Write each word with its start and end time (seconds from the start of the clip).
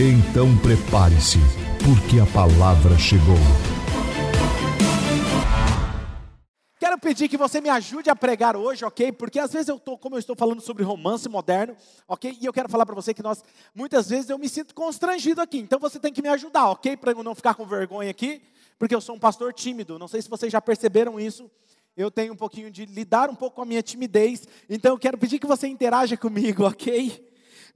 Então 0.00 0.56
prepare-se, 0.58 1.38
porque 1.84 2.20
a 2.20 2.26
palavra 2.26 2.96
chegou. 2.96 3.34
Quero 6.78 6.96
pedir 6.98 7.28
que 7.28 7.36
você 7.36 7.60
me 7.60 7.68
ajude 7.68 8.08
a 8.08 8.14
pregar 8.14 8.54
hoje, 8.54 8.84
ok? 8.84 9.10
Porque 9.10 9.40
às 9.40 9.52
vezes 9.52 9.66
eu 9.66 9.74
estou, 9.74 9.98
como 9.98 10.14
eu 10.14 10.20
estou 10.20 10.36
falando 10.36 10.60
sobre 10.60 10.84
romance 10.84 11.28
moderno, 11.28 11.76
ok? 12.06 12.38
E 12.40 12.46
eu 12.46 12.52
quero 12.52 12.68
falar 12.68 12.86
para 12.86 12.94
você 12.94 13.12
que 13.12 13.24
nós, 13.24 13.42
muitas 13.74 14.08
vezes 14.08 14.30
eu 14.30 14.38
me 14.38 14.48
sinto 14.48 14.72
constrangido 14.72 15.40
aqui. 15.40 15.58
Então 15.58 15.80
você 15.80 15.98
tem 15.98 16.12
que 16.12 16.22
me 16.22 16.28
ajudar, 16.28 16.70
ok? 16.70 16.96
Para 16.96 17.10
eu 17.10 17.24
não 17.24 17.34
ficar 17.34 17.54
com 17.54 17.66
vergonha 17.66 18.12
aqui, 18.12 18.40
porque 18.78 18.94
eu 18.94 19.00
sou 19.00 19.16
um 19.16 19.18
pastor 19.18 19.52
tímido. 19.52 19.98
Não 19.98 20.06
sei 20.06 20.22
se 20.22 20.30
vocês 20.30 20.52
já 20.52 20.60
perceberam 20.60 21.18
isso. 21.18 21.50
Eu 21.96 22.08
tenho 22.08 22.34
um 22.34 22.36
pouquinho 22.36 22.70
de 22.70 22.86
lidar 22.86 23.28
um 23.28 23.34
pouco 23.34 23.56
com 23.56 23.62
a 23.62 23.66
minha 23.66 23.82
timidez. 23.82 24.46
Então 24.70 24.92
eu 24.92 24.98
quero 25.00 25.18
pedir 25.18 25.40
que 25.40 25.46
você 25.48 25.66
interaja 25.66 26.16
comigo, 26.16 26.62
ok? 26.64 27.27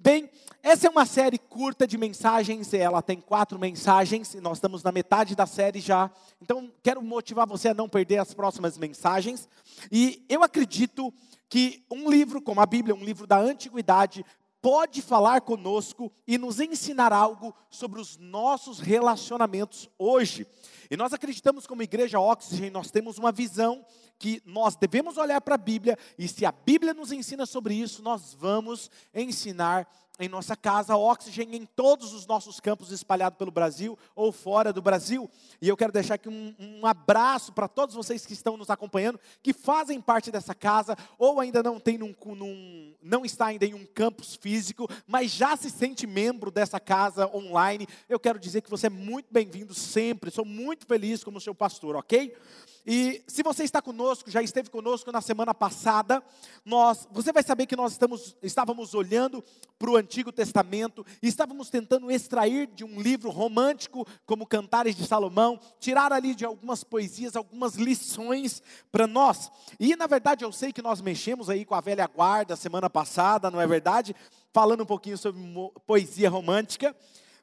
Bem, 0.04 0.28
essa 0.64 0.88
é 0.88 0.90
uma 0.90 1.06
série 1.06 1.38
curta 1.38 1.86
de 1.86 1.96
mensagens, 1.96 2.74
ela 2.74 3.00
tem 3.00 3.20
quatro 3.20 3.56
mensagens, 3.56 4.34
e 4.34 4.40
nós 4.40 4.58
estamos 4.58 4.82
na 4.82 4.90
metade 4.90 5.36
da 5.36 5.46
série 5.46 5.78
já. 5.78 6.10
Então, 6.40 6.72
quero 6.82 7.00
motivar 7.00 7.46
você 7.46 7.68
a 7.68 7.74
não 7.74 7.88
perder 7.88 8.18
as 8.18 8.34
próximas 8.34 8.76
mensagens. 8.76 9.48
E 9.92 10.26
eu 10.28 10.42
acredito 10.42 11.14
que 11.48 11.84
um 11.88 12.10
livro 12.10 12.42
como 12.42 12.60
a 12.60 12.66
Bíblia, 12.66 12.96
um 12.96 13.04
livro 13.04 13.28
da 13.28 13.38
antiguidade, 13.38 14.26
pode 14.60 15.00
falar 15.02 15.40
conosco 15.42 16.10
e 16.26 16.36
nos 16.36 16.58
ensinar 16.58 17.12
algo 17.12 17.54
sobre 17.70 18.00
os 18.00 18.16
nossos 18.16 18.80
relacionamentos 18.80 19.88
hoje. 19.96 20.44
E 20.90 20.96
nós 20.96 21.12
acreditamos 21.12 21.64
como 21.64 21.80
igreja 21.80 22.18
Oxygen, 22.18 22.70
nós 22.70 22.90
temos 22.90 23.18
uma 23.18 23.30
visão 23.30 23.86
que 24.22 24.40
nós 24.46 24.76
devemos 24.76 25.16
olhar 25.16 25.40
para 25.40 25.56
a 25.56 25.58
Bíblia 25.58 25.98
e 26.16 26.28
se 26.28 26.46
a 26.46 26.52
Bíblia 26.52 26.94
nos 26.94 27.10
ensina 27.10 27.44
sobre 27.44 27.74
isso, 27.74 28.04
nós 28.04 28.32
vamos 28.38 28.88
ensinar 29.12 29.88
em 30.20 30.28
nossa 30.28 30.54
casa, 30.54 30.96
oxigênio 30.96 31.56
em 31.56 31.66
todos 31.66 32.12
os 32.12 32.24
nossos 32.24 32.60
campos 32.60 32.92
espalhados 32.92 33.36
pelo 33.36 33.50
Brasil 33.50 33.98
ou 34.14 34.30
fora 34.30 34.72
do 34.72 34.80
Brasil. 34.80 35.28
E 35.60 35.68
eu 35.68 35.76
quero 35.76 35.92
deixar 35.92 36.14
aqui 36.14 36.28
um, 36.28 36.54
um 36.60 36.86
abraço 36.86 37.52
para 37.52 37.66
todos 37.66 37.96
vocês 37.96 38.24
que 38.24 38.32
estão 38.32 38.56
nos 38.56 38.70
acompanhando, 38.70 39.18
que 39.42 39.52
fazem 39.52 40.00
parte 40.00 40.30
dessa 40.30 40.54
casa, 40.54 40.96
ou 41.18 41.40
ainda 41.40 41.64
não 41.64 41.80
tem 41.80 41.98
num, 41.98 42.14
num, 42.24 42.94
não 43.02 43.24
está 43.24 43.46
ainda 43.46 43.66
em 43.66 43.74
um 43.74 43.84
campus 43.84 44.36
físico, 44.36 44.88
mas 45.04 45.32
já 45.32 45.56
se 45.56 45.68
sente 45.68 46.06
membro 46.06 46.52
dessa 46.52 46.78
casa 46.78 47.28
online. 47.34 47.88
Eu 48.08 48.20
quero 48.20 48.38
dizer 48.38 48.60
que 48.60 48.70
você 48.70 48.86
é 48.86 48.90
muito 48.90 49.26
bem-vindo 49.32 49.74
sempre. 49.74 50.30
Sou 50.30 50.44
muito 50.44 50.86
feliz 50.86 51.24
como 51.24 51.40
seu 51.40 51.56
pastor, 51.56 51.96
ok? 51.96 52.36
E 52.84 53.22
se 53.28 53.44
você 53.44 53.62
está 53.62 53.80
conosco, 53.80 54.28
já 54.28 54.42
esteve 54.42 54.68
conosco 54.68 55.12
na 55.12 55.20
semana 55.20 55.54
passada, 55.54 56.20
nós, 56.64 57.06
você 57.12 57.32
vai 57.32 57.42
saber 57.42 57.66
que 57.66 57.76
nós 57.76 57.92
estamos, 57.92 58.36
estávamos 58.42 58.92
olhando 58.92 59.42
para 59.78 59.90
o 59.90 59.96
Antigo 59.96 60.32
Testamento 60.32 61.06
e 61.22 61.28
estávamos 61.28 61.70
tentando 61.70 62.10
extrair 62.10 62.66
de 62.66 62.84
um 62.84 63.00
livro 63.00 63.30
romântico 63.30 64.04
como 64.26 64.46
Cantares 64.46 64.96
de 64.96 65.06
Salomão, 65.06 65.60
tirar 65.78 66.12
ali 66.12 66.34
de 66.34 66.44
algumas 66.44 66.82
poesias 66.82 67.36
algumas 67.36 67.76
lições 67.76 68.60
para 68.90 69.06
nós. 69.06 69.50
E 69.78 69.94
na 69.94 70.08
verdade 70.08 70.44
eu 70.44 70.50
sei 70.50 70.72
que 70.72 70.82
nós 70.82 71.00
mexemos 71.00 71.48
aí 71.48 71.64
com 71.64 71.76
a 71.76 71.80
velha 71.80 72.06
guarda 72.08 72.56
semana 72.56 72.90
passada, 72.90 73.50
não 73.50 73.60
é 73.60 73.66
verdade? 73.66 74.14
Falando 74.52 74.82
um 74.82 74.86
pouquinho 74.86 75.16
sobre 75.16 75.40
poesia 75.86 76.28
romântica. 76.28 76.96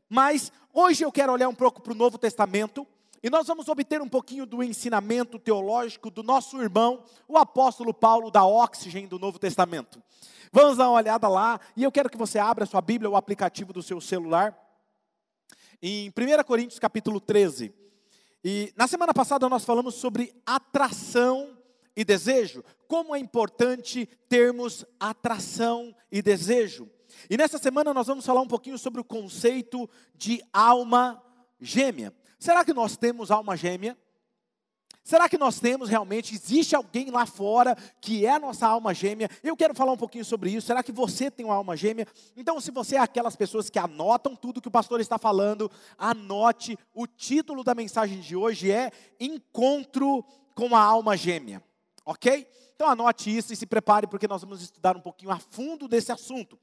Mas 0.09 0.51
hoje 0.73 1.05
eu 1.05 1.11
quero 1.13 1.31
olhar 1.31 1.47
um 1.47 1.55
pouco 1.55 1.81
para 1.81 1.93
o 1.93 1.95
Novo 1.95 2.17
Testamento 2.17 2.85
e 3.21 3.29
nós 3.29 3.47
vamos 3.47 3.67
obter 3.67 4.01
um 4.01 4.07
pouquinho 4.07 4.45
do 4.45 4.63
ensinamento 4.63 5.37
teológico 5.37 6.09
do 6.09 6.23
nosso 6.23 6.61
irmão, 6.61 7.03
o 7.27 7.37
apóstolo 7.37 7.93
Paulo 7.93 8.31
da 8.31 8.45
Oxigênio 8.45 9.09
do 9.09 9.19
Novo 9.19 9.37
Testamento. 9.37 10.01
Vamos 10.51 10.77
dar 10.77 10.89
uma 10.89 10.97
olhada 10.97 11.27
lá, 11.27 11.59
e 11.75 11.83
eu 11.83 11.91
quero 11.91 12.09
que 12.09 12.17
você 12.17 12.39
abra 12.39 12.63
a 12.63 12.67
sua 12.67 12.81
Bíblia, 12.81 13.09
o 13.09 13.15
aplicativo 13.15 13.73
do 13.73 13.83
seu 13.83 13.99
celular, 14.01 14.57
em 15.81 16.09
1 16.09 16.43
Coríntios 16.43 16.79
capítulo 16.79 17.19
13. 17.19 17.73
E 18.43 18.73
na 18.75 18.87
semana 18.87 19.13
passada 19.13 19.49
nós 19.49 19.65
falamos 19.65 19.95
sobre 19.95 20.33
atração 20.45 21.57
e 21.95 22.05
desejo, 22.05 22.63
como 22.87 23.13
é 23.13 23.19
importante 23.19 24.05
termos 24.29 24.85
atração 24.99 25.93
e 26.11 26.21
desejo. 26.21 26.89
E 27.29 27.35
nessa 27.35 27.57
semana 27.57 27.93
nós 27.93 28.07
vamos 28.07 28.25
falar 28.25 28.41
um 28.41 28.47
pouquinho 28.47 28.77
sobre 28.77 29.01
o 29.01 29.03
conceito 29.03 29.89
de 30.15 30.41
alma 30.53 31.21
gêmea. 31.59 32.13
Será 32.39 32.63
que 32.63 32.73
nós 32.73 32.95
temos 32.95 33.29
alma 33.29 33.57
gêmea? 33.57 33.97
Será 35.03 35.27
que 35.27 35.37
nós 35.37 35.59
temos 35.59 35.89
realmente? 35.89 36.35
Existe 36.35 36.75
alguém 36.75 37.09
lá 37.09 37.25
fora 37.25 37.75
que 37.99 38.25
é 38.25 38.31
a 38.31 38.39
nossa 38.39 38.67
alma 38.67 38.93
gêmea? 38.93 39.29
Eu 39.43 39.57
quero 39.57 39.73
falar 39.73 39.91
um 39.91 39.97
pouquinho 39.97 40.23
sobre 40.23 40.51
isso. 40.51 40.67
Será 40.67 40.83
que 40.83 40.91
você 40.91 41.31
tem 41.31 41.45
uma 41.45 41.55
alma 41.55 41.75
gêmea? 41.75 42.07
Então, 42.37 42.61
se 42.61 42.69
você 42.71 42.95
é 42.95 42.99
aquelas 42.99 43.35
pessoas 43.35 43.69
que 43.69 43.79
anotam 43.79 44.35
tudo 44.35 44.61
que 44.61 44.67
o 44.67 44.71
pastor 44.71 45.01
está 45.01 45.17
falando, 45.17 45.69
anote. 45.97 46.77
O 46.93 47.07
título 47.07 47.63
da 47.63 47.73
mensagem 47.73 48.19
de 48.19 48.35
hoje 48.35 48.71
é 48.71 48.91
Encontro 49.19 50.23
com 50.53 50.75
a 50.75 50.81
Alma 50.81 51.17
Gêmea. 51.17 51.63
Ok? 52.09 52.47
Então 52.73 52.89
anote 52.89 53.29
isso 53.29 53.53
e 53.53 53.55
se 53.55 53.67
prepare, 53.67 54.07
porque 54.07 54.27
nós 54.27 54.41
vamos 54.41 54.63
estudar 54.63 54.97
um 54.97 54.99
pouquinho 54.99 55.29
a 55.31 55.37
fundo 55.37 55.87
desse 55.87 56.11
assunto. 56.11 56.57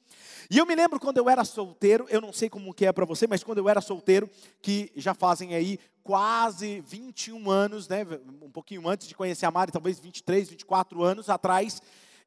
E 0.50 0.58
eu 0.58 0.66
me 0.66 0.74
lembro 0.74 0.98
quando 0.98 1.18
eu 1.18 1.30
era 1.30 1.44
solteiro, 1.44 2.04
eu 2.08 2.20
não 2.20 2.32
sei 2.32 2.50
como 2.50 2.74
que 2.74 2.84
é 2.84 2.90
para 2.90 3.04
você, 3.04 3.28
mas 3.28 3.44
quando 3.44 3.58
eu 3.58 3.68
era 3.68 3.80
solteiro, 3.80 4.28
que 4.60 4.90
já 4.96 5.14
fazem 5.14 5.54
aí 5.54 5.78
quase 6.02 6.80
21 6.80 7.48
anos, 7.48 7.86
né, 7.86 8.04
um 8.42 8.50
pouquinho 8.50 8.88
antes 8.88 9.06
de 9.06 9.14
conhecer 9.14 9.46
a 9.46 9.52
Mari, 9.52 9.70
talvez 9.70 10.00
23, 10.00 10.48
24 10.48 11.04
anos 11.04 11.30
atrás, 11.30 11.80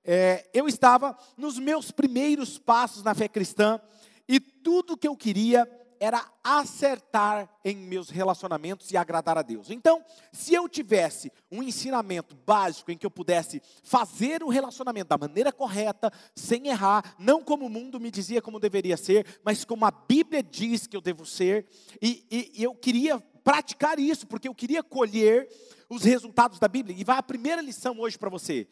é, 0.06 0.48
eu 0.54 0.66
estava 0.66 1.18
nos 1.36 1.60
meus 1.60 1.92
primeiros 1.92 2.58
passos 2.58 3.04
na 3.04 3.14
fé 3.14 3.28
cristã, 3.28 3.82
e 4.30 4.40
tudo 4.40 4.96
que 4.96 5.10
eu 5.10 5.18
queria 5.18 5.70
era 6.00 6.26
acertar 6.44 7.50
em 7.64 7.76
meus 7.76 8.10
relacionamentos 8.10 8.92
e 8.92 8.98
agradar 8.98 9.38
a 9.38 9.42
Deus. 9.42 9.70
Então, 9.70 10.04
se 10.32 10.54
eu 10.54 10.68
tivesse 10.70 11.32
um 11.52 11.62
ensinamento 11.62 12.36
básico 12.46 12.92
em 12.92 12.98
que 12.98 13.06
eu 13.06 13.12
pudesse 13.12 13.62
fazer 13.84 14.42
o 14.44 14.50
relacionamento 14.50 15.10
da 15.10 15.18
maneira 15.18 15.52
correta, 15.52 16.12
sem 16.36 16.68
errar, 16.68 17.16
não 17.20 17.44
como 17.44 17.66
o 17.66 17.70
mundo 17.70 18.00
me 18.00 18.10
dizia 18.10 18.42
como 18.42 18.60
deveria 18.60 18.98
ser, 18.98 19.26
mas 19.44 19.66
como 19.66 19.86
a 19.86 19.92
Bíblia 19.92 20.42
diz 20.42 20.88
que 20.88 20.96
eu 20.96 21.02
devo 21.02 21.26
ser, 21.26 21.68
e, 22.02 22.26
e, 22.32 22.52
e 22.56 22.64
eu 22.64 22.74
queria 22.74 23.20
praticar 23.44 24.00
isso, 24.00 24.28
porque 24.28 24.48
eu 24.48 24.56
queria 24.56 24.84
colher 24.84 25.50
os 25.90 26.04
resultados 26.04 26.60
da 26.60 26.68
Bíblia. 26.68 26.96
E 26.98 27.04
vai 27.04 27.18
a 27.18 27.24
primeira 27.24 27.62
lição 27.62 28.00
hoje 28.00 28.18
para 28.18 28.30
você. 28.30 28.68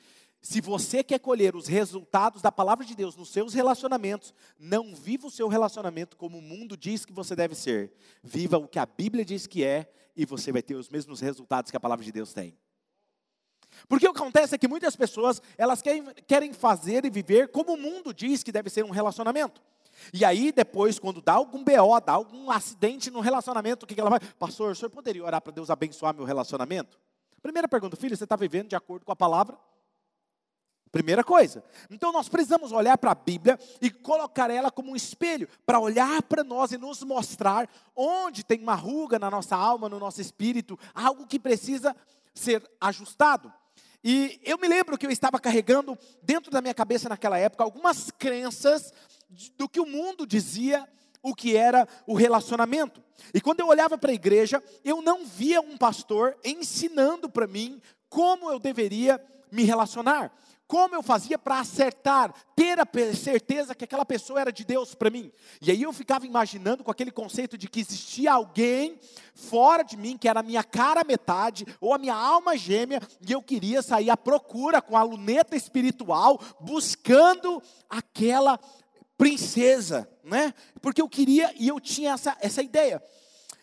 Se 0.47 0.61
você 0.61 1.03
quer 1.03 1.19
colher 1.19 1.57
os 1.57 1.67
resultados 1.67 2.41
da 2.41 2.49
palavra 2.49 2.85
de 2.85 2.95
Deus 2.95 3.17
nos 3.17 3.31
seus 3.31 3.53
relacionamentos, 3.53 4.33
não 4.57 4.95
viva 4.95 5.27
o 5.27 5.29
seu 5.29 5.49
relacionamento 5.49 6.15
como 6.15 6.37
o 6.37 6.41
mundo 6.41 6.77
diz 6.77 7.03
que 7.03 7.11
você 7.11 7.35
deve 7.35 7.53
ser. 7.53 7.91
Viva 8.23 8.57
o 8.57 8.65
que 8.65 8.79
a 8.79 8.85
Bíblia 8.85 9.25
diz 9.25 9.45
que 9.45 9.65
é 9.65 9.91
e 10.15 10.25
você 10.25 10.49
vai 10.53 10.61
ter 10.61 10.75
os 10.75 10.87
mesmos 10.87 11.19
resultados 11.19 11.69
que 11.69 11.75
a 11.75 11.79
palavra 11.81 12.05
de 12.05 12.13
Deus 12.13 12.31
tem. 12.31 12.57
Porque 13.89 14.07
o 14.07 14.13
que 14.13 14.21
acontece 14.21 14.55
é 14.55 14.57
que 14.57 14.69
muitas 14.69 14.95
pessoas, 14.95 15.41
elas 15.57 15.81
querem, 15.81 16.05
querem 16.25 16.53
fazer 16.53 17.03
e 17.03 17.09
viver 17.09 17.49
como 17.49 17.73
o 17.73 17.77
mundo 17.77 18.13
diz 18.13 18.41
que 18.41 18.51
deve 18.53 18.69
ser 18.69 18.85
um 18.85 18.89
relacionamento. 18.89 19.61
E 20.13 20.23
aí, 20.23 20.53
depois, 20.53 20.97
quando 20.97 21.21
dá 21.21 21.33
algum 21.33 21.61
BO, 21.61 21.99
dá 21.99 22.13
algum 22.13 22.49
acidente 22.49 23.11
no 23.11 23.19
relacionamento, 23.19 23.83
o 23.83 23.85
que 23.85 23.99
ela 23.99 24.09
vai? 24.09 24.21
Pastor, 24.39 24.71
o 24.71 24.75
senhor 24.75 24.91
poderia 24.91 25.25
orar 25.25 25.41
para 25.41 25.51
Deus 25.51 25.69
abençoar 25.69 26.15
meu 26.15 26.23
relacionamento? 26.23 26.97
Primeira 27.41 27.67
pergunta, 27.67 27.97
filho, 27.97 28.15
você 28.15 28.23
está 28.23 28.37
vivendo 28.37 28.69
de 28.69 28.77
acordo 28.77 29.05
com 29.05 29.11
a 29.11 29.15
palavra? 29.15 29.57
Primeira 30.97 31.23
coisa. 31.23 31.63
Então 31.91 32.11
nós 32.11 32.27
precisamos 32.27 32.71
olhar 32.71 32.97
para 32.97 33.11
a 33.11 33.15
Bíblia 33.15 33.59
e 33.79 33.91
colocar 33.91 34.49
ela 34.49 34.71
como 34.71 34.93
um 34.93 34.95
espelho, 34.95 35.47
para 35.63 35.79
olhar 35.79 36.23
para 36.23 36.43
nós 36.43 36.71
e 36.71 36.77
nos 36.79 37.03
mostrar 37.03 37.69
onde 37.95 38.43
tem 38.43 38.59
uma 38.59 38.73
ruga 38.73 39.19
na 39.19 39.29
nossa 39.29 39.55
alma, 39.55 39.87
no 39.87 39.99
nosso 39.99 40.19
espírito, 40.19 40.75
algo 40.95 41.27
que 41.27 41.37
precisa 41.37 41.95
ser 42.33 42.67
ajustado. 42.81 43.53
E 44.03 44.41
eu 44.43 44.57
me 44.57 44.67
lembro 44.67 44.97
que 44.97 45.05
eu 45.05 45.11
estava 45.11 45.39
carregando 45.39 45.95
dentro 46.23 46.49
da 46.49 46.61
minha 46.61 46.73
cabeça 46.73 47.07
naquela 47.07 47.37
época 47.37 47.63
algumas 47.63 48.09
crenças 48.09 48.91
do 49.55 49.69
que 49.69 49.79
o 49.79 49.85
mundo 49.85 50.25
dizia 50.25 50.83
o 51.21 51.35
que 51.35 51.55
era 51.55 51.87
o 52.07 52.15
relacionamento. 52.15 53.03
E 53.35 53.39
quando 53.39 53.59
eu 53.59 53.67
olhava 53.67 53.99
para 53.99 54.09
a 54.09 54.15
igreja, 54.15 54.63
eu 54.83 54.99
não 55.03 55.27
via 55.27 55.61
um 55.61 55.77
pastor 55.77 56.35
ensinando 56.43 57.29
para 57.29 57.45
mim 57.45 57.79
como 58.09 58.49
eu 58.49 58.57
deveria 58.57 59.23
me 59.51 59.63
relacionar 59.63 60.31
como 60.67 60.95
eu 60.95 61.01
fazia 61.01 61.39
para 61.39 61.59
acertar, 61.59 62.33
ter 62.55 62.77
a 62.79 62.85
certeza 63.15 63.73
que 63.73 63.85
aquela 63.85 64.05
pessoa 64.05 64.41
era 64.41 64.51
de 64.51 64.65
Deus 64.65 64.93
para 64.93 65.09
mim. 65.09 65.31
E 65.61 65.71
aí 65.71 65.81
eu 65.81 65.93
ficava 65.93 66.25
imaginando 66.25 66.83
com 66.83 66.91
aquele 66.91 67.11
conceito 67.11 67.57
de 67.57 67.69
que 67.69 67.79
existia 67.79 68.33
alguém 68.33 68.99
fora 69.33 69.83
de 69.83 69.95
mim, 69.95 70.17
que 70.17 70.27
era 70.27 70.41
a 70.41 70.43
minha 70.43 70.63
cara 70.63 71.05
metade, 71.05 71.65
ou 71.79 71.93
a 71.93 71.97
minha 71.97 72.15
alma 72.15 72.57
gêmea, 72.57 73.01
e 73.25 73.31
eu 73.31 73.41
queria 73.41 73.81
sair 73.81 74.09
à 74.09 74.17
procura 74.17 74.81
com 74.81 74.97
a 74.97 75.03
luneta 75.03 75.55
espiritual, 75.55 76.39
buscando 76.59 77.63
aquela 77.89 78.59
princesa, 79.17 80.07
né? 80.23 80.53
Porque 80.81 81.01
eu 81.01 81.07
queria 81.07 81.53
e 81.57 81.67
eu 81.67 81.79
tinha 81.79 82.11
essa, 82.11 82.35
essa 82.41 82.61
ideia. 82.61 83.01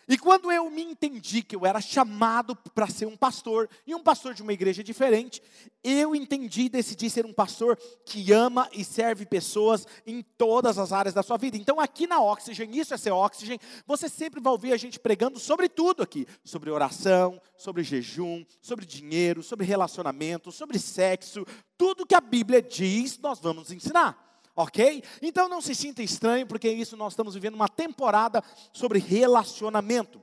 E 0.07 0.17
quando 0.17 0.51
eu 0.51 0.69
me 0.69 0.83
entendi 0.83 1.41
que 1.41 1.55
eu 1.55 1.65
era 1.65 1.81
chamado 1.81 2.55
para 2.55 2.87
ser 2.87 3.07
um 3.07 3.17
pastor, 3.17 3.67
e 3.87 3.95
um 3.95 4.03
pastor 4.03 4.33
de 4.33 4.43
uma 4.43 4.53
igreja 4.53 4.83
diferente, 4.83 5.41
eu 5.83 6.15
entendi 6.15 6.63
e 6.63 6.69
decidi 6.69 7.09
ser 7.09 7.25
um 7.25 7.33
pastor 7.33 7.77
que 8.05 8.31
ama 8.31 8.69
e 8.71 8.83
serve 8.83 9.25
pessoas 9.25 9.87
em 10.05 10.21
todas 10.21 10.77
as 10.77 10.91
áreas 10.91 11.13
da 11.13 11.23
sua 11.23 11.37
vida. 11.37 11.57
Então, 11.57 11.79
aqui 11.79 12.05
na 12.05 12.21
Oxygen, 12.21 12.77
isso 12.77 12.93
é 12.93 12.97
ser 12.97 13.11
Oxygen, 13.11 13.59
você 13.85 14.07
sempre 14.07 14.39
vai 14.39 14.51
ouvir 14.51 14.73
a 14.73 14.77
gente 14.77 14.99
pregando 14.99 15.39
sobre 15.39 15.67
tudo 15.67 16.03
aqui: 16.03 16.27
sobre 16.43 16.69
oração, 16.69 17.41
sobre 17.57 17.83
jejum, 17.83 18.45
sobre 18.61 18.85
dinheiro, 18.85 19.41
sobre 19.41 19.65
relacionamento, 19.65 20.51
sobre 20.51 20.77
sexo, 20.77 21.45
tudo 21.77 22.05
que 22.05 22.15
a 22.15 22.21
Bíblia 22.21 22.61
diz, 22.61 23.17
nós 23.17 23.39
vamos 23.39 23.71
ensinar 23.71 24.24
ok? 24.55 25.03
Então 25.21 25.49
não 25.49 25.61
se 25.61 25.75
sinta 25.75 26.01
estranho, 26.01 26.47
porque 26.47 26.69
isso 26.69 26.95
nós 26.95 27.13
estamos 27.13 27.33
vivendo 27.33 27.55
uma 27.55 27.67
temporada 27.67 28.43
sobre 28.71 28.99
relacionamento. 28.99 30.21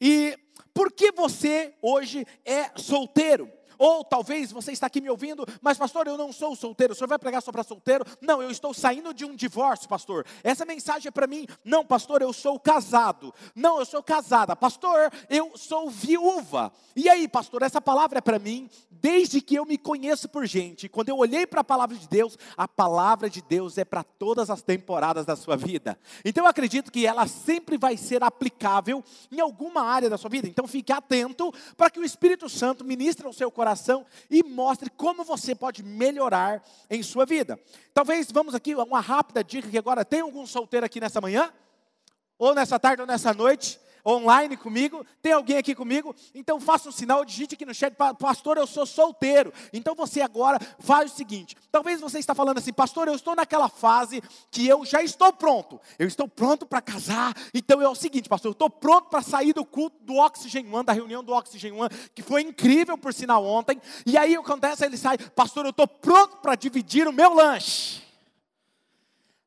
E 0.00 0.38
por 0.72 0.92
que 0.92 1.10
você 1.10 1.74
hoje 1.82 2.26
é 2.44 2.70
solteiro? 2.76 3.50
Ou 3.80 4.04
talvez 4.04 4.52
você 4.52 4.72
está 4.72 4.88
aqui 4.88 5.00
me 5.00 5.08
ouvindo, 5.08 5.46
mas 5.62 5.78
pastor, 5.78 6.06
eu 6.06 6.18
não 6.18 6.30
sou 6.34 6.54
solteiro. 6.54 6.92
O 6.92 6.94
senhor 6.94 7.08
vai 7.08 7.18
pregar 7.18 7.40
só 7.40 7.50
para 7.50 7.62
solteiro? 7.62 8.04
Não, 8.20 8.42
eu 8.42 8.50
estou 8.50 8.74
saindo 8.74 9.14
de 9.14 9.24
um 9.24 9.34
divórcio, 9.34 9.88
pastor. 9.88 10.26
Essa 10.44 10.66
mensagem 10.66 11.08
é 11.08 11.10
para 11.10 11.26
mim. 11.26 11.46
Não, 11.64 11.82
pastor, 11.82 12.20
eu 12.20 12.30
sou 12.30 12.60
casado. 12.60 13.32
Não, 13.54 13.78
eu 13.78 13.86
sou 13.86 14.02
casada. 14.02 14.54
Pastor, 14.54 15.10
eu 15.30 15.56
sou 15.56 15.88
viúva. 15.88 16.70
E 16.94 17.08
aí, 17.08 17.26
pastor, 17.26 17.62
essa 17.62 17.80
palavra 17.80 18.18
é 18.18 18.20
para 18.20 18.38
mim 18.38 18.68
desde 19.00 19.40
que 19.40 19.54
eu 19.54 19.64
me 19.64 19.78
conheço 19.78 20.28
por 20.28 20.46
gente. 20.46 20.88
Quando 20.88 21.08
eu 21.08 21.16
olhei 21.16 21.46
para 21.46 21.60
a 21.60 21.64
palavra 21.64 21.96
de 21.96 22.08
Deus, 22.08 22.38
a 22.56 22.68
palavra 22.68 23.28
de 23.28 23.42
Deus 23.42 23.78
é 23.78 23.84
para 23.84 24.02
todas 24.02 24.50
as 24.50 24.62
temporadas 24.62 25.24
da 25.26 25.36
sua 25.36 25.56
vida. 25.56 25.98
Então 26.24 26.44
eu 26.44 26.50
acredito 26.50 26.92
que 26.92 27.06
ela 27.06 27.26
sempre 27.26 27.76
vai 27.76 27.96
ser 27.96 28.22
aplicável 28.22 29.02
em 29.30 29.40
alguma 29.40 29.82
área 29.82 30.10
da 30.10 30.18
sua 30.18 30.30
vida. 30.30 30.46
Então 30.46 30.66
fique 30.66 30.92
atento 30.92 31.52
para 31.76 31.90
que 31.90 31.98
o 31.98 32.04
Espírito 32.04 32.48
Santo 32.48 32.84
ministre 32.84 33.26
ao 33.26 33.32
seu 33.32 33.50
coração 33.50 34.04
e 34.30 34.42
mostre 34.42 34.90
como 34.90 35.24
você 35.24 35.54
pode 35.54 35.82
melhorar 35.82 36.62
em 36.88 37.02
sua 37.02 37.24
vida. 37.24 37.58
Talvez 37.94 38.30
vamos 38.30 38.54
aqui 38.54 38.74
uma 38.74 39.00
rápida 39.00 39.42
dica 39.42 39.68
que 39.68 39.78
agora 39.78 40.04
tem 40.04 40.20
algum 40.20 40.46
solteiro 40.46 40.86
aqui 40.86 41.00
nessa 41.00 41.20
manhã, 41.20 41.52
ou 42.38 42.54
nessa 42.54 42.78
tarde 42.78 43.02
ou 43.02 43.06
nessa 43.06 43.34
noite 43.34 43.78
online 44.06 44.56
comigo? 44.56 45.04
Tem 45.22 45.32
alguém 45.32 45.56
aqui 45.56 45.74
comigo? 45.74 46.14
Então 46.34 46.60
faça 46.60 46.88
um 46.88 46.92
sinal, 46.92 47.24
digite 47.24 47.54
aqui 47.54 47.64
no 47.64 47.74
chat, 47.74 47.94
pastor, 48.18 48.56
eu 48.56 48.66
sou 48.66 48.86
solteiro. 48.86 49.52
Então 49.72 49.94
você 49.94 50.20
agora 50.20 50.58
faz 50.78 51.12
o 51.12 51.14
seguinte: 51.14 51.56
talvez 51.70 52.00
você 52.00 52.18
está 52.18 52.34
falando 52.34 52.58
assim, 52.58 52.72
pastor, 52.72 53.08
eu 53.08 53.14
estou 53.14 53.34
naquela 53.34 53.68
fase 53.68 54.22
que 54.50 54.66
eu 54.66 54.84
já 54.84 55.02
estou 55.02 55.32
pronto. 55.32 55.80
Eu 55.98 56.06
estou 56.06 56.28
pronto 56.28 56.66
para 56.66 56.80
casar. 56.80 57.34
Então 57.54 57.80
é 57.80 57.88
o 57.88 57.94
seguinte, 57.94 58.28
pastor, 58.28 58.50
eu 58.50 58.52
estou 58.52 58.70
pronto 58.70 59.08
para 59.08 59.22
sair 59.22 59.52
do 59.52 59.64
culto 59.64 59.96
do 60.02 60.16
Oxygen 60.16 60.72
One, 60.72 60.84
da 60.84 60.92
reunião 60.92 61.22
do 61.22 61.32
Oxygen 61.32 61.72
One, 61.72 61.90
que 62.14 62.22
foi 62.22 62.42
incrível 62.42 62.96
por 62.96 63.12
sinal 63.12 63.44
ontem. 63.44 63.80
E 64.06 64.16
aí 64.16 64.34
acontece, 64.34 64.84
ele 64.84 64.96
sai, 64.96 65.18
pastor, 65.18 65.64
eu 65.64 65.70
estou 65.70 65.86
pronto 65.86 66.38
para 66.38 66.54
dividir 66.54 67.06
o 67.06 67.12
meu 67.12 67.34
lanche. 67.34 68.02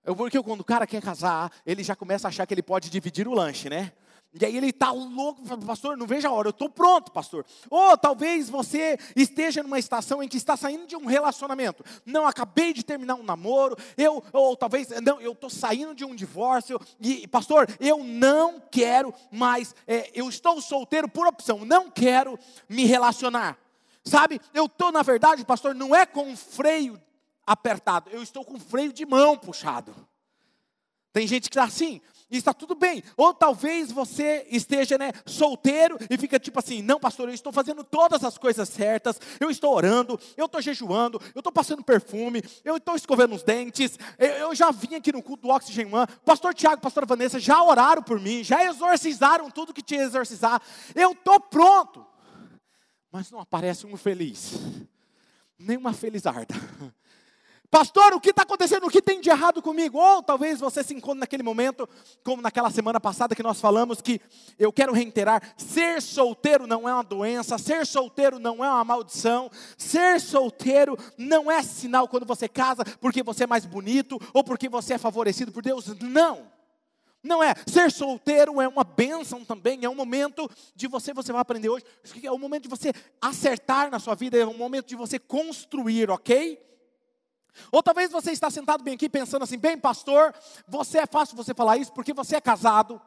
Eu, 0.05 0.15
porque 0.15 0.41
quando 0.41 0.61
o 0.61 0.65
cara 0.65 0.85
quer 0.85 1.01
casar, 1.01 1.49
ele 1.65 1.81
já 1.81 1.95
começa 1.95 2.27
a 2.27 2.29
achar 2.29 2.45
que 2.45 2.53
ele 2.53 2.61
pode 2.61 2.89
dividir 2.89 3.25
o 3.27 3.33
lanche, 3.33 3.69
né? 3.69 3.93
E 4.33 4.43
aí 4.43 4.57
ele 4.57 4.69
está 4.69 4.89
louco, 4.89 5.43
pastor, 5.59 5.95
não 5.95 6.07
veja 6.07 6.27
a 6.27 6.31
hora, 6.31 6.47
eu 6.47 6.51
estou 6.51 6.67
pronto, 6.67 7.11
pastor. 7.11 7.45
Ou 7.69 7.95
talvez 7.95 8.49
você 8.49 8.97
esteja 9.15 9.61
numa 9.61 9.77
estação 9.77 10.23
em 10.23 10.27
que 10.27 10.37
está 10.37 10.57
saindo 10.57 10.87
de 10.87 10.95
um 10.95 11.05
relacionamento. 11.05 11.85
Não, 12.03 12.25
acabei 12.25 12.73
de 12.73 12.83
terminar 12.83 13.13
um 13.13 13.21
namoro, 13.21 13.77
eu, 13.95 14.23
ou 14.33 14.55
talvez, 14.55 14.89
não, 15.03 15.21
eu 15.21 15.33
estou 15.33 15.51
saindo 15.51 15.93
de 15.93 16.03
um 16.03 16.15
divórcio, 16.15 16.79
e 16.99 17.27
pastor, 17.27 17.67
eu 17.79 18.03
não 18.03 18.59
quero 18.71 19.13
mais, 19.31 19.75
é, 19.85 20.09
eu 20.15 20.27
estou 20.27 20.59
solteiro 20.61 21.07
por 21.07 21.27
opção, 21.27 21.63
não 21.63 21.91
quero 21.91 22.39
me 22.67 22.85
relacionar. 22.85 23.55
Sabe, 24.03 24.41
eu 24.51 24.65
estou, 24.65 24.91
na 24.91 25.03
verdade, 25.03 25.45
pastor, 25.45 25.75
não 25.75 25.95
é 25.95 26.07
com 26.07 26.35
freio 26.35 26.99
apertado, 27.45 28.09
eu 28.09 28.23
estou 28.23 28.43
com 28.43 28.59
freio 28.59 28.91
de 28.91 29.05
mão 29.05 29.37
puxado. 29.37 29.95
Tem 31.13 31.27
gente 31.27 31.47
que 31.47 31.55
está 31.55 31.65
assim, 31.65 32.01
e 32.33 32.37
está 32.37 32.51
tudo 32.51 32.73
bem. 32.73 33.03
Ou 33.15 33.31
talvez 33.31 33.91
você 33.91 34.47
esteja 34.49 34.97
né, 34.97 35.11
solteiro 35.23 35.99
e 36.09 36.17
fica 36.17 36.39
tipo 36.39 36.57
assim: 36.57 36.81
não, 36.81 36.99
pastor, 36.99 37.29
eu 37.29 37.35
estou 37.35 37.53
fazendo 37.53 37.83
todas 37.83 38.23
as 38.23 38.39
coisas 38.39 38.67
certas, 38.67 39.21
eu 39.39 39.51
estou 39.51 39.73
orando, 39.73 40.19
eu 40.35 40.47
estou 40.47 40.59
jejuando, 40.59 41.21
eu 41.35 41.39
estou 41.39 41.53
passando 41.53 41.83
perfume, 41.83 42.43
eu 42.65 42.77
estou 42.77 42.95
escovando 42.95 43.35
os 43.35 43.43
dentes, 43.43 43.99
eu, 44.17 44.27
eu, 44.27 44.55
já 44.55 44.71
vim 44.71 44.95
aqui 44.95 45.11
no 45.11 45.21
culto 45.21 45.43
do 45.43 45.53
Oxygen 45.53 45.93
One, 45.93 46.07
pastor 46.25 46.55
Tiago, 46.55 46.81
pastor 46.81 47.05
Vanessa 47.05 47.39
já 47.39 47.61
oraram 47.61 48.01
por 48.01 48.19
mim, 48.19 48.43
já 48.43 48.65
exorcizaram 48.65 49.51
tudo 49.51 49.73
que 49.73 49.83
que 49.83 49.95
exorcizar, 49.95 50.59
eu 50.95 51.11
estou 51.11 51.39
pronto. 51.39 52.05
Mas 53.11 53.29
não 53.29 53.39
aparece 53.39 53.85
um 53.85 53.95
feliz, 53.95 54.53
nem 55.59 55.77
uma 55.77 55.93
felizarda. 55.93 56.55
Pastor, 57.73 58.13
o 58.13 58.21
que 58.21 58.29
está 58.29 58.43
acontecendo? 58.43 58.85
O 58.85 58.89
que 58.91 59.01
tem 59.01 59.19
de 59.19 59.31
errado 59.31 59.59
comigo? 59.59 59.97
Ou 59.97 60.21
talvez 60.21 60.59
você 60.59 60.83
se 60.83 60.93
encontre 60.93 61.21
naquele 61.21 61.41
momento, 61.41 61.89
como 62.23 62.39
naquela 62.39 62.69
semana 62.69 62.99
passada 62.99 63.33
que 63.33 63.41
nós 63.41 63.59
falamos, 63.59 63.99
que 63.99 64.21
eu 64.59 64.71
quero 64.71 64.93
reiterar: 64.93 65.41
ser 65.57 65.99
solteiro 65.99 66.67
não 66.67 66.87
é 66.87 66.93
uma 66.93 67.03
doença, 67.03 67.57
ser 67.57 67.83
solteiro 67.87 68.37
não 68.37 68.63
é 68.63 68.69
uma 68.69 68.83
maldição, 68.83 69.49
ser 69.75 70.21
solteiro 70.21 70.95
não 71.17 71.51
é 71.51 71.63
sinal 71.63 72.07
quando 72.07 72.27
você 72.27 72.47
casa 72.47 72.85
porque 73.01 73.23
você 73.23 73.45
é 73.45 73.47
mais 73.47 73.65
bonito 73.65 74.21
ou 74.35 74.43
porque 74.43 74.69
você 74.69 74.93
é 74.93 74.97
favorecido 74.99 75.51
por 75.51 75.63
Deus. 75.63 75.87
Não. 75.99 76.51
Não 77.23 77.41
é. 77.41 77.55
Ser 77.65 77.91
solteiro 77.91 78.61
é 78.61 78.67
uma 78.67 78.83
bênção 78.83 79.43
também, 79.43 79.83
é 79.83 79.89
um 79.89 79.95
momento 79.95 80.47
de 80.75 80.87
você, 80.87 81.11
você 81.11 81.31
vai 81.31 81.41
aprender 81.41 81.69
hoje, 81.69 81.85
é 82.21 82.31
um 82.31 82.37
momento 82.37 82.63
de 82.63 82.69
você 82.69 82.93
acertar 83.19 83.89
na 83.89 83.97
sua 83.97 84.13
vida, 84.13 84.37
é 84.37 84.45
um 84.45 84.57
momento 84.57 84.89
de 84.89 84.95
você 84.95 85.17
construir, 85.17 86.11
ok? 86.11 86.71
Ou 87.71 87.81
talvez 87.83 88.11
você 88.11 88.31
está 88.31 88.49
sentado 88.49 88.83
bem 88.83 88.95
aqui 88.95 89.09
pensando 89.09 89.43
assim, 89.43 89.57
bem 89.57 89.77
pastor, 89.77 90.33
você 90.67 90.99
é 90.99 91.05
fácil 91.05 91.35
você 91.35 91.53
falar 91.53 91.77
isso 91.77 91.91
porque 91.91 92.13
você 92.13 92.35
é 92.35 92.41
casado. 92.41 93.01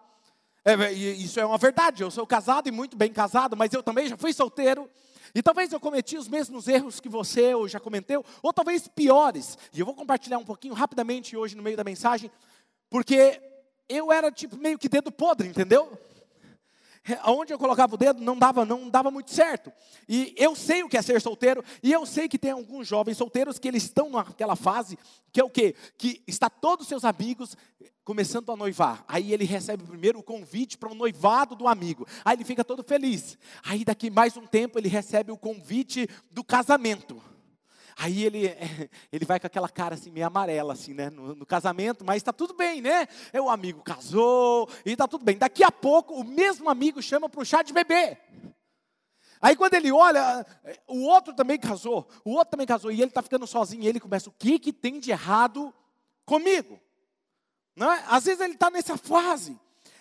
É, 0.64 0.92
isso 0.92 1.38
é 1.38 1.46
uma 1.46 1.58
verdade, 1.58 2.02
eu 2.02 2.10
sou 2.10 2.26
casado 2.26 2.68
e 2.68 2.72
muito 2.72 2.96
bem 2.96 3.12
casado, 3.12 3.56
mas 3.56 3.72
eu 3.72 3.82
também 3.82 4.08
já 4.08 4.16
fui 4.16 4.32
solteiro. 4.32 4.90
E 5.34 5.42
talvez 5.42 5.72
eu 5.72 5.78
cometi 5.78 6.16
os 6.16 6.28
mesmos 6.28 6.66
erros 6.66 6.98
que 6.98 7.08
você 7.08 7.54
ou 7.54 7.68
já 7.68 7.78
cometeu, 7.78 8.24
ou 8.42 8.52
talvez 8.52 8.88
piores. 8.88 9.58
E 9.72 9.80
eu 9.80 9.86
vou 9.86 9.94
compartilhar 9.94 10.38
um 10.38 10.44
pouquinho 10.44 10.74
rapidamente 10.74 11.36
hoje 11.36 11.54
no 11.54 11.62
meio 11.62 11.76
da 11.76 11.84
mensagem, 11.84 12.30
porque 12.88 13.40
eu 13.88 14.10
era 14.10 14.32
tipo 14.32 14.56
meio 14.56 14.78
que 14.78 14.88
dedo 14.88 15.12
podre, 15.12 15.48
entendeu? 15.48 15.96
Onde 17.24 17.52
eu 17.52 17.58
colocava 17.58 17.94
o 17.94 17.98
dedo 17.98 18.22
não 18.22 18.38
dava, 18.38 18.64
não 18.64 18.88
dava 18.88 19.10
muito 19.10 19.30
certo. 19.30 19.72
E 20.08 20.34
eu 20.36 20.54
sei 20.54 20.82
o 20.82 20.88
que 20.88 20.96
é 20.96 21.02
ser 21.02 21.20
solteiro, 21.20 21.64
e 21.82 21.92
eu 21.92 22.04
sei 22.06 22.28
que 22.28 22.38
tem 22.38 22.50
alguns 22.50 22.86
jovens 22.86 23.16
solteiros 23.16 23.58
que 23.58 23.68
eles 23.68 23.84
estão 23.84 24.10
naquela 24.10 24.56
fase, 24.56 24.98
que 25.32 25.40
é 25.40 25.44
o 25.44 25.50
quê? 25.50 25.74
Que 25.96 26.22
está 26.26 26.48
todos 26.48 26.84
os 26.84 26.88
seus 26.88 27.04
amigos 27.04 27.56
começando 28.04 28.52
a 28.52 28.56
noivar. 28.56 29.04
Aí 29.08 29.32
ele 29.32 29.44
recebe 29.44 29.82
primeiro 29.82 30.20
o 30.20 30.22
convite 30.22 30.78
para 30.78 30.90
o 30.90 30.94
noivado 30.94 31.56
do 31.56 31.66
amigo. 31.66 32.06
Aí 32.24 32.36
ele 32.36 32.44
fica 32.44 32.64
todo 32.64 32.84
feliz. 32.84 33.36
Aí 33.64 33.84
daqui 33.84 34.10
mais 34.10 34.36
um 34.36 34.46
tempo 34.46 34.78
ele 34.78 34.88
recebe 34.88 35.32
o 35.32 35.36
convite 35.36 36.08
do 36.30 36.44
casamento. 36.44 37.20
Aí 37.98 38.24
ele, 38.24 38.46
ele 39.10 39.24
vai 39.24 39.40
com 39.40 39.46
aquela 39.46 39.68
cara 39.68 39.94
assim, 39.94 40.10
meio 40.10 40.26
amarela, 40.26 40.74
assim, 40.74 40.92
né? 40.92 41.08
No, 41.08 41.34
no 41.34 41.46
casamento, 41.46 42.04
mas 42.04 42.18
está 42.18 42.32
tudo 42.32 42.54
bem, 42.54 42.82
né? 42.82 43.08
É 43.32 43.40
o 43.40 43.48
amigo 43.48 43.82
casou 43.82 44.68
e 44.84 44.92
está 44.92 45.08
tudo 45.08 45.24
bem. 45.24 45.38
Daqui 45.38 45.64
a 45.64 45.72
pouco, 45.72 46.14
o 46.14 46.22
mesmo 46.22 46.68
amigo 46.68 47.00
chama 47.00 47.28
para 47.28 47.40
o 47.40 47.44
chá 47.44 47.62
de 47.62 47.72
bebê. 47.72 48.18
Aí 49.40 49.56
quando 49.56 49.74
ele 49.74 49.90
olha, 49.92 50.46
o 50.86 51.02
outro 51.04 51.34
também 51.34 51.58
casou, 51.58 52.08
o 52.24 52.32
outro 52.32 52.50
também 52.50 52.66
casou, 52.66 52.90
e 52.90 53.00
ele 53.00 53.10
está 53.10 53.22
ficando 53.22 53.46
sozinho, 53.46 53.82
e 53.82 53.86
ele 53.86 54.00
começa, 54.00 54.28
o 54.28 54.32
que, 54.32 54.58
que 54.58 54.72
tem 54.72 54.98
de 54.98 55.10
errado 55.10 55.72
comigo? 56.24 56.80
Não 57.74 57.92
é? 57.92 58.02
Às 58.08 58.24
vezes 58.24 58.40
ele 58.40 58.54
está 58.54 58.70
nessa 58.70 58.96
fase. 58.96 59.58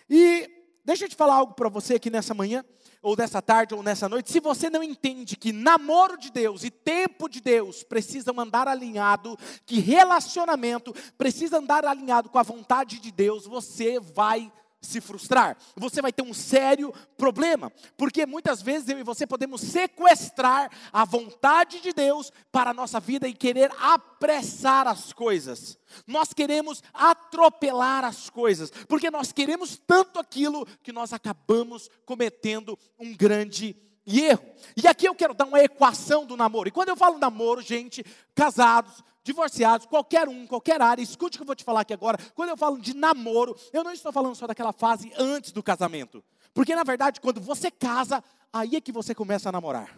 E 0.09 0.49
deixa 0.85 1.05
eu 1.05 1.09
te 1.09 1.15
falar 1.15 1.35
algo 1.35 1.53
para 1.53 1.67
você 1.67 1.95
aqui 1.95 2.09
nessa 2.09 2.33
manhã 2.33 2.63
ou 3.01 3.15
nessa 3.15 3.39
tarde, 3.39 3.75
ou 3.75 3.83
nessa 3.83 4.09
noite, 4.09 4.31
se 4.31 4.39
você 4.39 4.67
não 4.67 4.81
entende 4.81 5.35
que 5.35 5.53
namoro 5.53 6.17
de 6.17 6.31
Deus 6.31 6.63
e 6.63 6.71
tempo 6.71 7.29
de 7.29 7.39
Deus 7.39 7.83
precisam 7.83 8.39
andar 8.39 8.67
alinhado, 8.67 9.37
que 9.63 9.79
relacionamento 9.79 10.91
precisa 11.15 11.59
andar 11.59 11.85
alinhado 11.85 12.29
com 12.29 12.39
a 12.39 12.43
vontade 12.43 12.99
de 12.99 13.11
Deus, 13.11 13.45
você 13.45 13.99
vai 13.99 14.51
se 14.85 15.01
frustrar, 15.01 15.57
você 15.75 16.01
vai 16.01 16.13
ter 16.13 16.21
um 16.21 16.33
sério 16.33 16.93
problema, 17.17 17.71
porque 17.97 18.25
muitas 18.25 18.61
vezes 18.61 18.87
eu 18.89 18.99
e 18.99 19.03
você 19.03 19.27
podemos 19.27 19.61
sequestrar 19.61 20.71
a 20.93 21.03
vontade 21.03 21.81
de 21.81 21.91
Deus 21.91 22.31
para 22.51 22.69
a 22.69 22.73
nossa 22.73 22.99
vida 22.99 23.27
e 23.27 23.33
querer 23.33 23.71
apressar 23.79 24.87
as 24.87 25.11
coisas. 25.11 25.77
Nós 26.07 26.33
queremos 26.33 26.83
atropelar 26.93 28.05
as 28.05 28.29
coisas, 28.29 28.71
porque 28.87 29.11
nós 29.11 29.31
queremos 29.31 29.77
tanto 29.77 30.19
aquilo 30.19 30.65
que 30.83 30.91
nós 30.91 31.13
acabamos 31.13 31.89
cometendo 32.05 32.77
um 32.99 33.15
grande 33.15 33.75
erro. 34.05 34.45
E 34.77 34.87
aqui 34.87 35.07
eu 35.07 35.15
quero 35.15 35.33
dar 35.33 35.45
uma 35.45 35.63
equação 35.63 36.25
do 36.25 36.37
namoro. 36.37 36.69
E 36.69 36.71
quando 36.71 36.89
eu 36.89 36.95
falo 36.95 37.17
namoro, 37.17 37.61
gente, 37.61 38.05
casados, 38.35 39.03
divorciados, 39.25 39.87
qualquer 39.87 40.29
um, 40.29 40.45
qualquer 40.45 40.79
área, 40.79 41.01
escute 41.01 41.35
o 41.35 41.39
que 41.39 41.43
eu 41.43 41.47
vou 41.47 41.55
te 41.55 41.63
falar 41.63 41.81
aqui 41.81 41.93
agora. 41.93 42.17
Quando 42.35 42.49
eu 42.49 42.57
falo 42.57 42.79
de 42.79 42.93
namoro, 42.93 43.57
eu 43.73 43.83
não 43.83 43.91
estou 43.91 44.13
falando 44.13 44.35
só 44.35 44.45
daquela 44.45 44.71
fase 44.71 45.11
antes 45.17 45.51
do 45.51 45.63
casamento. 45.63 46.23
Porque 46.53 46.75
na 46.75 46.83
verdade, 46.83 47.19
quando 47.19 47.41
você 47.41 47.71
casa, 47.71 48.23
aí 48.53 48.75
é 48.75 48.81
que 48.81 48.91
você 48.91 49.15
começa 49.15 49.49
a 49.49 49.51
namorar. 49.51 49.97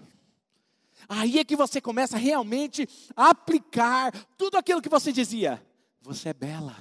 Aí 1.09 1.37
é 1.37 1.43
que 1.43 1.57
você 1.57 1.81
começa 1.81 2.17
realmente 2.17 2.87
a 3.15 3.29
aplicar 3.29 4.11
tudo 4.37 4.57
aquilo 4.57 4.81
que 4.81 4.89
você 4.89 5.11
dizia. 5.11 5.61
Você 6.01 6.29
é 6.29 6.33
bela. 6.33 6.77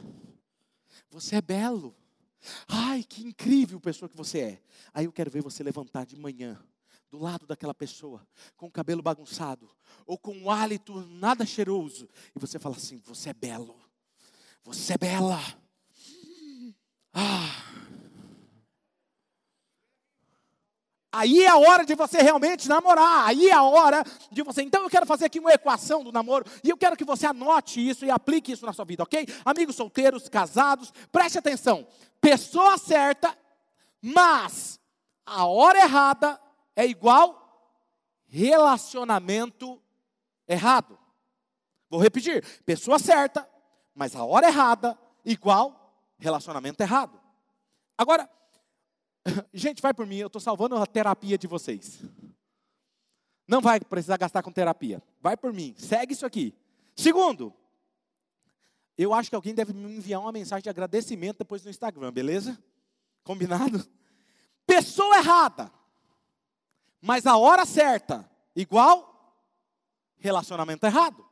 Você 1.10 1.36
é 1.36 1.42
belo. 1.42 1.94
Ai, 2.68 3.02
que 3.02 3.26
incrível 3.26 3.80
pessoa 3.80 4.08
que 4.08 4.16
você 4.16 4.38
é. 4.38 4.62
Aí 4.94 5.04
eu 5.04 5.12
quero 5.12 5.30
ver 5.30 5.42
você 5.42 5.64
levantar 5.64 6.06
de 6.06 6.16
manhã 6.16 6.56
do 7.10 7.18
lado 7.18 7.46
daquela 7.46 7.74
pessoa, 7.74 8.26
com 8.56 8.66
o 8.66 8.70
cabelo 8.70 9.02
bagunçado, 9.02 9.68
ou 10.06 10.18
com 10.18 10.32
um 10.32 10.50
hálito 10.50 11.00
nada 11.06 11.46
cheiroso, 11.46 12.08
e 12.34 12.38
você 12.38 12.58
fala 12.58 12.76
assim: 12.76 13.00
Você 13.06 13.30
é 13.30 13.34
belo, 13.34 13.76
você 14.62 14.94
é 14.94 14.98
bela. 14.98 15.40
Ah. 17.12 17.76
Aí 21.16 21.44
é 21.44 21.48
a 21.48 21.56
hora 21.56 21.82
de 21.86 21.94
você 21.94 22.20
realmente 22.20 22.68
namorar. 22.68 23.26
Aí 23.26 23.46
é 23.48 23.52
a 23.54 23.62
hora 23.62 24.04
de 24.30 24.42
você. 24.42 24.60
Então 24.60 24.82
eu 24.82 24.90
quero 24.90 25.06
fazer 25.06 25.24
aqui 25.24 25.40
uma 25.40 25.50
equação 25.50 26.04
do 26.04 26.12
namoro. 26.12 26.44
E 26.62 26.68
eu 26.68 26.76
quero 26.76 26.94
que 26.94 27.06
você 27.06 27.24
anote 27.24 27.80
isso 27.80 28.04
e 28.04 28.10
aplique 28.10 28.52
isso 28.52 28.66
na 28.66 28.72
sua 28.74 28.84
vida, 28.84 29.02
ok? 29.02 29.26
Amigos 29.42 29.76
solteiros, 29.76 30.28
casados, 30.28 30.92
preste 31.10 31.38
atenção. 31.38 31.86
Pessoa 32.20 32.76
certa, 32.76 33.34
mas 34.02 34.78
a 35.24 35.46
hora 35.46 35.78
errada 35.78 36.38
é 36.76 36.86
igual 36.86 37.42
relacionamento 38.28 39.82
errado. 40.46 40.98
Vou 41.88 42.00
repetir: 42.00 42.44
pessoa 42.64 42.98
certa, 42.98 43.48
mas 43.94 44.14
a 44.14 44.22
hora 44.22 44.46
errada, 44.46 44.96
igual 45.24 46.14
relacionamento 46.18 46.82
errado. 46.82 47.18
Agora, 47.96 48.30
gente, 49.52 49.80
vai 49.80 49.94
por 49.94 50.06
mim, 50.06 50.16
eu 50.16 50.26
estou 50.26 50.40
salvando 50.40 50.76
a 50.76 50.86
terapia 50.86 51.38
de 51.38 51.46
vocês. 51.46 51.98
Não 53.48 53.60
vai 53.60 53.80
precisar 53.80 54.18
gastar 54.18 54.42
com 54.42 54.52
terapia. 54.52 55.02
Vai 55.20 55.36
por 55.36 55.52
mim, 55.52 55.74
segue 55.78 56.12
isso 56.12 56.26
aqui. 56.26 56.54
Segundo, 56.94 57.54
eu 58.98 59.14
acho 59.14 59.30
que 59.30 59.36
alguém 59.36 59.54
deve 59.54 59.72
me 59.72 59.96
enviar 59.96 60.20
uma 60.20 60.32
mensagem 60.32 60.64
de 60.64 60.70
agradecimento 60.70 61.38
depois 61.38 61.62
no 61.64 61.70
Instagram, 61.70 62.12
beleza? 62.12 62.58
Combinado? 63.22 63.86
Pessoa 64.66 65.18
errada 65.18 65.70
mas 67.00 67.26
a 67.26 67.36
hora 67.36 67.64
certa, 67.64 68.28
igual 68.54 69.16
relacionamento 70.18 70.86
errado. 70.86 71.24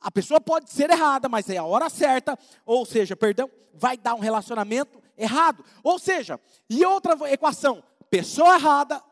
A 0.00 0.10
pessoa 0.10 0.40
pode 0.40 0.70
ser 0.70 0.90
errada, 0.90 1.28
mas 1.28 1.48
é 1.48 1.58
a 1.58 1.64
hora 1.64 1.90
certa, 1.90 2.38
ou 2.64 2.86
seja, 2.86 3.14
perdão, 3.14 3.50
vai 3.72 3.96
dar 3.96 4.14
um 4.14 4.20
relacionamento 4.20 5.02
errado. 5.16 5.64
Ou 5.82 5.98
seja, 5.98 6.40
e 6.68 6.84
outra 6.84 7.30
equação, 7.30 7.82
pessoa 8.08 8.54
errada, 8.54 9.02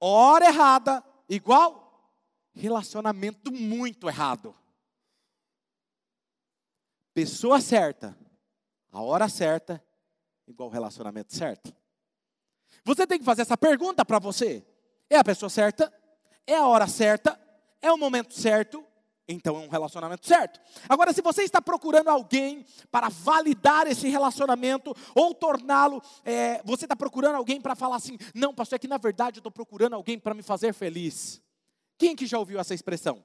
hora 0.00 0.46
errada, 0.46 1.04
igual 1.28 2.10
relacionamento 2.54 3.52
muito 3.52 4.08
errado. 4.08 4.54
Pessoa 7.12 7.60
certa, 7.60 8.16
a 8.90 9.02
hora 9.02 9.28
certa, 9.28 9.82
igual 10.46 10.68
relacionamento 10.68 11.34
certo. 11.34 11.74
Você 12.84 13.06
tem 13.06 13.18
que 13.18 13.24
fazer 13.24 13.42
essa 13.42 13.58
pergunta 13.58 14.04
para 14.04 14.18
você. 14.18 14.64
É 15.10 15.16
a 15.16 15.24
pessoa 15.24 15.50
certa, 15.50 15.92
é 16.46 16.54
a 16.54 16.66
hora 16.66 16.86
certa, 16.86 17.38
é 17.82 17.90
o 17.90 17.98
momento 17.98 18.32
certo, 18.32 18.84
então 19.26 19.56
é 19.56 19.60
um 19.60 19.68
relacionamento 19.68 20.26
certo. 20.26 20.60
Agora, 20.88 21.12
se 21.12 21.20
você 21.20 21.42
está 21.42 21.60
procurando 21.60 22.08
alguém 22.08 22.64
para 22.90 23.08
validar 23.08 23.86
esse 23.86 24.08
relacionamento 24.08 24.94
ou 25.14 25.34
torná-lo, 25.34 26.02
é, 26.24 26.62
você 26.64 26.84
está 26.84 26.96
procurando 26.96 27.34
alguém 27.36 27.60
para 27.60 27.74
falar 27.74 27.96
assim: 27.96 28.16
não, 28.34 28.54
pastor, 28.54 28.76
é 28.76 28.78
que 28.78 28.88
na 28.88 28.98
verdade 28.98 29.38
eu 29.38 29.40
estou 29.40 29.52
procurando 29.52 29.94
alguém 29.94 30.18
para 30.18 30.32
me 30.32 30.42
fazer 30.42 30.72
feliz. 30.72 31.42
Quem 31.98 32.16
que 32.16 32.26
já 32.26 32.38
ouviu 32.38 32.58
essa 32.58 32.74
expressão? 32.74 33.24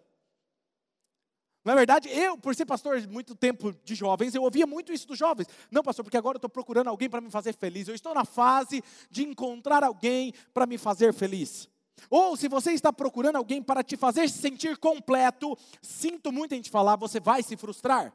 Na 1.64 1.74
verdade, 1.74 2.08
eu, 2.10 2.38
por 2.38 2.54
ser 2.54 2.66
pastor 2.66 3.08
muito 3.08 3.34
tempo 3.34 3.74
de 3.84 3.96
jovens, 3.96 4.36
eu 4.36 4.44
ouvia 4.44 4.68
muito 4.68 4.94
isso 4.94 5.08
dos 5.08 5.18
jovens. 5.18 5.48
Não, 5.72 5.82
pastor, 5.82 6.04
porque 6.06 6.18
agora 6.18 6.36
eu 6.36 6.38
estou 6.38 6.50
procurando 6.50 6.90
alguém 6.90 7.10
para 7.10 7.20
me 7.20 7.32
fazer 7.32 7.54
feliz. 7.56 7.88
Eu 7.88 7.96
estou 7.96 8.14
na 8.14 8.24
fase 8.24 8.84
de 9.10 9.24
encontrar 9.24 9.84
alguém 9.84 10.32
para 10.54 10.68
me 10.68 10.78
fazer 10.78 11.12
feliz. 11.12 11.68
Ou 12.10 12.36
se 12.36 12.48
você 12.48 12.72
está 12.72 12.92
procurando 12.92 13.38
alguém 13.38 13.62
para 13.62 13.84
te 13.84 13.98
fazer 13.98 14.30
se 14.30 14.40
sentir 14.40 14.78
completo, 14.78 15.58
sinto 15.82 16.32
muito 16.32 16.54
em 16.54 16.62
te 16.62 16.70
falar, 16.70 16.96
você 16.96 17.20
vai 17.20 17.42
se 17.42 17.56
frustrar. 17.56 18.14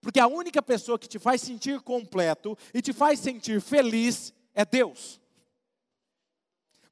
Porque 0.00 0.20
a 0.20 0.26
única 0.26 0.62
pessoa 0.62 0.98
que 0.98 1.08
te 1.08 1.18
faz 1.18 1.40
sentir 1.40 1.80
completo 1.80 2.56
e 2.72 2.80
te 2.80 2.92
faz 2.92 3.18
sentir 3.18 3.60
feliz 3.60 4.32
é 4.54 4.64
Deus 4.64 5.20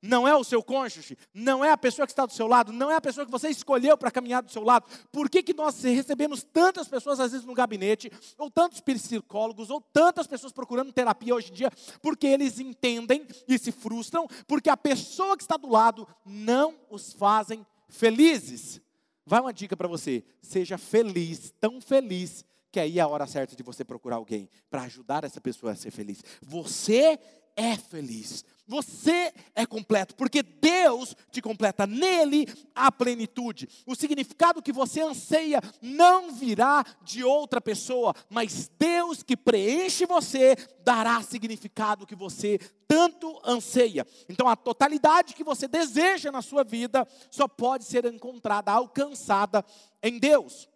não 0.04 0.28
é 0.28 0.36
o 0.36 0.44
seu 0.44 0.62
cônjuge, 0.62 1.16
não 1.32 1.64
é 1.64 1.70
a 1.70 1.78
pessoa 1.78 2.04
que 2.04 2.12
está 2.12 2.26
do 2.26 2.32
seu 2.32 2.46
lado, 2.46 2.74
não 2.74 2.90
é 2.90 2.96
a 2.96 3.00
pessoa 3.00 3.24
que 3.24 3.32
você 3.32 3.48
escolheu 3.48 3.96
para 3.96 4.10
caminhar 4.10 4.42
do 4.42 4.52
seu 4.52 4.62
lado. 4.62 4.84
Por 5.10 5.30
que, 5.30 5.42
que 5.42 5.54
nós 5.54 5.82
recebemos 5.82 6.42
tantas 6.42 6.86
pessoas, 6.86 7.18
às 7.18 7.32
vezes, 7.32 7.46
no 7.46 7.54
gabinete, 7.54 8.12
ou 8.36 8.50
tantos 8.50 8.82
psicólogos, 8.82 9.70
ou 9.70 9.80
tantas 9.80 10.26
pessoas 10.26 10.52
procurando 10.52 10.92
terapia 10.92 11.34
hoje 11.34 11.50
em 11.50 11.54
dia? 11.54 11.72
Porque 12.02 12.26
eles 12.26 12.60
entendem 12.60 13.26
e 13.48 13.58
se 13.58 13.72
frustram, 13.72 14.28
porque 14.46 14.68
a 14.68 14.76
pessoa 14.76 15.38
que 15.38 15.42
está 15.42 15.56
do 15.56 15.70
lado 15.70 16.06
não 16.22 16.74
os 16.90 17.14
fazem 17.14 17.66
felizes. 17.88 18.82
Vai 19.24 19.40
uma 19.40 19.54
dica 19.54 19.74
para 19.74 19.88
você: 19.88 20.22
seja 20.42 20.76
feliz, 20.76 21.50
tão 21.58 21.80
feliz, 21.80 22.44
que 22.70 22.78
aí 22.78 22.98
é 22.98 23.02
a 23.02 23.08
hora 23.08 23.26
certa 23.26 23.56
de 23.56 23.62
você 23.62 23.82
procurar 23.82 24.16
alguém 24.16 24.50
para 24.68 24.82
ajudar 24.82 25.24
essa 25.24 25.40
pessoa 25.40 25.72
a 25.72 25.76
ser 25.76 25.90
feliz. 25.90 26.22
Você 26.42 27.18
é 27.56 27.76
feliz. 27.76 28.44
Você 28.66 29.32
é 29.54 29.66
completo, 29.66 30.16
porque 30.16 30.42
Deus 30.42 31.14
te 31.30 31.42
completa, 31.42 31.86
nele 31.86 32.46
a 32.74 32.90
plenitude. 32.90 33.68
O 33.84 33.94
significado 33.94 34.62
que 34.62 34.72
você 34.72 35.02
anseia 35.02 35.60
não 35.82 36.32
virá 36.32 36.82
de 37.02 37.22
outra 37.22 37.60
pessoa, 37.60 38.14
mas 38.30 38.70
Deus 38.78 39.22
que 39.22 39.36
preenche 39.36 40.06
você 40.06 40.56
dará 40.82 41.20
significado 41.22 42.06
que 42.06 42.14
você 42.14 42.58
tanto 42.88 43.38
anseia. 43.44 44.06
Então 44.30 44.48
a 44.48 44.56
totalidade 44.56 45.34
que 45.34 45.44
você 45.44 45.68
deseja 45.68 46.32
na 46.32 46.40
sua 46.40 46.64
vida 46.64 47.06
só 47.30 47.46
pode 47.46 47.84
ser 47.84 48.06
encontrada, 48.06 48.72
alcançada 48.72 49.62
em 50.02 50.18
Deus. 50.18 50.68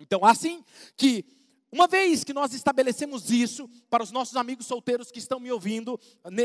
Então, 0.00 0.24
assim 0.24 0.64
que 0.96 1.24
uma 1.72 1.86
vez 1.86 2.24
que 2.24 2.32
nós 2.32 2.52
estabelecemos 2.52 3.30
isso 3.30 3.68
para 3.88 4.02
os 4.02 4.10
nossos 4.10 4.36
amigos 4.36 4.66
solteiros 4.66 5.10
que 5.10 5.20
estão 5.20 5.38
me 5.38 5.52
ouvindo 5.52 5.98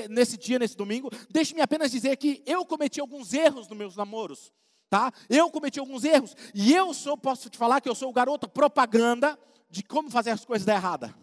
nesse 0.09 0.37
dia, 0.37 0.59
nesse 0.59 0.77
domingo, 0.77 1.09
deixe-me 1.29 1.61
apenas 1.61 1.91
dizer 1.91 2.15
que 2.17 2.43
eu 2.45 2.63
cometi 2.63 2.99
alguns 2.99 3.33
erros 3.33 3.67
nos 3.67 3.77
meus 3.77 3.95
namoros, 3.95 4.53
tá? 4.87 5.11
Eu 5.27 5.49
cometi 5.49 5.79
alguns 5.79 6.03
erros 6.03 6.35
e 6.53 6.73
eu 6.73 6.93
sou, 6.93 7.17
posso 7.17 7.49
te 7.49 7.57
falar 7.57 7.81
que 7.81 7.89
eu 7.89 7.95
sou 7.95 8.09
o 8.09 8.13
garoto 8.13 8.47
propaganda 8.47 9.37
de 9.69 9.81
como 9.81 10.11
fazer 10.11 10.29
as 10.29 10.45
coisas 10.45 10.65
dar 10.65 10.75
errada. 10.75 11.15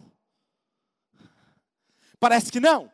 Parece 2.18 2.50
que 2.50 2.59
não, 2.59 2.90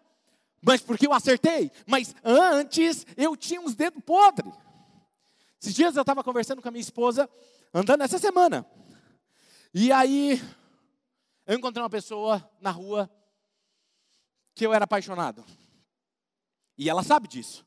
mas 0.61 0.83
porque 0.83 1.07
eu 1.07 1.12
acertei. 1.12 1.71
Mas 1.87 2.15
antes 2.23 3.07
eu 3.17 3.37
tinha 3.37 3.61
uns 3.61 3.75
dedos 3.75 4.03
podres. 4.05 4.53
Esses 5.61 5.75
dias 5.75 5.97
eu 5.97 6.03
estava 6.03 6.23
conversando 6.23 6.61
com 6.61 6.69
a 6.69 6.71
minha 6.71 6.83
esposa, 6.83 7.29
andando 7.73 8.03
essa 8.03 8.19
semana. 8.19 8.67
E 9.73 9.91
aí 9.91 10.41
eu 11.49 11.57
encontrei 11.57 11.83
uma 11.83 11.88
pessoa 11.88 12.49
na 12.61 12.71
rua 12.71 13.11
que 14.55 14.67
eu 14.67 14.75
era 14.75 14.85
apaixonado. 14.85 15.43
E 16.76 16.90
ela 16.90 17.02
sabe 17.02 17.26
disso. 17.26 17.67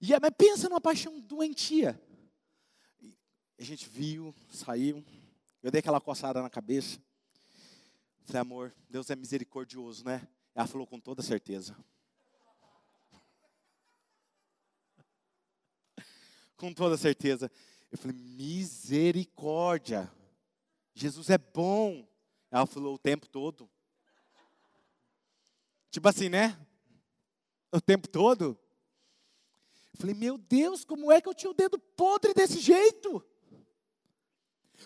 E 0.00 0.10
mas 0.20 0.32
pensa 0.36 0.68
numa 0.68 0.80
paixão 0.80 1.20
doentia. 1.20 1.98
A 3.56 3.62
gente 3.62 3.88
viu, 3.88 4.34
saiu. 4.50 5.04
Eu 5.62 5.70
dei 5.70 5.78
aquela 5.78 6.00
coçada 6.00 6.42
na 6.42 6.50
cabeça. 6.50 6.98
Falei, 8.24 8.40
amor, 8.40 8.74
Deus 8.90 9.08
é 9.08 9.14
misericordioso, 9.14 10.04
né? 10.04 10.26
Ela 10.52 10.66
falou 10.66 10.84
com 10.84 10.98
toda 10.98 11.22
certeza. 11.22 11.76
com 16.56 16.74
toda 16.74 16.96
certeza. 16.96 17.48
Eu 17.92 17.98
falei, 17.98 18.16
misericórdia. 18.16 20.12
Jesus 20.94 21.30
é 21.30 21.38
bom. 21.38 22.04
Ela 22.54 22.66
falou 22.66 22.94
o 22.94 22.98
tempo 22.98 23.28
todo. 23.28 23.68
Tipo 25.90 26.08
assim, 26.08 26.28
né? 26.28 26.56
o 27.72 27.80
tempo 27.80 28.08
todo. 28.08 28.56
Eu 29.92 29.98
falei, 29.98 30.14
meu 30.14 30.38
Deus, 30.38 30.84
como 30.84 31.10
é 31.10 31.20
que 31.20 31.28
eu 31.28 31.34
tinha 31.34 31.50
o 31.50 31.54
dedo 31.54 31.78
podre 31.78 32.32
desse 32.32 32.60
jeito? 32.60 33.24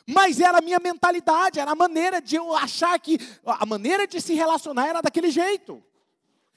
Mas 0.06 0.40
era 0.40 0.58
a 0.58 0.62
minha 0.62 0.78
mentalidade, 0.78 1.60
era 1.60 1.72
a 1.72 1.74
maneira 1.74 2.22
de 2.22 2.36
eu 2.36 2.56
achar 2.56 2.98
que, 2.98 3.18
a 3.44 3.66
maneira 3.66 4.06
de 4.06 4.18
se 4.18 4.32
relacionar 4.32 4.86
era 4.86 5.02
daquele 5.02 5.30
jeito. 5.30 5.84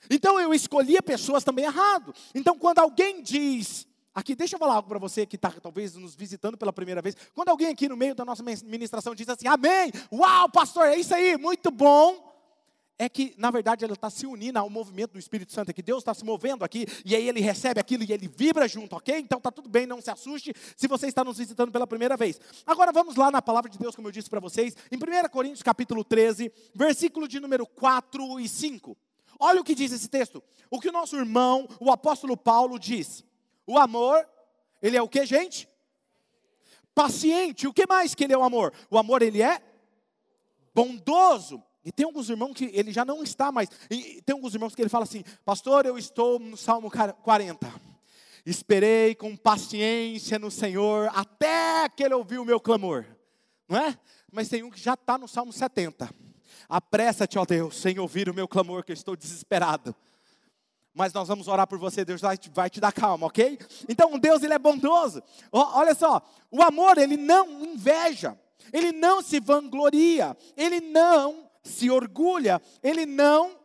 Então 0.09 0.39
eu 0.39 0.53
escolhia 0.53 1.03
pessoas 1.03 1.43
também 1.43 1.65
errado. 1.65 2.15
Então 2.33 2.57
quando 2.57 2.79
alguém 2.79 3.21
diz, 3.21 3.85
aqui, 4.13 4.35
deixa 4.35 4.55
eu 4.55 4.59
falar 4.59 4.75
algo 4.75 4.87
para 4.87 4.99
você 4.99 5.25
que 5.25 5.35
está 5.35 5.49
talvez 5.51 5.95
nos 5.95 6.15
visitando 6.15 6.57
pela 6.57 6.73
primeira 6.73 7.01
vez. 7.01 7.15
Quando 7.33 7.49
alguém 7.49 7.67
aqui 7.67 7.87
no 7.87 7.97
meio 7.97 8.15
da 8.15 8.25
nossa 8.25 8.43
ministração 8.43 9.15
diz 9.15 9.27
assim, 9.29 9.47
amém, 9.47 9.91
uau, 10.11 10.49
pastor, 10.49 10.87
é 10.87 10.97
isso 10.97 11.13
aí, 11.13 11.37
muito 11.37 11.71
bom 11.71 12.31
é 13.01 13.09
que, 13.09 13.33
na 13.35 13.49
verdade, 13.49 13.83
ela 13.83 13.95
está 13.95 14.11
se 14.11 14.27
unindo 14.27 14.59
ao 14.59 14.69
movimento 14.69 15.13
do 15.13 15.19
Espírito 15.19 15.51
Santo, 15.51 15.71
é 15.71 15.73
que 15.73 15.81
Deus 15.81 16.01
está 16.01 16.13
se 16.13 16.23
movendo 16.23 16.63
aqui, 16.63 16.85
e 17.03 17.15
aí 17.15 17.27
ele 17.27 17.41
recebe 17.41 17.79
aquilo 17.79 18.03
e 18.03 18.13
ele 18.13 18.27
vibra 18.27 18.67
junto, 18.67 18.95
ok? 18.95 19.17
Então 19.17 19.39
está 19.39 19.51
tudo 19.51 19.67
bem, 19.67 19.87
não 19.87 19.99
se 19.99 20.11
assuste 20.11 20.53
se 20.77 20.87
você 20.87 21.07
está 21.07 21.23
nos 21.23 21.39
visitando 21.39 21.71
pela 21.71 21.87
primeira 21.87 22.15
vez. 22.15 22.39
Agora 22.63 22.91
vamos 22.91 23.15
lá 23.15 23.31
na 23.31 23.41
palavra 23.41 23.71
de 23.71 23.79
Deus, 23.79 23.95
como 23.95 24.07
eu 24.07 24.11
disse 24.11 24.29
para 24.29 24.39
vocês, 24.39 24.77
em 24.91 24.97
1 24.97 25.29
Coríntios 25.29 25.63
capítulo 25.63 26.03
13, 26.03 26.51
versículo 26.75 27.27
de 27.27 27.39
número 27.39 27.65
4 27.65 28.39
e 28.39 28.47
5. 28.47 28.95
Olha 29.39 29.61
o 29.61 29.63
que 29.63 29.73
diz 29.73 29.91
esse 29.91 30.07
texto. 30.07 30.43
O 30.69 30.79
que 30.79 30.89
o 30.89 30.91
nosso 30.91 31.15
irmão, 31.17 31.67
o 31.79 31.91
apóstolo 31.91 32.37
Paulo, 32.37 32.77
diz. 32.77 33.23
O 33.71 33.77
amor, 33.77 34.27
ele 34.81 34.97
é 34.97 35.01
o 35.01 35.07
que, 35.07 35.25
gente? 35.25 35.65
Paciente. 36.93 37.67
O 37.67 37.73
que 37.73 37.87
mais 37.87 38.13
que 38.13 38.25
ele 38.25 38.33
é 38.33 38.37
o 38.37 38.43
amor? 38.43 38.73
O 38.89 38.97
amor, 38.97 39.21
ele 39.21 39.41
é 39.41 39.61
bondoso. 40.75 41.63
E 41.85 41.89
tem 41.89 42.05
alguns 42.05 42.29
irmãos 42.29 42.53
que 42.53 42.65
ele 42.73 42.91
já 42.91 43.05
não 43.05 43.23
está 43.23 43.49
mais. 43.49 43.69
E 43.89 44.21
tem 44.23 44.33
alguns 44.33 44.53
irmãos 44.53 44.75
que 44.75 44.81
ele 44.81 44.89
fala 44.89 45.05
assim: 45.05 45.23
Pastor, 45.45 45.85
eu 45.85 45.97
estou 45.97 46.37
no 46.37 46.57
Salmo 46.57 46.91
40. 46.91 47.73
Esperei 48.45 49.15
com 49.15 49.37
paciência 49.37 50.37
no 50.37 50.51
Senhor 50.51 51.09
até 51.15 51.87
que 51.87 52.03
ele 52.03 52.13
ouviu 52.13 52.41
o 52.41 52.45
meu 52.45 52.59
clamor. 52.59 53.05
Não 53.69 53.79
é? 53.79 53.97
Mas 54.29 54.49
tem 54.49 54.63
um 54.63 54.69
que 54.69 54.81
já 54.81 54.95
está 54.95 55.17
no 55.17 55.29
Salmo 55.29 55.53
70. 55.53 56.13
Apressa-te, 56.67 57.39
ó 57.39 57.45
Deus, 57.45 57.77
sem 57.77 57.99
ouvir 57.99 58.27
o 58.27 58.33
meu 58.33 58.49
clamor, 58.49 58.83
que 58.83 58.91
eu 58.91 58.95
estou 58.95 59.15
desesperado. 59.15 59.95
Mas 60.93 61.13
nós 61.13 61.27
vamos 61.27 61.47
orar 61.47 61.67
por 61.67 61.79
você, 61.79 62.03
Deus 62.03 62.21
vai 62.21 62.37
te, 62.37 62.49
vai 62.49 62.69
te 62.69 62.79
dar 62.79 62.91
calma, 62.91 63.27
ok? 63.27 63.57
Então, 63.87 64.19
Deus, 64.19 64.43
Ele 64.43 64.53
é 64.53 64.59
bondoso. 64.59 65.23
Olha 65.51 65.95
só, 65.95 66.21
o 66.51 66.61
amor, 66.61 66.97
Ele 66.97 67.15
não 67.15 67.63
inveja, 67.63 68.37
Ele 68.73 68.91
não 68.91 69.21
se 69.21 69.39
vangloria, 69.39 70.35
Ele 70.57 70.81
não 70.81 71.49
se 71.63 71.89
orgulha, 71.89 72.61
ele 72.81 73.05
não 73.05 73.59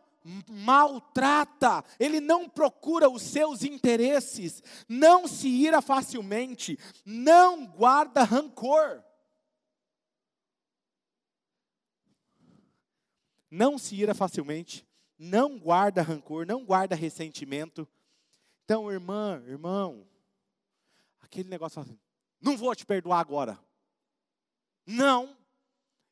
maltrata, 0.49 1.83
ele 1.99 2.19
não 2.19 2.49
procura 2.49 3.09
os 3.09 3.21
seus 3.21 3.63
interesses, 3.63 4.61
não 4.87 5.27
se 5.27 5.47
ira 5.47 5.81
facilmente, 5.81 6.77
não 7.05 7.65
guarda 7.65 8.23
rancor. 8.23 9.03
Não 13.49 13.77
se 13.77 13.95
ira 13.95 14.13
facilmente, 14.13 14.85
não 15.17 15.57
guarda 15.57 16.01
rancor, 16.01 16.45
não 16.45 16.63
guarda 16.63 16.95
ressentimento. 16.95 17.87
Então, 18.63 18.91
irmã, 18.91 19.43
irmão, 19.47 20.07
aquele 21.21 21.49
negócio 21.49 21.81
assim, 21.81 21.99
não 22.39 22.57
vou 22.57 22.75
te 22.75 22.85
perdoar 22.85 23.19
agora. 23.19 23.59
Não, 24.85 25.37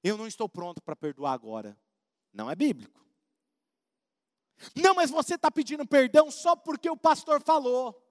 eu 0.03 0.17
não 0.17 0.27
estou 0.27 0.49
pronto 0.49 0.81
para 0.81 0.95
perdoar 0.95 1.33
agora. 1.33 1.77
Não 2.33 2.49
é 2.49 2.55
bíblico. 2.55 3.05
Não, 4.75 4.93
mas 4.93 5.09
você 5.09 5.35
está 5.35 5.51
pedindo 5.51 5.85
perdão 5.85 6.31
só 6.31 6.55
porque 6.55 6.89
o 6.89 6.97
pastor 6.97 7.41
falou. 7.41 8.01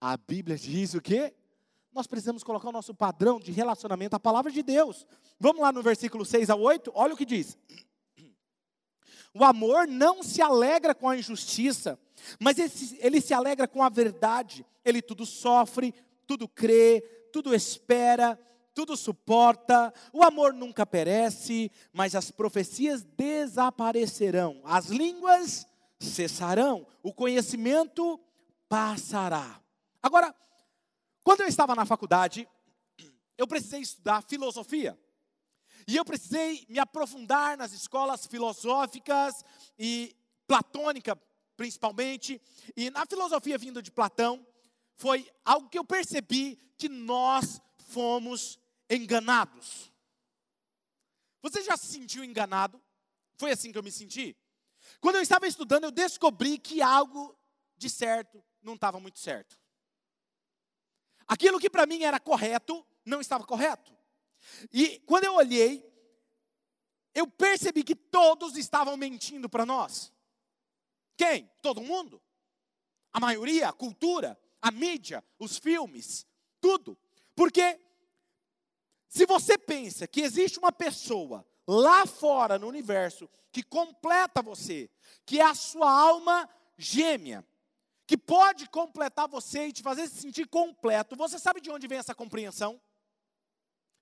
A 0.00 0.16
Bíblia 0.16 0.56
diz 0.56 0.94
o 0.94 1.00
quê? 1.00 1.34
Nós 1.96 2.06
precisamos 2.06 2.44
colocar 2.44 2.68
o 2.68 2.72
nosso 2.72 2.92
padrão 2.92 3.40
de 3.40 3.50
relacionamento 3.50 4.14
à 4.14 4.20
palavra 4.20 4.52
de 4.52 4.62
Deus. 4.62 5.06
Vamos 5.40 5.62
lá 5.62 5.72
no 5.72 5.82
versículo 5.82 6.26
6 6.26 6.50
a 6.50 6.54
8, 6.54 6.92
olha 6.94 7.14
o 7.14 7.16
que 7.16 7.24
diz. 7.24 7.56
O 9.32 9.42
amor 9.42 9.88
não 9.88 10.22
se 10.22 10.42
alegra 10.42 10.94
com 10.94 11.08
a 11.08 11.16
injustiça, 11.16 11.98
mas 12.38 12.58
ele, 12.98 13.18
se 13.18 13.32
alegra 13.32 13.66
com 13.66 13.82
a 13.82 13.88
verdade. 13.88 14.62
Ele 14.84 15.00
tudo 15.00 15.24
sofre, 15.24 15.94
tudo 16.26 16.46
crê, 16.46 17.00
tudo 17.32 17.54
espera, 17.54 18.38
tudo 18.74 18.94
suporta. 18.94 19.90
O 20.12 20.22
amor 20.22 20.52
nunca 20.52 20.84
perece, 20.84 21.72
mas 21.94 22.14
as 22.14 22.30
profecias 22.30 23.02
desaparecerão, 23.16 24.60
as 24.64 24.88
línguas 24.88 25.66
cessarão, 25.98 26.86
o 27.02 27.10
conhecimento 27.10 28.20
passará. 28.68 29.62
Agora, 30.02 30.34
quando 31.26 31.40
eu 31.40 31.48
estava 31.48 31.74
na 31.74 31.84
faculdade, 31.84 32.48
eu 33.36 33.48
precisei 33.48 33.80
estudar 33.80 34.22
filosofia. 34.22 34.96
E 35.84 35.96
eu 35.96 36.04
precisei 36.04 36.64
me 36.68 36.78
aprofundar 36.78 37.56
nas 37.56 37.72
escolas 37.72 38.28
filosóficas 38.28 39.44
e 39.76 40.14
platônica, 40.46 41.20
principalmente. 41.56 42.40
E 42.76 42.90
na 42.90 43.04
filosofia 43.06 43.58
vinda 43.58 43.82
de 43.82 43.90
Platão, 43.90 44.46
foi 44.94 45.28
algo 45.44 45.68
que 45.68 45.76
eu 45.76 45.84
percebi 45.84 46.60
que 46.78 46.88
nós 46.88 47.60
fomos 47.88 48.56
enganados. 48.88 49.92
Você 51.42 51.60
já 51.64 51.76
se 51.76 51.88
sentiu 51.88 52.22
enganado? 52.22 52.80
Foi 53.34 53.50
assim 53.50 53.72
que 53.72 53.78
eu 53.78 53.82
me 53.82 53.90
senti? 53.90 54.36
Quando 55.00 55.16
eu 55.16 55.22
estava 55.22 55.48
estudando, 55.48 55.82
eu 55.82 55.90
descobri 55.90 56.56
que 56.56 56.80
algo 56.80 57.36
de 57.76 57.90
certo 57.90 58.40
não 58.62 58.74
estava 58.74 59.00
muito 59.00 59.18
certo. 59.18 59.58
Aquilo 61.26 61.58
que 61.58 61.70
para 61.70 61.86
mim 61.86 62.02
era 62.02 62.20
correto, 62.20 62.86
não 63.04 63.20
estava 63.20 63.44
correto. 63.44 63.96
E 64.72 65.00
quando 65.00 65.24
eu 65.24 65.34
olhei, 65.34 65.84
eu 67.14 67.26
percebi 67.26 67.82
que 67.82 67.94
todos 67.94 68.56
estavam 68.56 68.96
mentindo 68.96 69.48
para 69.48 69.66
nós. 69.66 70.12
Quem? 71.16 71.50
Todo 71.62 71.80
mundo. 71.80 72.22
A 73.12 73.18
maioria, 73.18 73.68
a 73.68 73.72
cultura, 73.72 74.38
a 74.60 74.70
mídia, 74.70 75.24
os 75.38 75.58
filmes, 75.58 76.26
tudo. 76.60 76.96
Porque 77.34 77.80
se 79.08 79.24
você 79.24 79.56
pensa 79.56 80.06
que 80.06 80.20
existe 80.20 80.58
uma 80.58 80.70
pessoa 80.70 81.46
lá 81.66 82.06
fora 82.06 82.58
no 82.58 82.68
universo 82.68 83.28
que 83.50 83.62
completa 83.62 84.42
você, 84.42 84.90
que 85.24 85.40
é 85.40 85.44
a 85.44 85.54
sua 85.54 85.90
alma 85.90 86.48
gêmea, 86.76 87.44
que 88.06 88.16
pode 88.16 88.68
completar 88.68 89.28
você 89.28 89.66
e 89.66 89.72
te 89.72 89.82
fazer 89.82 90.08
se 90.08 90.20
sentir 90.20 90.46
completo, 90.46 91.16
você 91.16 91.38
sabe 91.38 91.60
de 91.60 91.70
onde 91.70 91.88
vem 91.88 91.98
essa 91.98 92.14
compreensão? 92.14 92.80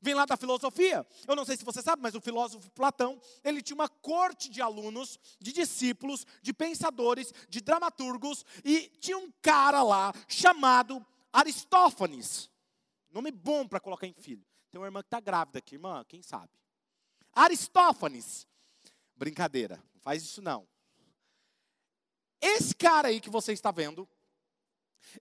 Vem 0.00 0.12
lá 0.12 0.26
da 0.26 0.36
filosofia. 0.36 1.06
Eu 1.26 1.34
não 1.34 1.46
sei 1.46 1.56
se 1.56 1.64
você 1.64 1.80
sabe, 1.80 2.02
mas 2.02 2.14
o 2.14 2.20
filósofo 2.20 2.70
Platão, 2.72 3.18
ele 3.42 3.62
tinha 3.62 3.74
uma 3.74 3.88
corte 3.88 4.50
de 4.50 4.60
alunos, 4.60 5.18
de 5.40 5.50
discípulos, 5.50 6.26
de 6.42 6.52
pensadores, 6.52 7.32
de 7.48 7.62
dramaturgos, 7.62 8.44
e 8.62 8.90
tinha 9.00 9.16
um 9.16 9.32
cara 9.40 9.82
lá 9.82 10.12
chamado 10.28 11.04
Aristófanes. 11.32 12.50
Nome 13.10 13.30
bom 13.30 13.66
para 13.66 13.80
colocar 13.80 14.06
em 14.06 14.12
filho. 14.12 14.44
Tem 14.70 14.78
uma 14.78 14.86
irmã 14.86 15.00
que 15.00 15.06
está 15.06 15.20
grávida 15.20 15.58
aqui, 15.58 15.76
irmã, 15.76 16.04
quem 16.06 16.22
sabe? 16.22 16.50
Aristófanes. 17.32 18.46
Brincadeira, 19.16 19.82
não 19.94 20.00
faz 20.02 20.22
isso 20.22 20.42
não. 20.42 20.68
Esse 22.44 22.74
cara 22.74 23.08
aí 23.08 23.22
que 23.22 23.30
você 23.30 23.54
está 23.54 23.70
vendo, 23.70 24.06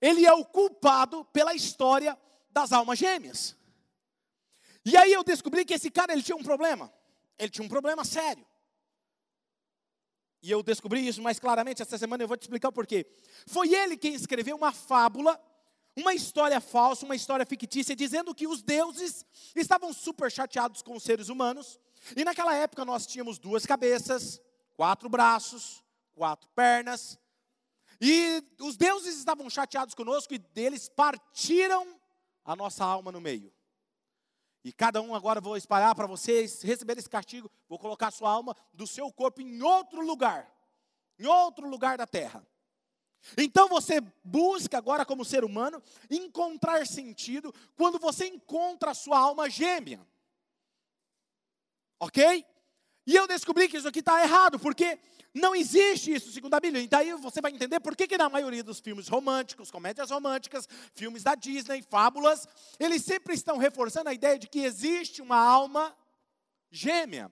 ele 0.02 0.26
é 0.26 0.34
o 0.34 0.44
culpado 0.44 1.24
pela 1.26 1.54
história 1.54 2.20
das 2.52 2.74
almas 2.74 3.00
gêmeas. 3.00 3.56
E 4.84 4.98
aí 4.98 5.14
eu 5.14 5.24
descobri 5.24 5.64
que 5.64 5.74
esse 5.74 5.90
cara 5.90 6.12
ele 6.12 6.22
tinha 6.22 6.36
um 6.36 6.44
problema. 6.44 6.94
Ele 7.40 7.50
tinha 7.50 7.66
um 7.66 7.70
problema 7.70 8.04
sério. 8.04 8.46
E 10.42 10.52
eu 10.52 10.62
descobri 10.62 11.08
isso 11.08 11.22
mais 11.22 11.40
claramente 11.40 11.82
essa 11.82 11.98
semana, 11.98 12.22
eu 12.22 12.28
vou 12.28 12.36
te 12.36 12.42
explicar 12.42 12.68
o 12.68 12.74
porquê. 12.74 13.06
Foi 13.48 13.74
ele 13.74 13.96
quem 13.96 14.14
escreveu 14.14 14.58
uma 14.58 14.74
fábula, 14.74 15.42
uma 15.96 16.14
história 16.14 16.60
falsa, 16.60 17.06
uma 17.06 17.16
história 17.16 17.46
fictícia, 17.46 17.96
dizendo 17.96 18.36
que 18.36 18.46
os 18.46 18.62
deuses 18.62 19.26
estavam 19.56 19.94
super 19.94 20.30
chateados 20.30 20.82
com 20.82 20.98
os 20.98 21.04
seres 21.04 21.30
humanos. 21.30 21.80
E 22.18 22.26
naquela 22.26 22.54
época 22.54 22.84
nós 22.84 23.08
tínhamos 23.08 23.40
duas 23.40 23.66
cabeças, 23.66 24.42
quatro 24.76 25.08
braços, 25.08 25.83
quatro 26.14 26.50
pernas. 26.56 27.20
E 28.00 28.44
os 28.60 28.76
deuses 28.76 29.18
estavam 29.18 29.50
chateados 29.50 29.96
conosco 29.96 30.34
e 30.34 30.38
deles 30.38 30.90
partiram 30.90 32.00
a 32.44 32.56
nossa 32.56 32.84
alma 32.84 33.12
no 33.12 33.22
meio. 33.22 33.54
E 34.64 34.72
cada 34.72 35.02
um 35.02 35.14
agora 35.14 35.42
vou 35.42 35.58
espalhar 35.58 35.94
para 35.94 36.08
vocês 36.08 36.62
receber 36.62 36.98
esse 36.98 37.10
castigo. 37.10 37.52
Vou 37.68 37.78
colocar 37.78 38.12
sua 38.12 38.32
alma 38.32 38.56
do 38.74 38.88
seu 38.88 39.12
corpo 39.12 39.42
em 39.42 39.62
outro 39.62 40.02
lugar, 40.06 40.50
em 41.20 41.26
outro 41.26 41.68
lugar 41.68 41.98
da 41.98 42.08
terra. 42.08 42.46
Então 43.38 43.68
você 43.70 44.02
busca 44.24 44.78
agora, 44.78 45.06
como 45.06 45.24
ser 45.24 45.44
humano, 45.44 45.82
encontrar 46.10 46.86
sentido 46.86 47.54
quando 47.76 48.00
você 48.00 48.28
encontra 48.28 48.92
a 48.92 48.96
sua 48.96 49.18
alma 49.18 49.50
gêmea. 49.50 50.06
Ok? 52.00 52.46
E 53.06 53.16
eu 53.16 53.28
descobri 53.28 53.68
que 53.68 53.78
isso 53.78 53.88
aqui 53.88 54.00
está 54.00 54.22
errado, 54.24 54.58
porque 54.60 54.98
não 55.34 55.56
existe 55.56 56.14
isso 56.14 56.32
segundo 56.32 56.54
a 56.54 56.60
Bíblia. 56.60 56.84
E 56.84 56.88
daí 56.88 57.14
você 57.14 57.42
vai 57.42 57.52
entender 57.52 57.80
por 57.80 57.96
que, 57.96 58.08
que 58.08 58.18
na 58.18 58.30
maioria 58.30 58.64
dos 58.64 58.80
filmes 58.80 59.08
românticos, 59.08 59.72
comédias 59.72 60.12
românticas, 60.12 60.68
filmes 60.94 61.24
da 61.24 61.36
Disney, 61.36 61.82
fábulas, 61.82 62.48
eles 62.80 63.04
sempre 63.04 63.34
estão 63.34 63.58
reforçando 63.58 64.10
a 64.10 64.14
ideia 64.14 64.38
de 64.38 64.48
que 64.48 64.60
existe 64.60 65.22
uma 65.22 65.38
alma 65.38 65.96
gêmea. 66.72 67.32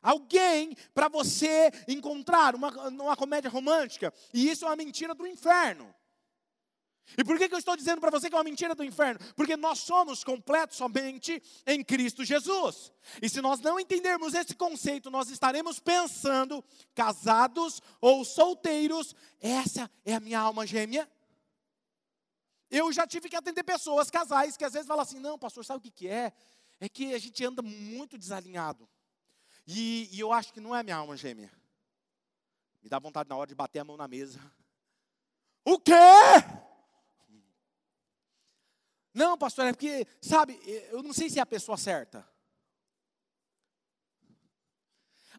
Alguém 0.00 0.76
para 0.94 1.08
você 1.08 1.70
encontrar 1.88 2.54
uma, 2.54 3.16
comédia 3.16 3.50
romântica. 3.50 4.12
E 4.32 4.48
isso 4.48 4.64
é 4.64 4.68
uma 4.68 4.76
mentira 4.76 5.14
do 5.14 5.26
inferno. 5.26 5.92
E 7.16 7.22
por 7.22 7.36
que, 7.38 7.48
que 7.48 7.54
eu 7.54 7.58
estou 7.58 7.76
dizendo 7.76 8.00
para 8.00 8.10
você 8.10 8.28
que 8.28 8.34
é 8.34 8.38
uma 8.38 8.44
mentira 8.44 8.74
do 8.74 8.82
inferno? 8.82 9.20
Porque 9.36 9.56
nós 9.56 9.80
somos 9.80 10.24
completos 10.24 10.76
somente 10.76 11.42
em 11.66 11.84
Cristo 11.84 12.24
Jesus. 12.24 12.92
E 13.20 13.28
se 13.28 13.40
nós 13.40 13.60
não 13.60 13.78
entendermos 13.78 14.34
esse 14.34 14.54
conceito, 14.54 15.10
nós 15.10 15.28
estaremos 15.28 15.78
pensando, 15.78 16.64
casados 16.94 17.82
ou 18.00 18.24
solteiros, 18.24 19.14
essa 19.40 19.90
é 20.04 20.14
a 20.14 20.20
minha 20.20 20.40
alma 20.40 20.66
gêmea. 20.66 21.08
Eu 22.70 22.90
já 22.92 23.06
tive 23.06 23.28
que 23.28 23.36
atender 23.36 23.62
pessoas, 23.62 24.10
casais, 24.10 24.56
que 24.56 24.64
às 24.64 24.72
vezes 24.72 24.88
falam 24.88 25.02
assim: 25.02 25.20
não, 25.20 25.38
pastor, 25.38 25.64
sabe 25.64 25.78
o 25.78 25.82
que, 25.82 25.90
que 25.90 26.08
é? 26.08 26.32
É 26.80 26.88
que 26.88 27.14
a 27.14 27.18
gente 27.18 27.44
anda 27.44 27.62
muito 27.62 28.18
desalinhado. 28.18 28.88
E, 29.66 30.08
e 30.10 30.18
eu 30.18 30.32
acho 30.32 30.52
que 30.52 30.60
não 30.60 30.74
é 30.74 30.82
minha 30.82 30.96
alma 30.96 31.16
gêmea. 31.16 31.52
Me 32.82 32.88
dá 32.88 32.98
vontade 32.98 33.28
na 33.28 33.36
hora 33.36 33.46
de 33.46 33.54
bater 33.54 33.78
a 33.78 33.84
mão 33.84 33.96
na 33.96 34.08
mesa. 34.08 34.40
O 35.64 35.78
quê? 35.78 35.92
Não, 39.14 39.38
pastor, 39.38 39.66
é 39.66 39.72
porque, 39.72 40.06
sabe, 40.20 40.60
eu 40.90 41.00
não 41.02 41.12
sei 41.12 41.30
se 41.30 41.38
é 41.38 41.42
a 41.42 41.46
pessoa 41.46 41.78
certa. 41.78 42.28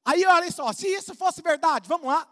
Aí, 0.05 0.25
olha 0.25 0.49
só, 0.49 0.71
se 0.71 0.87
isso 0.87 1.13
fosse 1.13 1.41
verdade, 1.41 1.89
vamos 1.89 2.07
lá. 2.07 2.31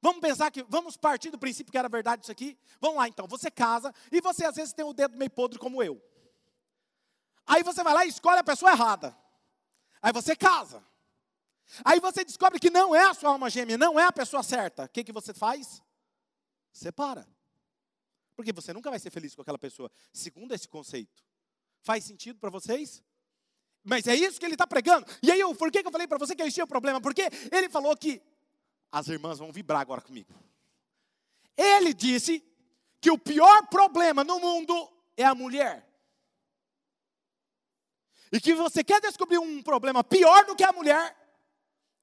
Vamos 0.00 0.20
pensar 0.20 0.50
que, 0.50 0.62
vamos 0.64 0.96
partir 0.96 1.30
do 1.30 1.38
princípio 1.38 1.72
que 1.72 1.78
era 1.78 1.88
verdade 1.88 2.22
isso 2.22 2.32
aqui. 2.32 2.58
Vamos 2.80 2.98
lá 2.98 3.08
então, 3.08 3.26
você 3.26 3.50
casa 3.50 3.92
e 4.10 4.20
você 4.20 4.44
às 4.44 4.54
vezes 4.54 4.72
tem 4.72 4.84
o 4.84 4.92
dedo 4.92 5.16
meio 5.16 5.30
podre 5.30 5.58
como 5.58 5.82
eu. 5.82 6.00
Aí 7.46 7.62
você 7.62 7.82
vai 7.82 7.94
lá 7.94 8.04
e 8.04 8.08
escolhe 8.08 8.38
a 8.38 8.44
pessoa 8.44 8.72
errada. 8.72 9.16
Aí 10.00 10.12
você 10.12 10.36
casa. 10.36 10.84
Aí 11.84 11.98
você 12.00 12.24
descobre 12.24 12.60
que 12.60 12.70
não 12.70 12.94
é 12.94 13.04
a 13.04 13.14
sua 13.14 13.30
alma 13.30 13.48
gêmea, 13.48 13.78
não 13.78 13.98
é 13.98 14.04
a 14.04 14.12
pessoa 14.12 14.42
certa. 14.42 14.84
O 14.84 14.88
que, 14.88 15.04
que 15.04 15.12
você 15.12 15.32
faz? 15.32 15.82
Separa. 16.72 17.26
Porque 18.34 18.52
você 18.52 18.72
nunca 18.72 18.90
vai 18.90 18.98
ser 18.98 19.10
feliz 19.10 19.34
com 19.34 19.42
aquela 19.42 19.58
pessoa, 19.58 19.90
segundo 20.12 20.54
esse 20.54 20.68
conceito. 20.68 21.22
Faz 21.82 22.04
sentido 22.04 22.38
para 22.38 22.50
vocês? 22.50 23.02
Mas 23.84 24.06
é 24.06 24.14
isso 24.14 24.38
que 24.38 24.46
ele 24.46 24.54
está 24.54 24.66
pregando. 24.66 25.06
E 25.22 25.30
aí, 25.30 25.40
eu, 25.40 25.54
por 25.54 25.70
que, 25.70 25.82
que 25.82 25.88
eu 25.88 25.92
falei 25.92 26.06
para 26.06 26.18
você 26.18 26.34
que 26.34 26.42
existia 26.42 26.64
o 26.64 26.68
problema? 26.68 27.00
Porque 27.00 27.22
ele 27.50 27.68
falou 27.68 27.96
que 27.96 28.22
as 28.90 29.08
irmãs 29.08 29.38
vão 29.38 29.50
vibrar 29.50 29.80
agora 29.80 30.00
comigo. 30.00 30.32
Ele 31.56 31.92
disse 31.92 32.44
que 33.00 33.10
o 33.10 33.18
pior 33.18 33.66
problema 33.68 34.22
no 34.22 34.38
mundo 34.38 34.74
é 35.16 35.24
a 35.24 35.34
mulher. 35.34 35.88
E 38.30 38.40
que 38.40 38.54
você 38.54 38.82
quer 38.84 39.00
descobrir 39.00 39.38
um 39.38 39.62
problema 39.62 40.02
pior 40.02 40.46
do 40.46 40.56
que 40.56 40.64
a 40.64 40.72
mulher, 40.72 41.16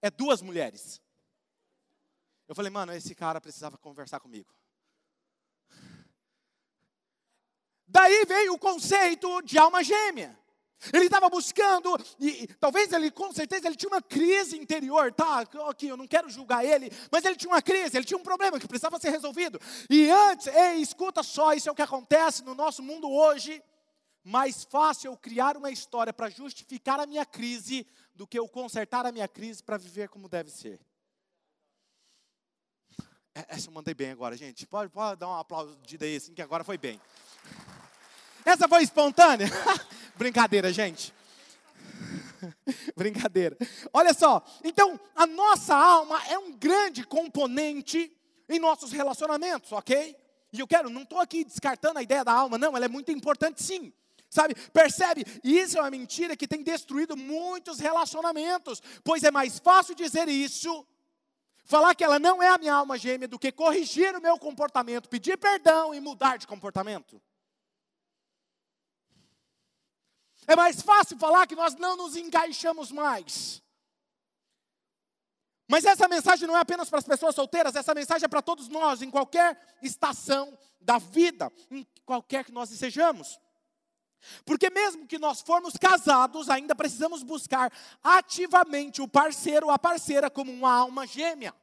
é 0.02 0.12
duas 0.12 0.42
mulheres. 0.42 1.02
Eu 2.48 2.56
falei, 2.56 2.70
mano, 2.70 2.94
esse 2.94 3.16
cara 3.16 3.40
precisava 3.40 3.78
conversar 3.78 4.20
comigo. 4.20 4.54
Daí 7.90 8.24
veio 8.26 8.54
o 8.54 8.60
conceito 8.60 9.42
de 9.42 9.58
alma 9.58 9.84
gêmea. 9.84 10.38
Ele 10.94 11.06
estava 11.06 11.28
buscando, 11.30 11.98
e, 12.20 12.48
talvez 12.60 12.94
ele, 12.94 13.12
com 13.12 13.34
certeza, 13.34 13.68
ele 13.68 13.76
tinha 13.76 13.90
uma 13.90 14.02
crise 14.02 14.58
interior, 14.58 15.12
tá? 15.12 15.42
Aqui, 15.68 15.88
eu 15.88 15.98
não 15.98 16.08
quero 16.08 16.30
julgar 16.30 16.64
ele, 16.64 16.90
mas 17.12 17.26
ele 17.26 17.36
tinha 17.36 17.52
uma 17.52 17.62
crise, 17.62 17.98
ele 17.98 18.06
tinha 18.06 18.18
um 18.18 18.24
problema 18.24 18.58
que 18.58 18.68
precisava 18.68 18.98
ser 18.98 19.10
resolvido. 19.10 19.60
E 19.90 20.10
antes, 20.10 20.48
ei, 20.48 20.76
escuta 20.76 21.22
só, 21.22 21.54
isso 21.54 21.68
é 21.68 21.72
o 21.72 21.76
que 21.76 21.82
acontece 21.82 22.46
no 22.46 22.56
nosso 22.56 22.82
mundo 22.82 23.12
hoje. 23.12 23.62
Mais 24.24 24.64
fácil 24.64 25.12
eu 25.12 25.18
criar 25.18 25.58
uma 25.58 25.72
história 25.72 26.14
para 26.14 26.30
justificar 26.30 27.00
a 27.00 27.06
minha 27.06 27.26
crise 27.26 27.86
do 28.16 28.26
que 28.26 28.40
eu 28.40 28.48
consertar 28.48 29.06
a 29.06 29.12
minha 29.12 29.28
crise 29.28 29.62
para 29.62 29.78
viver 29.78 30.08
como 30.08 30.30
deve 30.30 30.50
ser. 30.50 30.80
É, 33.36 33.46
essa 33.50 33.68
eu 33.68 33.74
mandei 33.74 33.94
bem 33.94 34.12
agora, 34.12 34.38
gente. 34.38 34.66
Pode, 34.66 34.92
pode 34.92 35.20
dar 35.20 35.28
um 35.28 35.36
aplauso 35.36 35.78
de 35.82 35.98
daí, 35.98 36.16
assim, 36.16 36.34
que 36.34 36.42
agora 36.42 36.64
foi 36.64 36.78
bem. 36.78 37.02
Essa 38.46 38.68
foi 38.68 38.84
espontânea? 38.84 39.48
Brincadeira, 40.18 40.72
gente. 40.72 41.14
Brincadeira. 42.96 43.58
Olha 43.94 44.14
só, 44.14 44.44
então 44.64 45.00
a 45.16 45.26
nossa 45.26 45.76
alma 45.76 46.22
é 46.28 46.38
um 46.38 46.54
grande 46.54 47.04
componente 47.04 48.12
em 48.48 48.60
nossos 48.60 48.92
relacionamentos, 48.92 49.72
ok? 49.72 50.16
E 50.52 50.60
eu 50.60 50.68
quero, 50.68 50.90
não 50.90 51.04
estou 51.04 51.20
aqui 51.20 51.44
descartando 51.44 52.00
a 52.00 52.04
ideia 52.04 52.24
da 52.24 52.34
alma, 52.34 52.58
não, 52.58 52.76
ela 52.76 52.86
é 52.86 52.90
muito 52.90 53.12
importante 53.12 53.62
sim. 53.62 53.94
Sabe, 54.30 54.54
percebe? 54.72 55.26
Isso 55.44 55.78
é 55.78 55.82
uma 55.82 55.90
mentira 55.90 56.38
que 56.38 56.48
tem 56.48 56.62
destruído 56.62 57.18
muitos 57.18 57.80
relacionamentos, 57.80 58.82
pois 59.04 59.24
é 59.24 59.32
mais 59.32 59.58
fácil 59.58 59.96
dizer 59.96 60.28
isso, 60.28 60.86
falar 61.64 61.96
que 61.96 62.04
ela 62.04 62.20
não 62.20 62.42
é 62.42 62.50
a 62.50 62.58
minha 62.58 62.74
alma 62.74 62.98
gêmea, 62.98 63.28
do 63.28 63.40
que 63.40 63.52
corrigir 63.52 64.16
o 64.16 64.22
meu 64.22 64.38
comportamento, 64.38 65.10
pedir 65.10 65.38
perdão 65.38 65.96
e 65.96 66.00
mudar 66.00 66.38
de 66.38 66.46
comportamento. 66.46 67.20
É 70.50 70.56
mais 70.56 70.82
fácil 70.82 71.16
falar 71.20 71.46
que 71.46 71.56
nós 71.56 71.76
não 71.76 71.96
nos 71.96 72.16
encaixamos 72.16 72.92
mais. 72.92 73.62
Mas 75.68 75.86
essa 75.86 76.08
mensagem 76.08 76.48
não 76.48 76.58
é 76.58 76.62
apenas 76.62 76.90
para 76.90 76.98
as 76.98 77.06
pessoas 77.06 77.36
solteiras, 77.36 77.76
essa 77.76 77.94
mensagem 77.94 78.26
é 78.26 78.28
para 78.28 78.42
todos 78.42 78.68
nós, 78.68 79.04
em 79.04 79.12
qualquer 79.12 79.78
estação 79.84 80.58
da 80.82 80.98
vida, 80.98 81.54
em 81.70 81.86
qualquer 82.04 82.44
que 82.44 82.52
nós 82.52 82.72
estejamos. 82.72 83.40
Porque 84.44 84.72
mesmo 84.72 85.06
que 85.06 85.20
nós 85.20 85.40
formos 85.40 85.78
casados, 85.78 86.50
ainda 86.50 86.76
precisamos 86.76 87.22
buscar 87.22 87.72
ativamente 88.02 89.04
o 89.04 89.08
parceiro 89.08 89.68
ou 89.68 89.72
a 89.72 89.78
parceira 89.78 90.32
como 90.32 90.52
uma 90.52 90.74
alma 90.74 91.06
gêmea. 91.06 91.54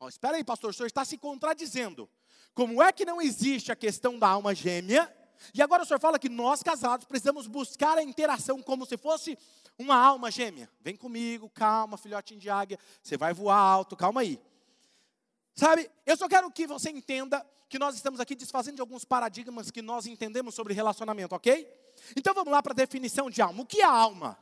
Oh, 0.00 0.08
espera 0.08 0.36
aí, 0.36 0.42
pastor, 0.42 0.70
o 0.70 0.74
senhor 0.74 0.88
está 0.88 1.04
se 1.04 1.16
contradizendo. 1.16 2.10
Como 2.52 2.82
é 2.82 2.90
que 2.90 3.04
não 3.04 3.22
existe 3.22 3.70
a 3.70 3.76
questão 3.76 4.18
da 4.18 4.26
alma 4.26 4.52
gêmea 4.56 5.08
e 5.52 5.62
agora 5.62 5.82
o 5.82 5.86
senhor 5.86 6.00
fala 6.00 6.18
que 6.18 6.28
nós 6.28 6.62
casados 6.62 7.06
precisamos 7.06 7.46
buscar 7.46 7.98
a 7.98 8.02
interação 8.02 8.62
como 8.62 8.86
se 8.86 8.96
fosse 8.96 9.38
uma 9.78 9.96
alma 9.96 10.30
gêmea. 10.30 10.70
Vem 10.80 10.96
comigo, 10.96 11.48
calma, 11.50 11.96
filhotinho 11.96 12.40
de 12.40 12.48
águia, 12.48 12.78
você 13.02 13.16
vai 13.16 13.32
voar 13.32 13.58
alto, 13.58 13.96
calma 13.96 14.20
aí. 14.20 14.40
Sabe, 15.54 15.90
eu 16.04 16.16
só 16.16 16.28
quero 16.28 16.50
que 16.50 16.66
você 16.66 16.90
entenda 16.90 17.44
que 17.68 17.78
nós 17.78 17.94
estamos 17.94 18.20
aqui 18.20 18.34
desfazendo 18.34 18.76
de 18.76 18.80
alguns 18.80 19.04
paradigmas 19.04 19.70
que 19.70 19.82
nós 19.82 20.06
entendemos 20.06 20.54
sobre 20.54 20.74
relacionamento, 20.74 21.34
ok? 21.34 21.68
Então 22.16 22.34
vamos 22.34 22.52
lá 22.52 22.62
para 22.62 22.72
a 22.72 22.76
definição 22.76 23.30
de 23.30 23.40
alma. 23.40 23.62
O 23.62 23.66
que 23.66 23.80
é 23.80 23.84
alma? 23.84 24.38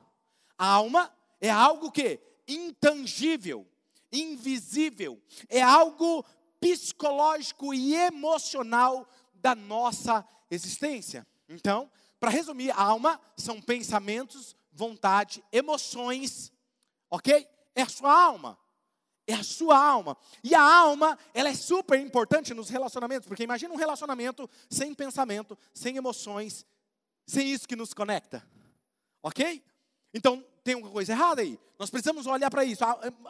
A 0.58 0.66
alma 0.66 1.12
é 1.40 1.50
algo 1.50 1.90
que 1.90 2.20
intangível, 2.46 3.66
invisível, 4.12 5.20
é 5.48 5.62
algo 5.62 6.24
psicológico 6.60 7.74
e 7.74 7.94
emocional 7.94 9.08
da 9.34 9.54
nossa 9.54 10.24
existência. 10.54 11.26
Então, 11.48 11.90
para 12.20 12.30
resumir, 12.30 12.70
alma 12.70 13.20
são 13.36 13.60
pensamentos, 13.60 14.54
vontade, 14.70 15.42
emoções, 15.50 16.52
ok? 17.10 17.46
É 17.74 17.82
a 17.82 17.88
sua 17.88 18.12
alma. 18.12 18.58
É 19.26 19.34
a 19.34 19.42
sua 19.42 19.78
alma. 19.78 20.16
E 20.42 20.54
a 20.54 20.62
alma, 20.62 21.18
ela 21.32 21.48
é 21.48 21.54
super 21.54 21.98
importante 21.98 22.52
nos 22.52 22.68
relacionamentos, 22.68 23.26
porque 23.26 23.44
imagina 23.44 23.72
um 23.72 23.78
relacionamento 23.78 24.48
sem 24.68 24.94
pensamento, 24.94 25.58
sem 25.72 25.96
emoções, 25.96 26.66
sem 27.26 27.50
isso 27.50 27.66
que 27.66 27.76
nos 27.76 27.94
conecta. 27.94 28.46
Ok? 29.22 29.62
Então, 30.12 30.44
tem 30.62 30.74
uma 30.74 30.90
coisa 30.90 31.12
errada 31.12 31.40
aí. 31.40 31.58
Nós 31.78 31.90
precisamos 31.90 32.26
olhar 32.26 32.50
para 32.50 32.64
isso. 32.64 32.84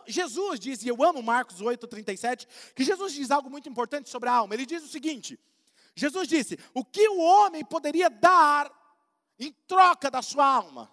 Jesus 0.06 0.58
diz, 0.58 0.82
e 0.82 0.88
eu 0.88 1.02
amo 1.02 1.22
Marcos 1.22 1.60
8, 1.60 1.86
37, 1.86 2.48
que 2.74 2.84
Jesus 2.84 3.12
diz 3.12 3.30
algo 3.30 3.48
muito 3.48 3.68
importante 3.68 4.10
sobre 4.10 4.28
a 4.28 4.34
alma. 4.34 4.54
Ele 4.54 4.66
diz 4.66 4.82
o 4.82 4.88
seguinte: 4.88 5.38
Jesus 5.94 6.28
disse: 6.28 6.58
O 6.74 6.84
que 6.84 7.08
o 7.08 7.18
homem 7.18 7.64
poderia 7.64 8.08
dar 8.08 8.70
em 9.38 9.52
troca 9.66 10.10
da 10.10 10.22
sua 10.22 10.46
alma? 10.46 10.90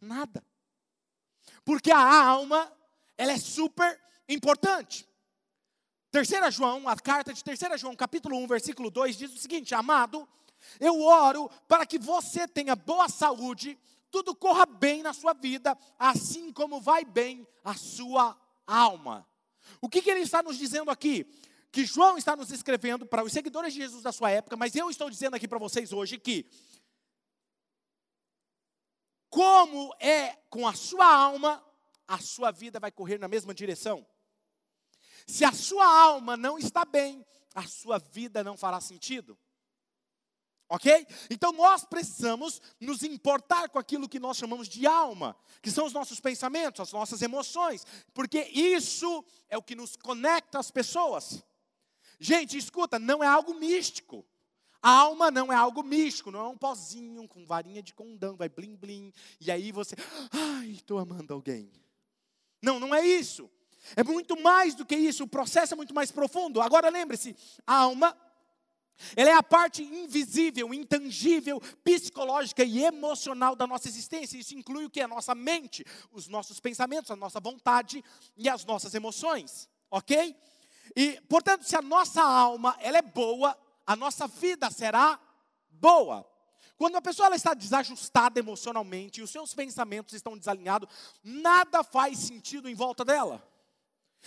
Nada. 0.00 0.44
Porque 1.64 1.90
a 1.90 2.24
alma, 2.24 2.72
ela 3.16 3.32
é 3.32 3.38
super 3.38 4.00
importante. 4.28 5.08
Terceira 6.10 6.50
João, 6.50 6.88
a 6.88 6.96
carta 6.96 7.32
de 7.32 7.42
3 7.42 7.80
João, 7.80 7.94
capítulo 7.94 8.36
1, 8.38 8.46
versículo 8.46 8.90
2, 8.90 9.16
diz 9.16 9.32
o 9.34 9.38
seguinte: 9.38 9.74
Amado, 9.74 10.28
eu 10.80 11.00
oro 11.02 11.50
para 11.68 11.84
que 11.84 11.98
você 11.98 12.46
tenha 12.46 12.74
boa 12.74 13.08
saúde, 13.08 13.78
tudo 14.10 14.34
corra 14.34 14.64
bem 14.64 15.02
na 15.02 15.12
sua 15.12 15.32
vida, 15.32 15.76
assim 15.98 16.52
como 16.52 16.80
vai 16.80 17.04
bem 17.04 17.46
a 17.64 17.74
sua 17.74 18.36
alma. 18.66 19.26
O 19.80 19.88
que, 19.88 20.00
que 20.00 20.10
ele 20.10 20.20
está 20.20 20.42
nos 20.42 20.56
dizendo 20.56 20.90
aqui? 20.90 21.26
Que 21.76 21.84
João 21.84 22.16
está 22.16 22.34
nos 22.34 22.50
escrevendo 22.50 23.04
para 23.04 23.22
os 23.22 23.30
seguidores 23.30 23.74
de 23.74 23.80
Jesus 23.80 24.02
da 24.02 24.10
sua 24.10 24.30
época, 24.30 24.56
mas 24.56 24.74
eu 24.74 24.88
estou 24.88 25.10
dizendo 25.10 25.36
aqui 25.36 25.46
para 25.46 25.58
vocês 25.58 25.92
hoje 25.92 26.18
que 26.18 26.50
como 29.28 29.94
é 30.00 30.36
com 30.48 30.66
a 30.66 30.72
sua 30.72 31.04
alma, 31.04 31.62
a 32.08 32.18
sua 32.18 32.50
vida 32.50 32.80
vai 32.80 32.90
correr 32.90 33.18
na 33.18 33.28
mesma 33.28 33.52
direção. 33.52 34.06
Se 35.26 35.44
a 35.44 35.52
sua 35.52 35.84
alma 35.86 36.34
não 36.34 36.56
está 36.56 36.82
bem, 36.82 37.22
a 37.54 37.66
sua 37.66 37.98
vida 37.98 38.42
não 38.42 38.56
fará 38.56 38.80
sentido. 38.80 39.38
Ok? 40.70 41.06
Então 41.28 41.52
nós 41.52 41.84
precisamos 41.84 42.58
nos 42.80 43.02
importar 43.02 43.68
com 43.68 43.78
aquilo 43.78 44.08
que 44.08 44.18
nós 44.18 44.38
chamamos 44.38 44.66
de 44.66 44.86
alma, 44.86 45.36
que 45.60 45.70
são 45.70 45.84
os 45.84 45.92
nossos 45.92 46.20
pensamentos, 46.20 46.80
as 46.80 46.92
nossas 46.92 47.20
emoções, 47.20 47.84
porque 48.14 48.40
isso 48.44 49.22
é 49.46 49.58
o 49.58 49.62
que 49.62 49.76
nos 49.76 49.94
conecta 49.94 50.58
às 50.58 50.70
pessoas. 50.70 51.44
Gente, 52.18 52.56
escuta, 52.56 52.98
não 52.98 53.22
é 53.22 53.26
algo 53.26 53.54
místico. 53.54 54.24
A 54.82 54.90
alma 54.90 55.30
não 55.30 55.52
é 55.52 55.56
algo 55.56 55.82
místico, 55.82 56.30
não 56.30 56.40
é 56.40 56.48
um 56.48 56.56
pozinho 56.56 57.26
com 57.26 57.44
varinha 57.44 57.82
de 57.82 57.92
condão, 57.92 58.36
vai 58.36 58.48
blim 58.48 58.76
blim, 58.76 59.12
e 59.40 59.50
aí 59.50 59.72
você, 59.72 59.96
ai, 60.30 60.68
estou 60.68 60.98
amando 60.98 61.34
alguém. 61.34 61.70
Não, 62.62 62.78
não 62.78 62.94
é 62.94 63.04
isso. 63.04 63.50
É 63.96 64.04
muito 64.04 64.40
mais 64.40 64.74
do 64.74 64.84
que 64.84 64.94
isso, 64.96 65.24
o 65.24 65.28
processo 65.28 65.74
é 65.74 65.76
muito 65.76 65.94
mais 65.94 66.12
profundo. 66.12 66.60
Agora 66.60 66.88
lembre-se, 66.88 67.34
a 67.66 67.74
alma 67.74 68.16
ela 69.14 69.30
é 69.30 69.32
a 69.34 69.42
parte 69.42 69.82
invisível, 69.82 70.72
intangível, 70.72 71.60
psicológica 71.84 72.64
e 72.64 72.82
emocional 72.82 73.54
da 73.54 73.66
nossa 73.66 73.88
existência. 73.88 74.38
Isso 74.38 74.54
inclui 74.54 74.86
o 74.86 74.90
que? 74.90 75.00
A 75.00 75.08
nossa 75.08 75.34
mente, 75.34 75.84
os 76.10 76.28
nossos 76.28 76.60
pensamentos, 76.60 77.10
a 77.10 77.16
nossa 77.16 77.38
vontade 77.38 78.02
e 78.36 78.48
as 78.48 78.64
nossas 78.64 78.94
emoções. 78.94 79.68
Ok? 79.90 80.34
E, 80.94 81.20
portanto, 81.28 81.64
se 81.64 81.74
a 81.74 81.82
nossa 81.82 82.22
alma 82.22 82.76
ela 82.80 82.98
é 82.98 83.02
boa, 83.02 83.56
a 83.86 83.96
nossa 83.96 84.26
vida 84.26 84.70
será 84.70 85.18
boa. 85.70 86.26
Quando 86.76 86.96
a 86.96 87.02
pessoa 87.02 87.26
ela 87.26 87.36
está 87.36 87.54
desajustada 87.54 88.38
emocionalmente 88.38 89.20
e 89.20 89.22
os 89.22 89.30
seus 89.30 89.54
pensamentos 89.54 90.14
estão 90.14 90.36
desalinhados, 90.36 90.88
nada 91.24 91.82
faz 91.82 92.18
sentido 92.18 92.68
em 92.68 92.74
volta 92.74 93.04
dela. 93.04 93.42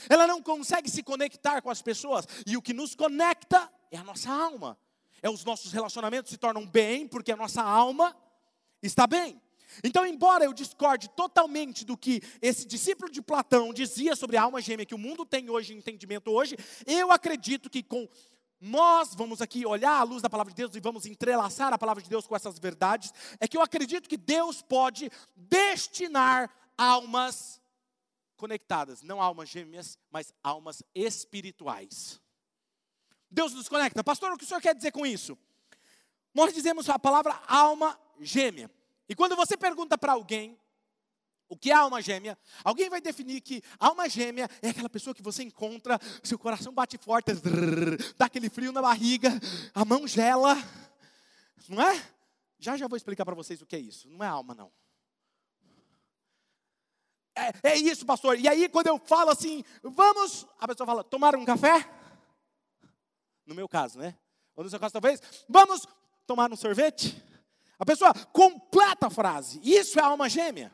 Ela 0.09 0.25
não 0.25 0.41
consegue 0.41 0.89
se 0.89 1.03
conectar 1.03 1.61
com 1.61 1.69
as 1.69 1.81
pessoas. 1.81 2.25
E 2.45 2.57
o 2.57 2.61
que 2.61 2.73
nos 2.73 2.95
conecta 2.95 3.71
é 3.91 3.97
a 3.97 4.03
nossa 4.03 4.31
alma. 4.31 4.77
É 5.21 5.29
os 5.29 5.43
nossos 5.43 5.71
relacionamentos 5.71 6.31
se 6.31 6.37
tornam 6.37 6.65
bem 6.65 7.07
porque 7.07 7.31
a 7.31 7.35
nossa 7.35 7.61
alma 7.61 8.15
está 8.81 9.05
bem. 9.05 9.39
Então, 9.83 10.05
embora 10.05 10.45
eu 10.45 10.53
discorde 10.53 11.09
totalmente 11.09 11.85
do 11.85 11.97
que 11.97 12.21
esse 12.41 12.65
discípulo 12.65 13.11
de 13.11 13.21
Platão 13.21 13.73
dizia 13.73 14.15
sobre 14.15 14.37
a 14.37 14.43
alma 14.43 14.61
gêmea 14.61 14.85
que 14.85 14.95
o 14.95 14.99
mundo 14.99 15.25
tem 15.25 15.49
hoje, 15.49 15.73
entendimento 15.73 16.31
hoje, 16.31 16.57
eu 16.85 17.11
acredito 17.11 17.69
que 17.69 17.83
com 17.83 18.07
nós 18.61 19.15
vamos 19.15 19.41
aqui 19.41 19.65
olhar 19.65 19.97
à 19.99 20.03
luz 20.03 20.21
da 20.21 20.29
palavra 20.29 20.51
de 20.51 20.57
Deus 20.57 20.75
e 20.75 20.81
vamos 20.81 21.05
entrelaçar 21.05 21.71
a 21.71 21.77
palavra 21.77 22.03
de 22.03 22.09
Deus 22.09 22.27
com 22.27 22.35
essas 22.35 22.59
verdades, 22.59 23.13
é 23.39 23.47
que 23.47 23.55
eu 23.55 23.61
acredito 23.61 24.09
que 24.09 24.17
Deus 24.17 24.61
pode 24.61 25.09
destinar 25.35 26.53
almas 26.77 27.61
conectadas, 28.35 29.01
não 29.01 29.21
almas 29.21 29.49
gêmeas, 29.49 29.97
mas 30.11 30.33
almas 30.43 30.83
espirituais. 30.93 32.19
Deus 33.31 33.53
nos 33.53 33.69
conecta. 33.69 34.03
Pastor, 34.03 34.31
o 34.31 34.37
que 34.37 34.43
o 34.43 34.47
senhor 34.47 34.61
quer 34.61 34.75
dizer 34.75 34.91
com 34.91 35.05
isso? 35.05 35.37
Nós 36.33 36.53
dizemos 36.53 36.89
a 36.89 36.97
palavra 36.97 37.39
alma 37.47 37.99
gêmea. 38.19 38.69
E 39.09 39.15
quando 39.15 39.35
você 39.35 39.57
pergunta 39.57 39.97
para 39.97 40.13
alguém 40.13 40.57
o 41.49 41.57
que 41.57 41.71
é 41.71 41.73
alma 41.73 41.99
gêmea, 41.99 42.37
alguém 42.63 42.91
vai 42.91 43.01
definir 43.01 43.41
que 43.41 43.63
alma 43.79 44.07
gêmea 44.07 44.47
é 44.61 44.69
aquela 44.69 44.87
pessoa 44.87 45.15
que 45.15 45.23
você 45.23 45.41
encontra, 45.41 45.99
seu 46.23 46.37
coração 46.37 46.71
bate 46.71 46.95
forte, 46.99 47.31
dá 48.15 48.27
aquele 48.27 48.51
frio 48.51 48.71
na 48.71 48.83
barriga, 48.83 49.31
a 49.73 49.83
mão 49.83 50.07
gela, 50.07 50.55
não 51.67 51.81
é? 51.81 52.07
Já 52.59 52.77
já 52.77 52.87
vou 52.87 52.97
explicar 52.97 53.25
para 53.25 53.33
vocês 53.33 53.61
o 53.63 53.65
que 53.65 53.75
é 53.75 53.79
isso. 53.79 54.07
Não 54.07 54.23
é 54.23 54.27
alma, 54.27 54.53
não. 54.53 54.71
É, 57.35 57.71
é 57.71 57.77
isso, 57.77 58.05
pastor. 58.05 58.37
E 58.37 58.47
aí, 58.47 58.69
quando 58.69 58.87
eu 58.87 58.99
falo 58.99 59.31
assim, 59.31 59.63
vamos, 59.81 60.45
a 60.59 60.67
pessoa 60.67 60.85
fala, 60.85 61.03
tomar 61.03 61.35
um 61.35 61.45
café? 61.45 61.89
No 63.45 63.55
meu 63.55 63.67
caso, 63.67 63.97
né? 63.97 64.15
Ou 64.55 64.63
no 64.63 64.69
seu 64.69 64.79
caso, 64.79 64.93
talvez, 64.93 65.21
vamos 65.47 65.87
tomar 66.27 66.51
um 66.51 66.55
sorvete? 66.55 67.23
A 67.79 67.85
pessoa 67.85 68.13
completa 68.13 69.07
a 69.07 69.09
frase. 69.09 69.59
Isso 69.63 69.97
é 69.99 70.03
alma 70.03 70.29
gêmea. 70.29 70.71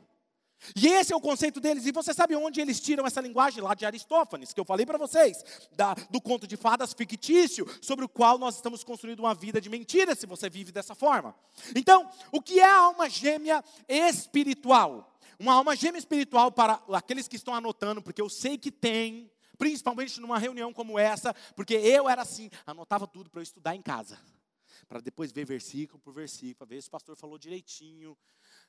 E 0.76 0.88
esse 0.88 1.14
é 1.14 1.16
o 1.16 1.22
conceito 1.22 1.60
deles. 1.60 1.86
E 1.86 1.92
você 1.92 2.14
sabe 2.14 2.36
onde 2.36 2.60
eles 2.60 2.80
tiram 2.80 3.06
essa 3.06 3.22
linguagem? 3.22 3.62
Lá 3.62 3.76
de 3.76 3.86
Aristófanes, 3.86 4.54
que 4.54 4.60
eu 4.60 4.66
falei 4.66 4.86
para 4.86 4.98
vocês, 4.98 5.44
da, 5.74 5.94
do 6.10 6.20
conto 6.20 6.48
de 6.48 6.58
fadas 6.58 6.94
fictício, 6.94 7.68
sobre 7.82 8.06
o 8.06 8.10
qual 8.10 8.38
nós 8.38 8.56
estamos 8.56 8.84
construindo 8.84 9.20
uma 9.20 9.36
vida 9.36 9.62
de 9.62 9.70
mentira 9.70 10.16
se 10.16 10.26
você 10.26 10.50
vive 10.50 10.72
dessa 10.72 10.96
forma. 10.96 11.36
Então, 11.76 12.10
o 12.32 12.42
que 12.42 12.60
é 12.60 12.66
a 12.66 12.78
alma 12.78 13.10
gêmea 13.10 13.64
espiritual? 13.88 15.16
Uma 15.38 15.54
alma 15.54 15.76
gêmea 15.76 16.00
espiritual 16.00 16.52
para 16.52 16.82
aqueles 16.94 17.28
que 17.28 17.36
estão 17.36 17.54
anotando, 17.54 18.02
porque 18.02 18.22
eu 18.22 18.30
sei 18.30 18.58
que 18.58 18.72
tem, 18.72 19.30
principalmente 19.58 20.20
numa 20.20 20.40
reunião 20.40 20.74
como 20.74 20.98
essa, 20.98 21.36
porque 21.56 21.76
eu 21.76 22.10
era 22.10 22.22
assim, 22.22 22.50
anotava 22.66 23.06
tudo 23.06 23.30
para 23.30 23.40
eu 23.42 23.44
estudar 23.44 23.76
em 23.76 23.82
casa, 23.82 24.18
para 24.88 25.00
depois 25.00 25.32
ver 25.32 25.46
versículo 25.46 26.00
por 26.00 26.14
versículo, 26.14 26.56
para 26.56 26.68
ver 26.68 26.82
se 26.82 26.88
o 26.88 26.92
pastor 26.92 27.16
falou 27.16 27.38
direitinho. 27.38 28.18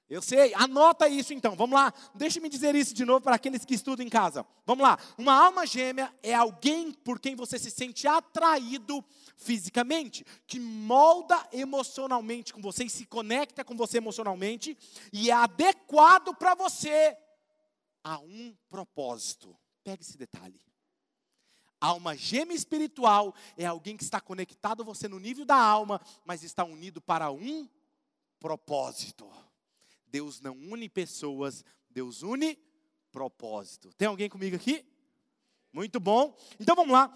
Eu 0.09 0.23
sei, 0.23 0.55
anota 0.55 1.09
isso 1.09 1.35
então, 1.35 1.57
vamos 1.57 1.75
lá, 1.75 1.92
deixe-me 2.14 2.49
dizer 2.49 2.77
isso 2.77 2.95
de 2.95 3.05
novo 3.05 3.23
para 3.23 3.35
aqueles 3.35 3.64
que 3.64 3.75
estudam 3.75 4.07
em 4.07 4.09
casa. 4.09 4.47
Vamos 4.64 4.85
lá, 4.85 4.97
uma 5.19 5.35
alma 5.35 5.66
gêmea 5.66 6.14
é 6.23 6.33
alguém 6.33 6.92
por 6.92 7.19
quem 7.19 7.35
você 7.35 7.59
se 7.59 7.73
sente 7.73 8.07
atraído 8.07 9.05
fisicamente, 9.37 10.25
que 10.47 10.61
molda 10.61 11.49
emocionalmente 11.53 12.53
com 12.53 12.62
você 12.62 12.85
e 12.85 12.90
se 12.90 13.05
conecta 13.05 13.64
com 13.64 13.77
você 13.77 13.99
emocionalmente 13.99 14.79
e 15.12 15.29
é 15.29 15.35
adequado 15.35 16.33
para 16.37 16.55
você 16.55 17.16
a 18.05 18.21
um 18.21 18.57
propósito. 18.69 19.57
Pegue 19.83 20.03
esse 20.03 20.16
detalhe. 20.16 20.61
Alma 21.87 22.16
gêmea 22.16 22.57
espiritual 22.57 23.33
é 23.57 23.64
alguém 23.64 23.96
que 23.96 24.03
está 24.03 24.20
conectado 24.20 24.83
a 24.83 24.85
você 24.85 25.07
no 25.07 25.20
nível 25.20 25.44
da 25.44 25.57
alma, 25.57 26.01
mas 26.25 26.42
está 26.42 26.64
unido 26.64 27.01
para 27.01 27.31
um 27.31 27.68
propósito. 28.40 29.31
Deus 30.09 30.40
não 30.40 30.57
une 30.57 30.88
pessoas, 30.88 31.64
Deus 31.88 32.22
une 32.22 32.59
propósito. 33.12 33.92
Tem 33.96 34.09
alguém 34.09 34.29
comigo 34.29 34.57
aqui? 34.57 34.85
Muito 35.72 36.01
bom. 36.01 36.37
Então 36.59 36.75
vamos 36.75 36.92
lá. 36.92 37.09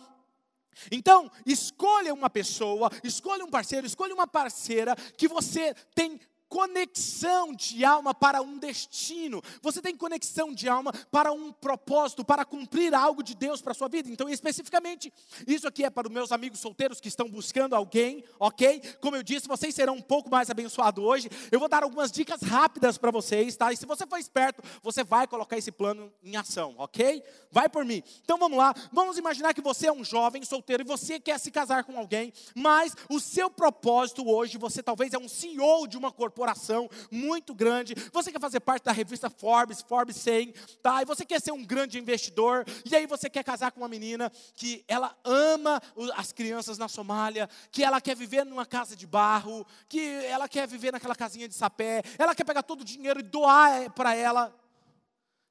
Então, 0.93 1.29
escolha 1.45 2.15
uma 2.15 2.31
pessoa, 2.31 2.91
escolha 3.03 3.45
um 3.45 3.51
parceiro, 3.51 3.89
escolha 3.89 4.15
uma 4.15 4.29
parceira 4.29 4.95
que 4.95 5.27
você 5.27 5.75
tem 5.97 6.21
conexão 6.51 7.55
de 7.55 7.85
alma 7.85 8.13
para 8.13 8.43
um 8.43 8.59
destino, 8.59 9.41
você 9.63 9.81
tem 9.81 9.97
conexão 9.97 10.53
de 10.53 10.69
alma 10.69 10.93
para 11.09 11.31
um 11.31 11.53
propósito, 11.53 12.25
para 12.25 12.45
cumprir 12.45 12.93
algo 12.93 13.23
de 13.23 13.37
Deus 13.37 13.63
para 13.63 13.71
a 13.71 13.75
sua 13.75 13.89
vida. 13.89 14.11
Então, 14.11 14.29
especificamente, 14.29 15.13
isso 15.47 15.69
aqui 15.69 15.85
é 15.85 15.89
para 15.91 16.09
os 16.09 16.13
meus 16.13 16.33
amigos 16.33 16.59
solteiros 16.59 17.01
que 17.01 17.07
estão 17.07 17.31
buscando 17.31 17.77
alguém, 17.77 18.25
ok? 18.39 18.83
Como 19.01 19.15
eu 19.15 19.23
disse, 19.23 19.47
vocês 19.47 19.73
serão 19.73 19.95
um 19.95 20.03
pouco 20.03 20.29
mais 20.29 20.51
abençoados 20.51 21.03
hoje. 21.03 21.31
Eu 21.53 21.61
vou 21.61 21.69
dar 21.69 21.85
algumas 21.85 22.11
dicas 22.11 22.43
rápidas 22.43 22.99
para 22.99 23.13
vocês, 23.13 23.55
tá? 23.57 23.73
E 23.73 23.77
se 23.77 23.87
você 23.87 24.05
for 24.05 24.19
esperto, 24.19 24.61
você 24.83 25.05
vai 25.05 25.29
colocar 25.29 25.57
esse 25.57 25.71
plano 25.71 26.13
em 26.21 26.37
ação, 26.37 26.75
ok? 26.79 27.23
Vai 27.53 27.69
por 27.69 27.85
mim. 27.85 28.03
Então 28.25 28.37
vamos 28.37 28.59
lá, 28.59 28.75
vamos 28.93 29.17
imaginar 29.17 29.55
que 29.55 29.63
você 29.63 29.87
é 29.87 29.93
um 29.93 30.03
jovem 30.03 30.45
solteiro 30.45 30.83
e 30.83 30.87
você 30.87 31.21
quer 31.21 31.39
se 31.39 31.53
casar 31.53 31.85
com 31.85 31.97
alguém, 31.97 32.33
mas 32.57 32.97
o 33.09 33.21
seu 33.21 33.49
propósito 33.49 34.29
hoje, 34.29 34.59
você 34.59 34.83
talvez 34.83 35.13
é 35.13 35.19
um 35.19 35.29
CEO 35.29 35.87
de 35.87 35.97
uma 35.97 36.11
corporação 36.11 36.40
corporação 36.41 36.89
muito 37.11 37.55
grande, 37.55 37.95
você 38.11 38.33
quer 38.33 38.41
fazer 38.41 38.61
parte 38.61 38.85
da 38.85 38.93
revista 38.93 39.29
Forbes, 39.29 39.83
Forbes 39.83 40.17
100, 40.17 40.55
tá? 40.83 41.03
E 41.03 41.05
você 41.05 41.25
quer 41.25 41.41
ser 41.41 41.53
um 41.53 41.63
grande 41.63 41.99
investidor, 41.99 42.65
e 42.91 42.97
aí 42.97 43.07
você 43.07 43.29
quer 43.29 43.45
casar 43.45 43.71
com 43.71 43.81
uma 43.81 43.89
menina 43.89 44.33
que 44.55 44.83
ela 44.89 45.15
ama 45.23 45.83
as 46.17 46.33
crianças 46.33 46.79
na 46.79 46.89
Somália, 46.89 47.49
que 47.71 47.85
ela 47.85 48.01
quer 48.01 48.17
viver 48.17 48.45
numa 48.47 48.65
casa 48.65 48.97
de 48.97 49.07
barro, 49.07 49.67
que 49.87 50.01
ela 50.25 50.49
quer 50.49 50.67
viver 50.67 50.93
naquela 50.93 51.15
casinha 51.15 51.47
de 51.47 51.55
sapé, 51.55 52.03
ela 52.19 52.35
quer 52.35 52.45
pegar 52.45 52.63
todo 52.63 52.81
o 52.81 52.85
dinheiro 52.85 53.21
e 53.21 53.23
doar 53.23 53.83
eh, 53.83 53.89
para 53.91 54.15
ela. 54.15 54.55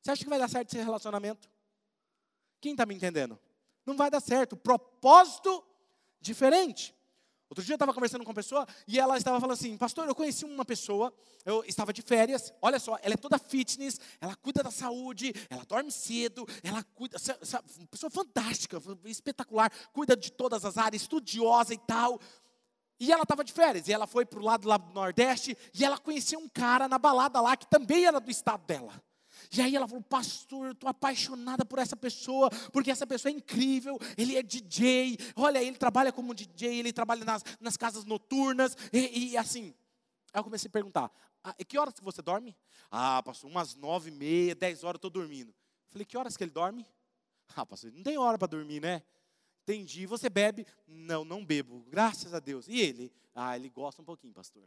Você 0.02 0.12
acha 0.12 0.24
que 0.24 0.30
vai 0.30 0.40
dar 0.40 0.50
certo 0.50 0.74
esse 0.74 0.84
relacionamento? 0.84 1.48
Quem 2.60 2.72
está 2.72 2.86
me 2.86 2.96
entendendo? 2.96 3.38
Não 3.86 3.96
vai 3.96 4.10
dar 4.10 4.22
certo. 4.22 4.58
Propósito 4.58 5.64
diferente. 6.20 6.96
Outro 7.50 7.64
dia 7.64 7.74
eu 7.74 7.78
estava 7.78 7.94
conversando 7.94 8.24
com 8.24 8.30
uma 8.30 8.36
pessoa 8.36 8.68
e 8.88 9.00
ela 9.00 9.18
estava 9.18 9.40
falando 9.40 9.54
assim: 9.54 9.76
Pastor, 9.76 10.08
eu 10.08 10.14
conheci 10.14 10.46
uma 10.46 10.64
pessoa, 10.64 11.12
eu 11.44 11.64
estava 11.66 11.92
de 11.92 12.04
férias, 12.04 12.54
olha 12.62 12.80
só, 12.80 13.00
ela 13.02 13.16
é 13.16 13.18
toda 13.18 13.40
fitness, 13.40 14.00
ela 14.22 14.36
cuida 14.36 14.62
da 14.62 14.70
saúde, 14.70 15.34
ela 15.50 15.66
dorme 15.66 15.92
cedo, 15.92 16.46
ela 16.64 16.84
cuida, 16.84 17.18
uma 17.78 17.88
pessoa 17.88 18.12
fantástica, 18.12 18.80
espetacular, 19.06 19.72
cuida 19.92 20.16
de 20.16 20.32
todas 20.32 20.64
as 20.64 20.78
áreas, 20.78 21.02
estudiosa 21.02 21.74
e 21.74 21.80
tal. 21.80 22.20
E 23.00 23.12
ela 23.12 23.24
estava 23.24 23.44
de 23.44 23.54
férias, 23.54 23.88
e 23.88 23.94
ela 23.94 24.06
foi 24.06 24.26
para 24.26 24.40
o 24.40 24.44
lado 24.44 24.68
lá 24.68 24.78
do 24.78 24.94
Nordeste, 24.94 25.58
e 25.74 25.86
ela 25.86 25.98
conheceu 25.98 26.38
um 26.38 26.50
cara 26.50 26.88
na 26.88 27.00
balada 27.00 27.40
lá 27.40 27.56
que 27.56 27.66
também 27.66 28.06
era 28.06 28.20
do 28.20 28.30
estado 28.30 28.64
dela. 28.66 28.94
E 29.52 29.62
aí 29.62 29.76
ela 29.76 29.88
falou, 29.88 30.04
pastor, 30.04 30.68
eu 30.68 30.72
estou 30.74 30.90
apaixonada 30.90 31.66
por 31.66 31.80
essa 31.80 31.96
pessoa, 31.96 32.50
porque 32.72 32.92
essa 32.92 33.08
pessoa 33.08 33.32
é 33.32 33.36
incrível, 33.36 33.98
ele 34.18 34.38
é 34.38 34.44
DJ, 34.44 35.18
olha, 35.36 35.62
ele 35.62 35.78
trabalha 35.78 36.12
como 36.12 36.36
DJ, 36.36 36.80
ele 36.80 36.94
trabalha 36.94 37.26
nas, 37.26 37.44
nas 37.60 37.76
casas 37.76 38.06
noturnas, 38.06 38.78
e, 38.94 39.32
e 39.32 39.38
assim. 39.38 39.74
Aí 40.32 40.40
eu 40.40 40.44
comecei 40.44 40.68
a 40.68 40.72
perguntar, 40.72 41.12
ah, 41.44 41.54
que 41.66 41.78
horas 41.78 41.96
que 41.96 42.04
você 42.04 42.22
dorme? 42.22 42.56
Ah, 42.92 43.24
pastor, 43.24 43.50
umas 43.50 43.76
nove 43.76 44.10
e 44.10 44.14
meia, 44.14 44.54
dez 44.54 44.84
horas 44.84 44.96
eu 44.96 45.08
estou 45.08 45.10
dormindo. 45.10 45.54
Falei, 45.88 46.06
que 46.06 46.18
horas 46.18 46.38
que 46.38 46.44
ele 46.44 46.52
dorme? 46.52 46.86
Ah, 47.56 47.66
pastor, 47.66 47.92
não 47.92 48.04
tem 48.04 48.18
hora 48.18 48.38
para 48.38 48.48
dormir, 48.48 48.80
né? 48.80 49.02
Entendi. 49.64 50.06
Você 50.06 50.30
bebe? 50.30 50.66
Não, 50.88 51.24
não 51.24 51.46
bebo. 51.46 51.86
Graças 51.90 52.34
a 52.34 52.40
Deus. 52.40 52.68
E 52.68 52.80
ele? 52.80 53.12
Ah, 53.36 53.56
ele 53.56 53.70
gosta 53.70 54.02
um 54.02 54.06
pouquinho, 54.06 54.34
pastor. 54.34 54.64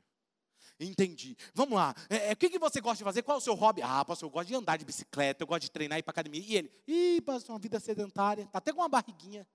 Entendi. 0.85 1.37
Vamos 1.55 1.75
lá. 1.75 1.95
É, 2.09 2.31
é, 2.31 2.33
o 2.33 2.37
que, 2.37 2.51
que 2.51 2.59
você 2.59 2.81
gosta 2.81 2.99
de 2.99 3.05
fazer? 3.05 3.23
Qual 3.23 3.37
é 3.37 3.39
o 3.39 3.43
seu 3.43 3.55
hobby? 3.55 3.83
Ah, 3.83 4.05
pastor, 4.05 4.27
eu 4.27 4.31
gosto 4.31 4.49
de 4.49 4.55
andar 4.55 4.77
de 4.77 4.85
bicicleta, 4.85 5.43
eu 5.43 5.47
gosto 5.47 5.63
de 5.63 5.71
treinar 5.71 5.99
ir 5.99 6.03
para 6.03 6.11
academia. 6.11 6.41
E 6.41 6.57
ele? 6.57 6.73
Ih, 6.87 7.21
pastor, 7.21 7.55
uma 7.55 7.59
vida 7.59 7.79
sedentária. 7.79 8.43
Está 8.43 8.59
até 8.59 8.73
com 8.73 8.81
uma 8.81 8.89
barriguinha. 8.89 9.47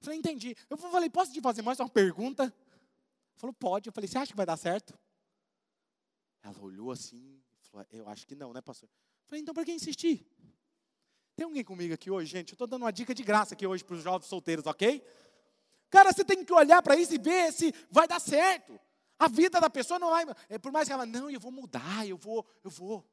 Falei, 0.00 0.18
entendi. 0.18 0.56
Eu 0.68 0.76
falei, 0.76 1.10
posso 1.10 1.32
te 1.32 1.40
fazer 1.40 1.62
mais 1.62 1.78
uma 1.78 1.88
pergunta? 1.88 2.54
Falou, 3.36 3.52
pode. 3.52 3.88
Eu 3.88 3.92
falei, 3.92 4.08
você 4.08 4.18
acha 4.18 4.32
que 4.32 4.36
vai 4.36 4.46
dar 4.46 4.56
certo? 4.56 4.98
Ela 6.42 6.58
olhou 6.60 6.90
assim, 6.90 7.42
falou, 7.70 7.86
eu 7.90 8.08
acho 8.08 8.26
que 8.26 8.34
não, 8.34 8.52
né, 8.52 8.60
pastor? 8.60 8.88
Eu 8.88 9.26
falei, 9.26 9.42
então 9.42 9.54
para 9.54 9.64
que 9.64 9.72
insistir? 9.72 10.26
Tem 11.36 11.44
alguém 11.44 11.64
comigo 11.64 11.94
aqui 11.94 12.10
hoje, 12.10 12.30
gente? 12.30 12.52
Eu 12.52 12.54
estou 12.54 12.66
dando 12.66 12.82
uma 12.82 12.92
dica 12.92 13.14
de 13.14 13.22
graça 13.22 13.54
aqui 13.54 13.66
hoje 13.66 13.84
para 13.84 13.96
os 13.96 14.02
jovens 14.02 14.26
solteiros, 14.26 14.66
ok? 14.66 15.02
Cara, 15.90 16.12
você 16.12 16.24
tem 16.24 16.44
que 16.44 16.52
olhar 16.52 16.82
para 16.82 16.96
isso 16.96 17.14
e 17.14 17.18
ver 17.18 17.52
se 17.52 17.74
vai 17.90 18.06
dar 18.06 18.20
certo. 18.20 18.78
A 19.20 19.28
vida 19.28 19.60
da 19.60 19.68
pessoa 19.68 19.98
não 19.98 20.08
vai. 20.08 20.24
É, 20.48 20.58
por 20.58 20.72
mais 20.72 20.88
que 20.88 20.94
ela, 20.94 21.04
não, 21.04 21.28
eu 21.28 21.38
vou 21.38 21.52
mudar, 21.52 22.08
eu 22.08 22.16
vou, 22.16 22.46
eu 22.64 22.70
vou. 22.70 23.06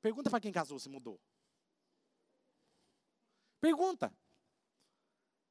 Pergunta 0.00 0.30
para 0.30 0.40
quem 0.40 0.50
casou 0.50 0.78
se 0.78 0.88
mudou. 0.88 1.20
Pergunta. 3.60 4.10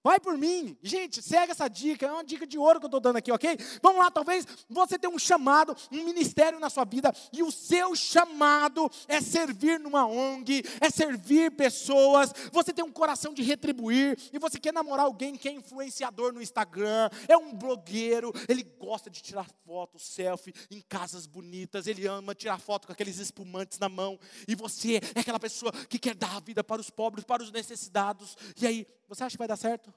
Vai 0.03 0.19
por 0.19 0.37
mim. 0.37 0.77
Gente, 0.83 1.21
segue 1.21 1.51
essa 1.51 1.67
dica. 1.67 2.05
É 2.05 2.11
uma 2.11 2.23
dica 2.23 2.45
de 2.45 2.57
ouro 2.57 2.79
que 2.79 2.85
eu 2.85 2.87
estou 2.87 2.99
dando 2.99 3.17
aqui, 3.17 3.31
ok? 3.31 3.57
Vamos 3.81 3.99
lá, 3.99 4.11
talvez 4.11 4.45
você 4.69 4.99
tenha 4.99 5.13
um 5.13 5.17
chamado, 5.17 5.75
um 5.91 6.03
ministério 6.03 6.59
na 6.59 6.69
sua 6.69 6.83
vida, 6.83 7.13
e 7.31 7.41
o 7.41 7.51
seu 7.51 7.95
chamado 7.95 8.91
é 9.07 9.21
servir 9.21 9.79
numa 9.79 10.05
ONG, 10.05 10.63
é 10.81 10.89
servir 10.89 11.51
pessoas. 11.51 12.33
Você 12.51 12.73
tem 12.73 12.83
um 12.83 12.91
coração 12.91 13.33
de 13.33 13.41
retribuir, 13.41 14.17
e 14.33 14.39
você 14.39 14.59
quer 14.59 14.73
namorar 14.73 15.05
alguém 15.05 15.35
que 15.35 15.47
é 15.47 15.51
influenciador 15.51 16.33
no 16.33 16.41
Instagram, 16.41 17.09
é 17.27 17.37
um 17.37 17.53
blogueiro, 17.53 18.33
ele 18.49 18.63
gosta 18.63 19.09
de 19.09 19.21
tirar 19.21 19.47
fotos, 19.65 20.03
selfie 20.03 20.53
em 20.69 20.81
casas 20.81 21.25
bonitas, 21.25 21.87
ele 21.87 22.05
ama 22.07 22.35
tirar 22.35 22.59
foto 22.59 22.87
com 22.87 22.93
aqueles 22.93 23.19
espumantes 23.19 23.79
na 23.79 23.87
mão, 23.87 24.19
e 24.47 24.55
você 24.55 24.99
é 25.15 25.19
aquela 25.21 25.39
pessoa 25.39 25.71
que 25.71 25.97
quer 25.99 26.15
dar 26.15 26.35
a 26.35 26.39
vida 26.39 26.63
para 26.63 26.81
os 26.81 26.89
pobres, 26.89 27.23
para 27.23 27.41
os 27.41 27.51
necessitados, 27.51 28.35
e 28.59 28.67
aí, 28.67 28.87
você 29.13 29.23
acha 29.23 29.35
que 29.35 29.39
vai 29.39 29.47
dar 29.47 29.57
certo? 29.57 29.93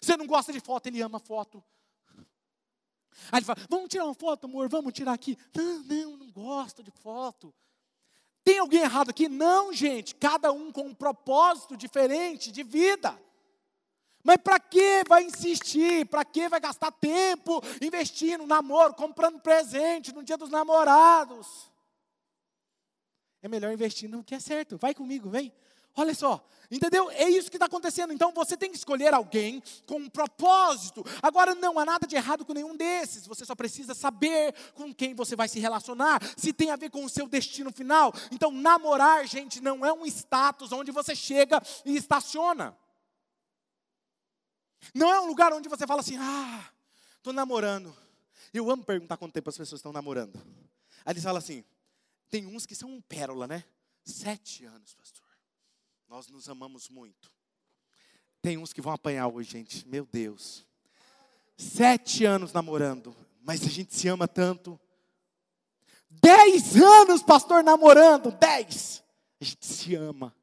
Você 0.00 0.16
não 0.16 0.26
gosta 0.26 0.52
de 0.52 0.60
foto, 0.60 0.86
ele 0.86 1.00
ama 1.00 1.18
foto. 1.18 1.62
Aí 3.30 3.38
ele 3.38 3.44
fala: 3.44 3.58
Vamos 3.68 3.88
tirar 3.88 4.04
uma 4.04 4.14
foto, 4.14 4.44
amor, 4.44 4.68
vamos 4.68 4.92
tirar 4.92 5.12
aqui. 5.12 5.38
Não, 5.54 5.82
não, 5.82 6.16
não 6.16 6.30
gosto 6.30 6.82
de 6.82 6.90
foto. 6.90 7.54
Tem 8.44 8.58
alguém 8.58 8.80
errado 8.82 9.10
aqui? 9.10 9.28
Não, 9.28 9.72
gente. 9.72 10.14
Cada 10.14 10.52
um 10.52 10.72
com 10.72 10.82
um 10.82 10.94
propósito 10.94 11.76
diferente 11.76 12.50
de 12.50 12.62
vida. 12.62 13.16
Mas 14.24 14.36
para 14.36 14.58
que 14.58 15.02
vai 15.08 15.24
insistir? 15.24 16.06
Para 16.06 16.24
que 16.24 16.48
vai 16.48 16.60
gastar 16.60 16.92
tempo 16.92 17.60
investindo 17.80 18.42
no 18.42 18.46
namoro, 18.46 18.94
comprando 18.94 19.40
presente 19.40 20.12
no 20.12 20.22
dia 20.22 20.36
dos 20.36 20.50
namorados? 20.50 21.70
É 23.42 23.48
melhor 23.48 23.72
investir 23.72 24.08
no 24.08 24.22
que 24.22 24.34
é 24.34 24.40
certo. 24.40 24.76
Vai 24.76 24.94
comigo, 24.94 25.28
vem. 25.28 25.52
Olha 25.94 26.14
só, 26.14 26.42
entendeu? 26.70 27.10
É 27.10 27.28
isso 27.28 27.50
que 27.50 27.56
está 27.56 27.66
acontecendo. 27.66 28.12
Então 28.12 28.32
você 28.32 28.56
tem 28.56 28.70
que 28.70 28.76
escolher 28.76 29.12
alguém 29.12 29.62
com 29.86 29.96
um 29.96 30.08
propósito. 30.08 31.04
Agora, 31.20 31.54
não 31.54 31.78
há 31.78 31.84
nada 31.84 32.06
de 32.06 32.16
errado 32.16 32.44
com 32.44 32.54
nenhum 32.54 32.74
desses. 32.76 33.26
Você 33.26 33.44
só 33.44 33.54
precisa 33.54 33.94
saber 33.94 34.54
com 34.74 34.94
quem 34.94 35.14
você 35.14 35.36
vai 35.36 35.48
se 35.48 35.60
relacionar, 35.60 36.20
se 36.36 36.52
tem 36.52 36.70
a 36.70 36.76
ver 36.76 36.90
com 36.90 37.04
o 37.04 37.08
seu 37.08 37.28
destino 37.28 37.70
final. 37.70 38.12
Então, 38.30 38.50
namorar, 38.50 39.26
gente, 39.26 39.60
não 39.60 39.84
é 39.84 39.92
um 39.92 40.06
status 40.06 40.72
onde 40.72 40.90
você 40.90 41.14
chega 41.14 41.62
e 41.84 41.96
estaciona. 41.96 42.76
Não 44.94 45.12
é 45.12 45.20
um 45.20 45.26
lugar 45.26 45.52
onde 45.52 45.68
você 45.68 45.86
fala 45.86 46.00
assim: 46.00 46.16
ah, 46.18 46.70
estou 47.18 47.32
namorando. 47.32 47.94
Eu 48.52 48.70
amo 48.70 48.84
perguntar 48.84 49.16
quanto 49.16 49.32
tempo 49.32 49.48
as 49.48 49.56
pessoas 49.56 49.78
estão 49.78 49.92
namorando. 49.92 50.36
Aí 51.04 51.12
eles 51.12 51.22
falam 51.22 51.38
assim: 51.38 51.64
tem 52.28 52.46
uns 52.46 52.66
que 52.66 52.74
são 52.74 52.90
um 52.90 53.00
pérola, 53.00 53.46
né? 53.46 53.64
Sete 54.04 54.64
anos, 54.64 54.94
pastor. 54.94 55.21
Nós 56.12 56.28
nos 56.28 56.46
amamos 56.46 56.90
muito. 56.90 57.32
Tem 58.42 58.58
uns 58.58 58.70
que 58.70 58.82
vão 58.82 58.92
apanhar 58.92 59.28
hoje, 59.28 59.52
gente. 59.52 59.88
Meu 59.88 60.04
Deus. 60.04 60.62
Sete 61.56 62.26
anos 62.26 62.52
namorando, 62.52 63.16
mas 63.40 63.62
a 63.62 63.70
gente 63.70 63.94
se 63.94 64.08
ama 64.08 64.28
tanto. 64.28 64.78
Dez 66.10 66.76
anos, 66.76 67.22
pastor, 67.22 67.64
namorando. 67.64 68.30
Dez. 68.30 69.02
A 69.40 69.44
gente 69.46 69.64
se 69.64 69.94
ama. 69.94 70.36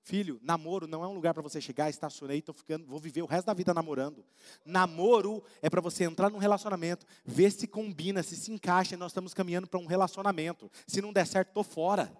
Filho, 0.00 0.40
namoro 0.42 0.86
não 0.86 1.04
é 1.04 1.06
um 1.06 1.12
lugar 1.12 1.34
para 1.34 1.42
você 1.42 1.60
chegar, 1.60 1.90
estacionei, 1.90 2.38
estou 2.38 2.54
ficando, 2.54 2.86
vou 2.86 2.98
viver 2.98 3.20
o 3.20 3.26
resto 3.26 3.48
da 3.48 3.52
vida 3.52 3.74
namorando. 3.74 4.24
Namoro 4.64 5.44
é 5.60 5.68
para 5.68 5.82
você 5.82 6.04
entrar 6.04 6.30
num 6.30 6.38
relacionamento, 6.38 7.04
ver 7.22 7.52
se 7.52 7.66
combina, 7.66 8.22
se 8.22 8.34
se 8.34 8.50
encaixa, 8.50 8.94
e 8.94 8.98
nós 8.98 9.12
estamos 9.12 9.34
caminhando 9.34 9.66
para 9.66 9.78
um 9.78 9.84
relacionamento. 9.84 10.72
Se 10.86 11.02
não 11.02 11.12
der 11.12 11.26
certo, 11.26 11.48
estou 11.48 11.62
fora 11.62 12.10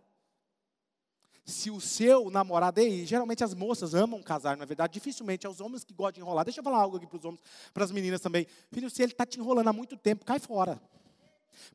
se 1.50 1.70
o 1.70 1.80
seu 1.80 2.30
namorado, 2.30 2.80
e 2.80 3.04
geralmente 3.04 3.44
as 3.44 3.52
moças 3.54 3.94
amam 3.94 4.22
casar, 4.22 4.56
na 4.56 4.62
é 4.62 4.66
verdade, 4.66 4.94
dificilmente 4.94 5.46
é 5.46 5.50
os 5.50 5.60
homens 5.60 5.84
que 5.84 5.92
gostam 5.92 6.12
de 6.12 6.20
enrolar. 6.20 6.44
Deixa 6.44 6.60
eu 6.60 6.64
falar 6.64 6.78
algo 6.78 6.96
aqui 6.96 7.06
para 7.06 7.18
os 7.18 7.24
homens, 7.24 7.42
para 7.74 7.84
as 7.84 7.90
meninas 7.90 8.20
também. 8.20 8.46
Filho, 8.72 8.88
se 8.88 9.02
ele 9.02 9.12
está 9.12 9.26
te 9.26 9.38
enrolando 9.38 9.68
há 9.68 9.72
muito 9.72 9.96
tempo, 9.96 10.24
cai 10.24 10.38
fora. 10.38 10.80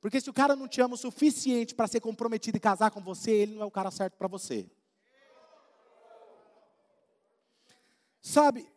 Porque 0.02 0.20
se 0.20 0.30
o 0.30 0.34
cara 0.34 0.56
não 0.56 0.68
te 0.68 0.82
ama 0.82 0.96
o 0.96 0.98
suficiente 0.98 1.76
para 1.76 1.88
ser 1.88 2.00
comprometido 2.00 2.58
e 2.58 2.60
casar 2.60 2.92
com 2.92 3.02
você, 3.02 3.32
ele 3.32 3.56
não 3.56 3.64
é 3.64 3.66
o 3.66 3.72
cara 3.72 3.92
certo 3.92 4.16
para 4.16 4.28
você. 4.28 4.70
Sabe, 8.22 8.68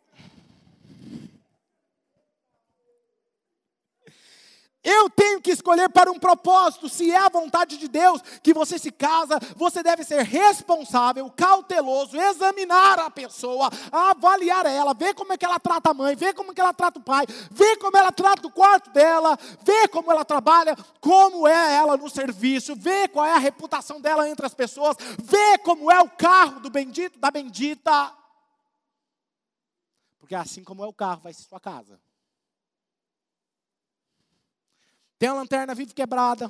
Eu 4.81 5.09
tenho 5.09 5.41
que 5.41 5.51
escolher 5.51 5.89
para 5.89 6.09
um 6.09 6.17
propósito. 6.17 6.87
Se 6.87 7.11
é 7.11 7.17
a 7.17 7.27
vontade 7.27 7.77
de 7.77 7.87
Deus 7.87 8.21
que 8.41 8.53
você 8.53 8.79
se 8.79 8.91
casa, 8.91 9.37
você 9.55 9.83
deve 9.83 10.05
ser 10.05 10.23
responsável, 10.23 11.29
cauteloso, 11.31 12.17
examinar 12.17 12.97
a 12.99 13.11
pessoa, 13.11 13.69
avaliar 13.91 14.65
ela, 14.65 14.93
ver 14.93 15.13
como 15.13 15.33
é 15.33 15.37
que 15.37 15.43
ela 15.43 15.59
trata 15.59 15.91
a 15.91 15.93
mãe, 15.93 16.15
ver 16.15 16.33
como 16.33 16.51
é 16.51 16.55
que 16.55 16.61
ela 16.61 16.73
trata 16.73 16.97
o 16.97 17.03
pai, 17.03 17.25
ver 17.51 17.75
como 17.77 17.97
ela 17.97 18.11
trata 18.11 18.47
o 18.47 18.51
quarto 18.51 18.89
dela, 18.91 19.37
ver 19.63 19.89
como 19.89 20.11
ela 20.11 20.23
trabalha, 20.23 20.77
como 21.01 21.45
é 21.45 21.75
ela 21.75 21.97
no 21.97 22.09
serviço, 22.09 22.73
ver 22.75 23.09
qual 23.09 23.25
é 23.25 23.33
a 23.33 23.37
reputação 23.37 23.99
dela 23.99 24.29
entre 24.29 24.45
as 24.45 24.53
pessoas, 24.53 24.95
ver 25.21 25.57
como 25.59 25.91
é 25.91 25.99
o 26.01 26.09
carro 26.09 26.61
do 26.61 26.69
bendito, 26.69 27.19
da 27.19 27.29
bendita. 27.29 28.13
Porque 30.19 30.35
assim 30.35 30.63
como 30.63 30.85
é 30.85 30.87
o 30.87 30.93
carro, 30.93 31.21
vai 31.21 31.33
ser 31.33 31.43
sua 31.43 31.59
casa. 31.59 31.99
Tem 35.19 35.27
a 35.27 35.33
lanterna 35.33 35.75
vive 35.75 35.93
quebrada, 35.93 36.49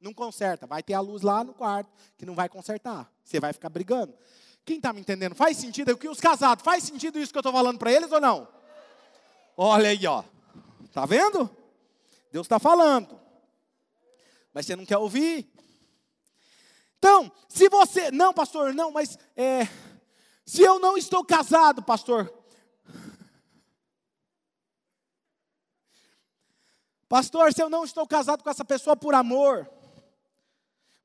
não 0.00 0.14
conserta. 0.14 0.66
Vai 0.66 0.82
ter 0.82 0.94
a 0.94 1.00
luz 1.00 1.20
lá 1.20 1.44
no 1.44 1.52
quarto 1.52 1.90
que 2.16 2.24
não 2.24 2.34
vai 2.34 2.48
consertar. 2.48 3.12
Você 3.22 3.38
vai 3.38 3.52
ficar 3.52 3.68
brigando. 3.68 4.14
Quem 4.64 4.78
está 4.78 4.92
me 4.92 5.00
entendendo? 5.00 5.34
Faz 5.34 5.58
sentido? 5.58 5.92
O 5.92 5.98
que 5.98 6.08
os 6.08 6.18
casados, 6.18 6.64
faz 6.64 6.82
sentido 6.82 7.18
isso 7.18 7.30
que 7.30 7.38
eu 7.38 7.40
estou 7.40 7.52
falando 7.52 7.78
para 7.78 7.92
eles 7.92 8.10
ou 8.10 8.20
não? 8.20 8.48
Olha 9.54 9.90
aí, 9.90 10.06
ó. 10.06 10.24
Tá 10.92 11.04
vendo? 11.04 11.48
Deus 12.32 12.46
está 12.46 12.58
falando. 12.58 13.20
Mas 14.52 14.64
você 14.64 14.74
não 14.74 14.86
quer 14.86 14.96
ouvir. 14.96 15.46
Então, 16.98 17.30
se 17.48 17.68
você. 17.68 18.10
Não, 18.10 18.32
pastor, 18.32 18.72
não, 18.72 18.90
mas. 18.90 19.18
É, 19.36 19.68
se 20.44 20.62
eu 20.62 20.78
não 20.78 20.96
estou 20.96 21.22
casado, 21.22 21.82
pastor, 21.82 22.32
Pastor, 27.08 27.52
se 27.52 27.62
eu 27.62 27.70
não 27.70 27.84
estou 27.84 28.06
casado 28.06 28.42
com 28.42 28.50
essa 28.50 28.64
pessoa 28.64 28.96
por 28.96 29.14
amor, 29.14 29.70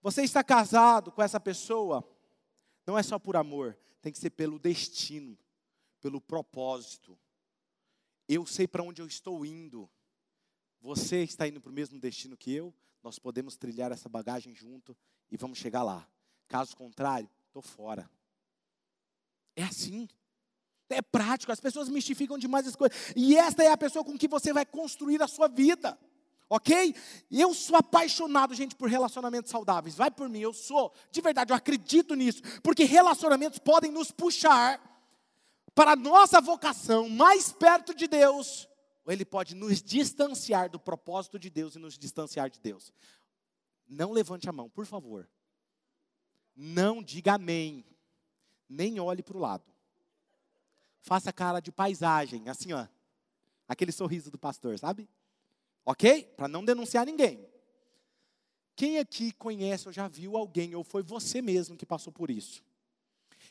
você 0.01 0.23
está 0.23 0.43
casado 0.43 1.11
com 1.11 1.21
essa 1.21 1.39
pessoa, 1.39 2.03
não 2.87 2.97
é 2.97 3.03
só 3.03 3.19
por 3.19 3.35
amor, 3.35 3.77
tem 4.01 4.11
que 4.11 4.17
ser 4.17 4.31
pelo 4.31 4.57
destino, 4.57 5.37
pelo 5.99 6.19
propósito. 6.19 7.17
Eu 8.27 8.45
sei 8.45 8.67
para 8.67 8.83
onde 8.83 9.01
eu 9.01 9.05
estou 9.05 9.45
indo. 9.45 9.89
Você 10.79 11.21
está 11.23 11.47
indo 11.47 11.62
para 11.62 11.69
o 11.69 11.73
mesmo 11.73 11.99
destino 11.99 12.35
que 12.35 12.52
eu, 12.52 12.73
nós 13.04 13.19
podemos 13.19 13.56
trilhar 13.56 13.91
essa 13.91 14.10
bagagem 14.10 14.56
junto 14.56 14.97
e 15.29 15.37
vamos 15.37 15.60
chegar 15.60 15.83
lá. 15.83 16.08
Caso 16.47 16.75
contrário, 16.75 17.29
estou 17.47 17.62
fora. 17.62 18.10
É 19.56 19.63
assim. 19.63 20.08
É 20.94 21.02
prático, 21.02 21.52
as 21.52 21.60
pessoas 21.60 21.89
mistificam 21.89 22.37
demais 22.37 22.67
as 22.67 22.75
coisas. 22.75 22.98
E 23.15 23.37
esta 23.37 23.63
é 23.63 23.71
a 23.71 23.77
pessoa 23.77 24.04
com 24.04 24.17
que 24.17 24.27
você 24.27 24.52
vai 24.52 24.65
construir 24.65 25.21
a 25.21 25.27
sua 25.27 25.48
vida. 25.48 25.98
Ok? 26.50 26.94
Eu 27.31 27.54
sou 27.54 27.77
apaixonado, 27.77 28.54
gente, 28.54 28.75
por 28.75 28.89
relacionamentos 28.89 29.50
saudáveis. 29.50 29.96
Vai 29.96 30.12
por 30.12 30.27
mim, 30.27 30.39
eu 30.39 30.54
sou. 30.54 30.94
De 31.10 31.21
verdade, 31.21 31.54
eu 31.54 31.56
acredito 31.56 32.13
nisso. 32.13 32.42
Porque 32.62 32.83
relacionamentos 32.83 33.58
podem 33.58 33.89
nos 33.89 34.12
puxar 34.12 34.81
para 35.73 35.94
a 35.94 35.96
nossa 35.96 36.42
vocação 36.42 37.08
mais 37.08 37.54
perto 37.54 37.96
de 37.96 38.06
Deus. 38.06 38.67
Ou 39.06 39.13
ele 39.13 39.23
pode 39.23 39.56
nos 39.56 39.81
distanciar 39.81 40.69
do 40.69 40.77
propósito 40.77 41.39
de 41.39 41.50
Deus 41.50 41.75
e 41.75 41.79
nos 41.79 41.98
distanciar 41.98 42.50
de 42.50 42.60
Deus. 42.60 42.92
Não 43.87 44.12
levante 44.12 44.50
a 44.50 44.52
mão, 44.52 44.69
por 44.69 44.85
favor. 44.85 45.29
não 46.54 47.02
diga 47.02 47.35
amém, 47.35 47.85
nem 48.67 49.00
olhe 49.00 49.23
para 49.23 49.37
o 49.37 49.39
lado. 49.39 49.71
Faça 51.02 51.33
cara 51.33 51.60
de 51.60 51.71
paisagem, 51.71 52.47
assim, 52.47 52.73
ó. 52.73 52.87
Aquele 53.67 53.91
sorriso 53.91 54.29
do 54.29 54.37
pastor, 54.37 54.77
sabe? 54.77 55.10
Ok? 55.85 56.23
Para 56.37 56.47
não 56.47 56.63
denunciar 56.63 57.06
ninguém. 57.06 57.47
Quem 58.75 58.99
aqui 58.99 59.31
conhece 59.33 59.87
ou 59.87 59.93
já 59.93 60.08
viu 60.08 60.37
alguém, 60.37 60.75
ou 60.75 60.83
foi 60.83 61.04
você 61.04 61.41
mesmo 61.41 61.75
que 61.75 61.85
passou 61.85 62.12
por 62.12 62.29
isso? 62.29 62.63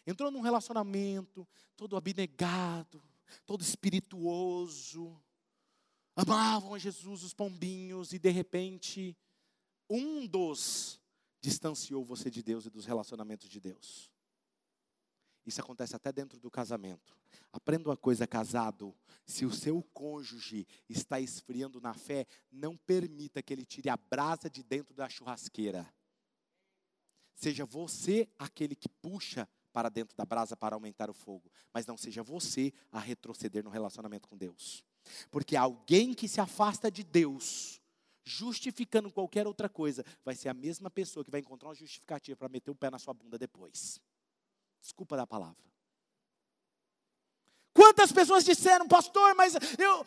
Entrou 0.07 0.30
num 0.30 0.40
relacionamento, 0.40 1.46
todo 1.76 1.96
abnegado, 1.96 3.03
todo 3.46 3.62
espirituoso, 3.62 5.20
amavam 6.16 6.74
a 6.74 6.78
Jesus 6.78 7.22
os 7.22 7.34
pombinhos, 7.34 8.12
e 8.12 8.18
de 8.18 8.30
repente, 8.30 9.16
um 9.88 10.26
dos 10.26 11.01
distanciou 11.40 12.05
você 12.05 12.30
de 12.30 12.42
Deus 12.42 12.66
e 12.66 12.70
dos 12.70 12.84
relacionamentos 12.84 13.48
de 13.48 13.61
Deus. 13.61 14.11
Isso 15.47 15.61
acontece 15.61 15.97
até 15.97 16.12
dentro 16.12 16.38
do 16.38 16.51
casamento. 16.51 17.16
Aprenda 17.53 17.88
uma 17.88 17.97
coisa, 17.97 18.26
casado. 18.26 18.95
Se 19.24 19.45
o 19.45 19.53
seu 19.53 19.82
cônjuge 19.95 20.66
está 20.88 21.20
esfriando 21.20 21.80
na 21.80 21.95
fé, 21.95 22.26
não 22.51 22.76
permita 22.76 23.43
que 23.43 23.53
ele 23.53 23.64
tire 23.64 23.88
a 23.88 23.97
brasa 23.97 24.51
de 24.51 24.62
dentro 24.62 24.95
da 24.95 25.09
churrasqueira. 25.09 25.93
Seja 27.34 27.64
você 27.64 28.28
aquele 28.38 28.74
que 28.74 28.88
puxa 28.88 29.49
para 29.72 29.88
dentro 29.88 30.16
da 30.16 30.24
brasa 30.24 30.57
para 30.57 30.76
aumentar 30.76 31.09
o 31.09 31.14
fogo, 31.14 31.51
mas 31.72 31.86
não 31.86 31.97
seja 31.97 32.22
você 32.22 32.72
a 32.91 32.99
retroceder 32.99 33.64
no 33.64 33.70
relacionamento 33.70 34.28
com 34.28 34.36
Deus. 34.36 34.84
Porque 35.30 35.57
alguém 35.57 36.12
que 36.12 36.28
se 36.28 36.41
afasta 36.41 36.91
de 36.91 37.03
Deus, 37.03 37.80
justificando 38.24 39.11
qualquer 39.11 39.47
outra 39.47 39.68
coisa, 39.68 40.05
vai 40.24 40.34
ser 40.34 40.49
a 40.49 40.55
mesma 40.55 40.91
pessoa 40.91 41.24
que 41.24 41.30
vai 41.30 41.41
encontrar 41.41 41.68
uma 41.68 41.74
justificativa 41.74 42.36
para 42.36 42.49
meter 42.49 42.70
o 42.70 42.74
pé 42.74 42.91
na 42.91 42.99
sua 42.99 43.14
bunda 43.14 43.38
depois. 43.38 44.01
Desculpa 44.81 45.16
da 45.16 45.26
palavra. 45.26 45.70
Quantas 47.72 48.11
pessoas 48.11 48.45
disseram, 48.45 48.87
pastor, 48.89 49.35
mas 49.37 49.55
eu 49.78 50.05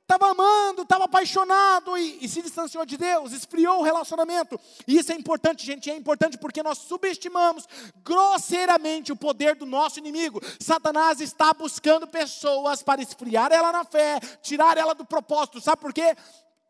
estava 0.00 0.30
amando, 0.30 0.82
estava 0.82 1.04
apaixonado 1.04 1.96
e, 1.96 2.24
e, 2.24 2.28
se 2.28 2.40
distanciou 2.40 2.86
de 2.86 2.96
Deus, 2.96 3.32
esfriou 3.32 3.80
o 3.80 3.82
relacionamento. 3.82 4.58
E 4.88 4.96
isso 4.96 5.12
é 5.12 5.14
importante, 5.14 5.64
gente, 5.64 5.90
é 5.90 5.94
importante 5.94 6.38
porque 6.38 6.62
nós 6.62 6.78
subestimamos 6.78 7.68
grosseiramente 8.02 9.12
o 9.12 9.16
poder 9.16 9.54
do 9.54 9.66
nosso 9.66 9.98
inimigo. 9.98 10.40
Satanás 10.58 11.20
está 11.20 11.52
buscando 11.52 12.06
pessoas 12.06 12.82
para 12.82 13.02
esfriar 13.02 13.52
ela 13.52 13.70
na 13.70 13.84
fé, 13.84 14.18
tirar 14.40 14.78
ela 14.78 14.94
do 14.94 15.04
propósito. 15.04 15.60
Sabe 15.60 15.82
por 15.82 15.92
quê? 15.92 16.16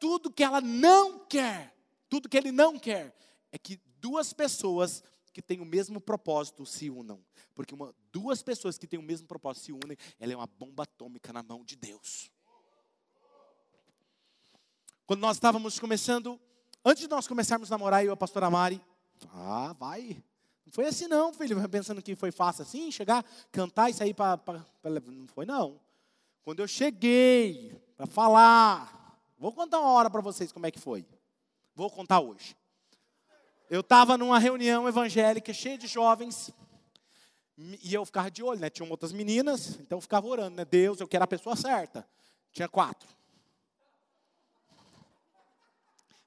Tudo 0.01 0.31
que 0.31 0.43
ela 0.43 0.61
não 0.61 1.21
quer, 1.21 1.73
tudo 2.09 2.29
que 2.29 2.37
ele 2.37 2.51
não 2.51 2.79
quer, 2.79 3.15
é 3.53 3.57
que 3.57 3.81
duas 4.01 4.33
pessoas 4.33 5.05
que 5.33 5.41
têm 5.41 5.61
o 5.61 5.65
mesmo 5.65 6.01
propósito 6.01 6.67
se 6.67 6.91
unam. 6.91 7.25
Porque 7.55 7.75
uma, 7.75 7.95
duas 8.13 8.43
pessoas 8.43 8.79
que 8.79 8.87
têm 8.87 8.99
o 8.99 9.03
mesmo 9.03 9.27
propósito 9.27 9.65
se 9.65 9.73
unem, 9.73 9.97
ela 10.19 10.33
é 10.33 10.37
uma 10.37 10.47
bomba 10.47 10.85
atômica 10.85 11.33
na 11.33 11.43
mão 11.43 11.65
de 11.65 11.77
Deus. 11.77 12.31
Quando 15.07 15.21
nós 15.21 15.37
estávamos 15.37 15.79
começando, 15.79 16.41
antes 16.85 17.03
de 17.03 17.09
nós 17.09 17.27
começarmos 17.27 17.71
a 17.71 17.75
namorar, 17.75 18.05
eu 18.05 18.11
e 18.11 18.13
a 18.13 18.17
pastora 18.17 18.51
Mari, 18.51 18.81
ah, 19.31 19.75
vai. 19.79 20.23
Não 20.65 20.73
foi 20.73 20.87
assim 20.87 21.07
não, 21.07 21.33
filho, 21.35 21.69
pensando 21.69 22.01
que 22.01 22.15
foi 22.17 22.31
fácil 22.31 22.63
assim, 22.63 22.91
chegar, 22.91 23.25
cantar 23.51 23.91
e 23.91 23.95
sair 23.95 24.15
para... 24.15 24.41
Não 25.07 25.27
foi 25.27 25.45
não. 25.45 25.81
Quando 26.43 26.61
eu 26.61 26.69
cheguei 26.69 27.81
para 27.97 28.07
falar, 28.07 29.19
vou 29.39 29.53
contar 29.53 29.81
uma 29.81 29.91
hora 29.91 30.11
para 30.11 30.21
vocês 30.21 30.51
como 30.51 30.67
é 30.67 30.71
que 30.71 30.81
foi. 30.81 31.07
Vou 31.75 31.91
contar 31.91 32.21
hoje. 32.21 32.57
Eu 33.71 33.81
estava 33.81 34.19
numa 34.19 34.39
reunião 34.39 34.89
evangélica 34.89 35.53
cheia 35.53 35.79
de 35.79 35.87
jovens, 35.87 36.51
e 37.57 37.93
eu 37.93 38.05
ficava 38.05 38.31
de 38.31 38.43
olho, 38.43 38.61
né? 38.61 38.71
Tinham 38.71 38.89
outras 38.91 39.13
meninas, 39.13 39.79
então 39.81 39.99
eu 39.99 40.03
ficava 40.03 40.27
orando, 40.27 40.57
né? 40.57 40.65
Deus, 40.65 41.01
eu 41.01 41.09
quero 41.09 41.25
a 41.25 41.27
pessoa 41.27 41.55
certa. 41.55 42.09
Tinha 42.53 42.69
quatro. 42.69 43.09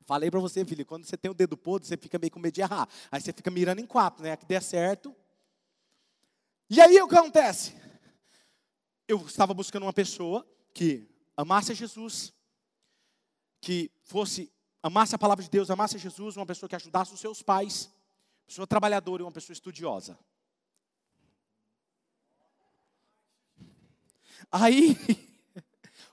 Falei 0.05 0.29
para 0.29 0.39
você, 0.39 0.63
filho, 0.63 0.85
quando 0.85 1.03
você 1.03 1.17
tem 1.17 1.31
o 1.31 1.33
dedo 1.33 1.57
podre, 1.57 1.87
você 1.87 1.97
fica 1.97 2.19
meio 2.19 2.31
com 2.31 2.39
medo 2.39 2.53
de 2.53 2.61
errar. 2.61 2.87
Aí 3.11 3.19
você 3.19 3.33
fica 3.33 3.49
mirando 3.49 3.79
em 3.79 3.87
quatro, 3.87 4.23
né? 4.23 4.37
Que 4.37 4.45
der 4.45 4.61
certo. 4.61 5.15
E 6.69 6.79
aí 6.79 7.01
o 7.01 7.07
que 7.07 7.15
acontece? 7.15 7.75
Eu 9.07 9.25
estava 9.25 9.53
buscando 9.53 9.83
uma 9.83 9.93
pessoa 9.93 10.47
que 10.73 11.07
amasse 11.35 11.71
a 11.71 11.75
Jesus, 11.75 12.33
que 13.59 13.91
fosse, 14.03 14.51
amasse 14.81 15.15
a 15.15 15.17
palavra 15.17 15.43
de 15.43 15.49
Deus, 15.49 15.71
amasse 15.71 15.95
a 15.95 15.99
Jesus, 15.99 16.37
uma 16.37 16.45
pessoa 16.45 16.69
que 16.69 16.75
ajudasse 16.75 17.13
os 17.13 17.19
seus 17.19 17.41
pais, 17.41 17.91
pessoa 18.45 18.67
trabalhadora 18.67 19.23
e 19.23 19.25
uma 19.25 19.31
pessoa 19.31 19.53
estudiosa. 19.53 20.17
Aí, 24.51 24.91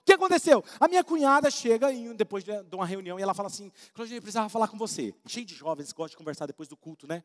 o 0.01 0.05
que 0.05 0.13
aconteceu? 0.13 0.65
A 0.81 0.89
minha 0.89 1.05
cunhada 1.05 1.51
chega 1.51 1.89
depois 2.15 2.45
de 2.45 2.53
uma 2.73 2.87
reunião 2.87 3.19
e 3.19 3.23
ela 3.23 3.35
fala 3.35 3.49
assim: 3.49 3.71
Claudinei, 3.95 4.19
eu 4.19 4.23
precisava 4.23 4.49
falar 4.49 4.69
com 4.69 4.79
você. 4.79 5.15
Cheio 5.27 5.47
de 5.47 5.55
jovens 5.55 5.93
que 5.93 5.97
gostam 5.97 6.13
de 6.13 6.19
conversar 6.19 6.47
depois 6.47 6.69
do 6.69 6.77
culto, 6.77 7.07
né? 7.07 7.23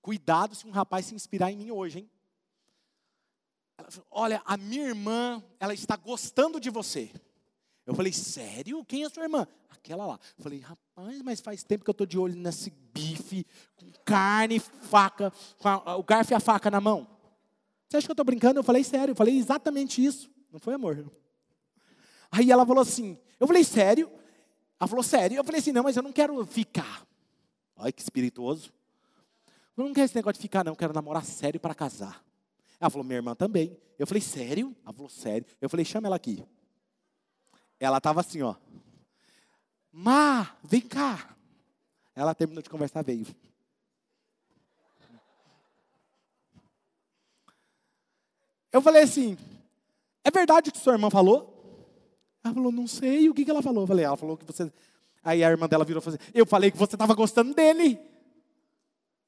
Cuidado 0.00 0.54
se 0.54 0.66
um 0.66 0.70
rapaz 0.70 1.06
se 1.06 1.14
inspirar 1.14 1.50
em 1.50 1.56
mim 1.56 1.70
hoje, 1.70 2.00
hein? 2.00 2.10
Ela 3.78 3.90
falou, 3.90 4.06
Olha, 4.10 4.42
a 4.44 4.56
minha 4.56 4.86
irmã, 4.86 5.42
ela 5.58 5.74
está 5.74 5.96
gostando 5.96 6.60
de 6.60 6.70
você. 6.70 7.10
Eu 7.86 7.94
falei, 7.94 8.12
sério? 8.12 8.84
Quem 8.84 9.02
é 9.02 9.06
a 9.06 9.10
sua 9.10 9.24
irmã? 9.24 9.46
Aquela 9.70 10.06
lá. 10.06 10.18
Eu 10.38 10.42
falei, 10.42 10.60
rapaz, 10.60 11.22
mas 11.22 11.40
faz 11.40 11.62
tempo 11.62 11.84
que 11.84 11.90
eu 11.90 11.92
estou 11.92 12.06
de 12.06 12.18
olho 12.18 12.34
nesse 12.34 12.70
bife, 12.70 13.46
com 13.76 13.90
carne, 14.04 14.58
faca, 14.58 15.30
com 15.58 15.68
a, 15.68 15.96
o 15.96 16.02
garfo 16.02 16.32
e 16.32 16.34
a 16.34 16.40
faca 16.40 16.70
na 16.70 16.80
mão. 16.80 17.06
Você 17.88 17.96
acha 17.96 18.06
que 18.06 18.10
eu 18.10 18.14
estou 18.14 18.24
brincando? 18.24 18.58
Eu 18.58 18.64
falei 18.64 18.82
sério, 18.82 19.12
eu 19.12 19.16
falei 19.16 19.36
exatamente 19.36 20.04
isso. 20.04 20.30
Não 20.52 20.58
foi 20.58 20.74
amor. 20.74 21.10
Aí 22.30 22.50
ela 22.50 22.66
falou 22.66 22.82
assim, 22.82 23.18
eu 23.38 23.46
falei 23.46 23.62
sério? 23.64 24.10
Ela 24.80 24.88
falou 24.88 25.02
sério. 25.02 25.36
Eu 25.36 25.44
falei 25.44 25.60
assim, 25.60 25.72
não, 25.72 25.82
mas 25.82 25.96
eu 25.96 26.02
não 26.02 26.12
quero 26.12 26.44
ficar. 26.46 27.06
Olha 27.76 27.92
que 27.92 28.02
espirituoso. 28.02 28.72
Eu 29.76 29.84
não 29.84 29.92
quero 29.92 30.04
esse 30.04 30.14
negócio 30.14 30.34
de 30.34 30.42
ficar, 30.42 30.64
não. 30.64 30.72
Eu 30.72 30.76
quero 30.76 30.92
namorar 30.92 31.24
sério 31.24 31.60
para 31.60 31.74
casar. 31.74 32.24
Ela 32.80 32.90
falou, 32.90 33.04
minha 33.04 33.18
irmã 33.18 33.34
também. 33.34 33.76
Eu 33.98 34.06
falei, 34.06 34.20
sério? 34.20 34.74
Ela 34.84 34.92
falou, 34.92 35.08
sério. 35.08 35.46
Eu 35.60 35.68
falei, 35.68 35.84
chama 35.84 36.08
ela 36.08 36.16
aqui. 36.16 36.44
Ela 37.78 37.98
estava 37.98 38.20
assim, 38.20 38.42
ó. 38.42 38.54
Má, 39.92 40.56
vem 40.62 40.80
cá. 40.80 41.36
Ela 42.14 42.34
terminou 42.34 42.62
de 42.62 42.70
conversar, 42.70 43.02
veio. 43.02 43.26
Eu 48.74 48.82
falei 48.82 49.04
assim: 49.04 49.38
é 50.24 50.32
verdade 50.32 50.68
o 50.68 50.72
que 50.72 50.78
sua 50.80 50.94
irmã 50.94 51.08
falou? 51.08 51.54
Ela 52.42 52.52
falou, 52.52 52.72
não 52.72 52.88
sei. 52.88 53.30
O 53.30 53.34
que, 53.34 53.48
ela 53.48 53.62
falou? 53.62 53.84
Eu 53.84 53.86
falei, 53.86 54.04
ela 54.04 54.16
falou 54.16 54.36
que 54.36 54.44
você. 54.44 54.70
Aí 55.22 55.44
a 55.44 55.48
irmã 55.48 55.68
dela 55.68 55.84
virou 55.84 56.00
e 56.00 56.04
falou 56.04 56.18
assim: 56.20 56.32
Eu 56.34 56.44
falei 56.44 56.72
que 56.72 56.76
você 56.76 56.96
estava 56.96 57.14
gostando 57.14 57.54
dele. 57.54 58.00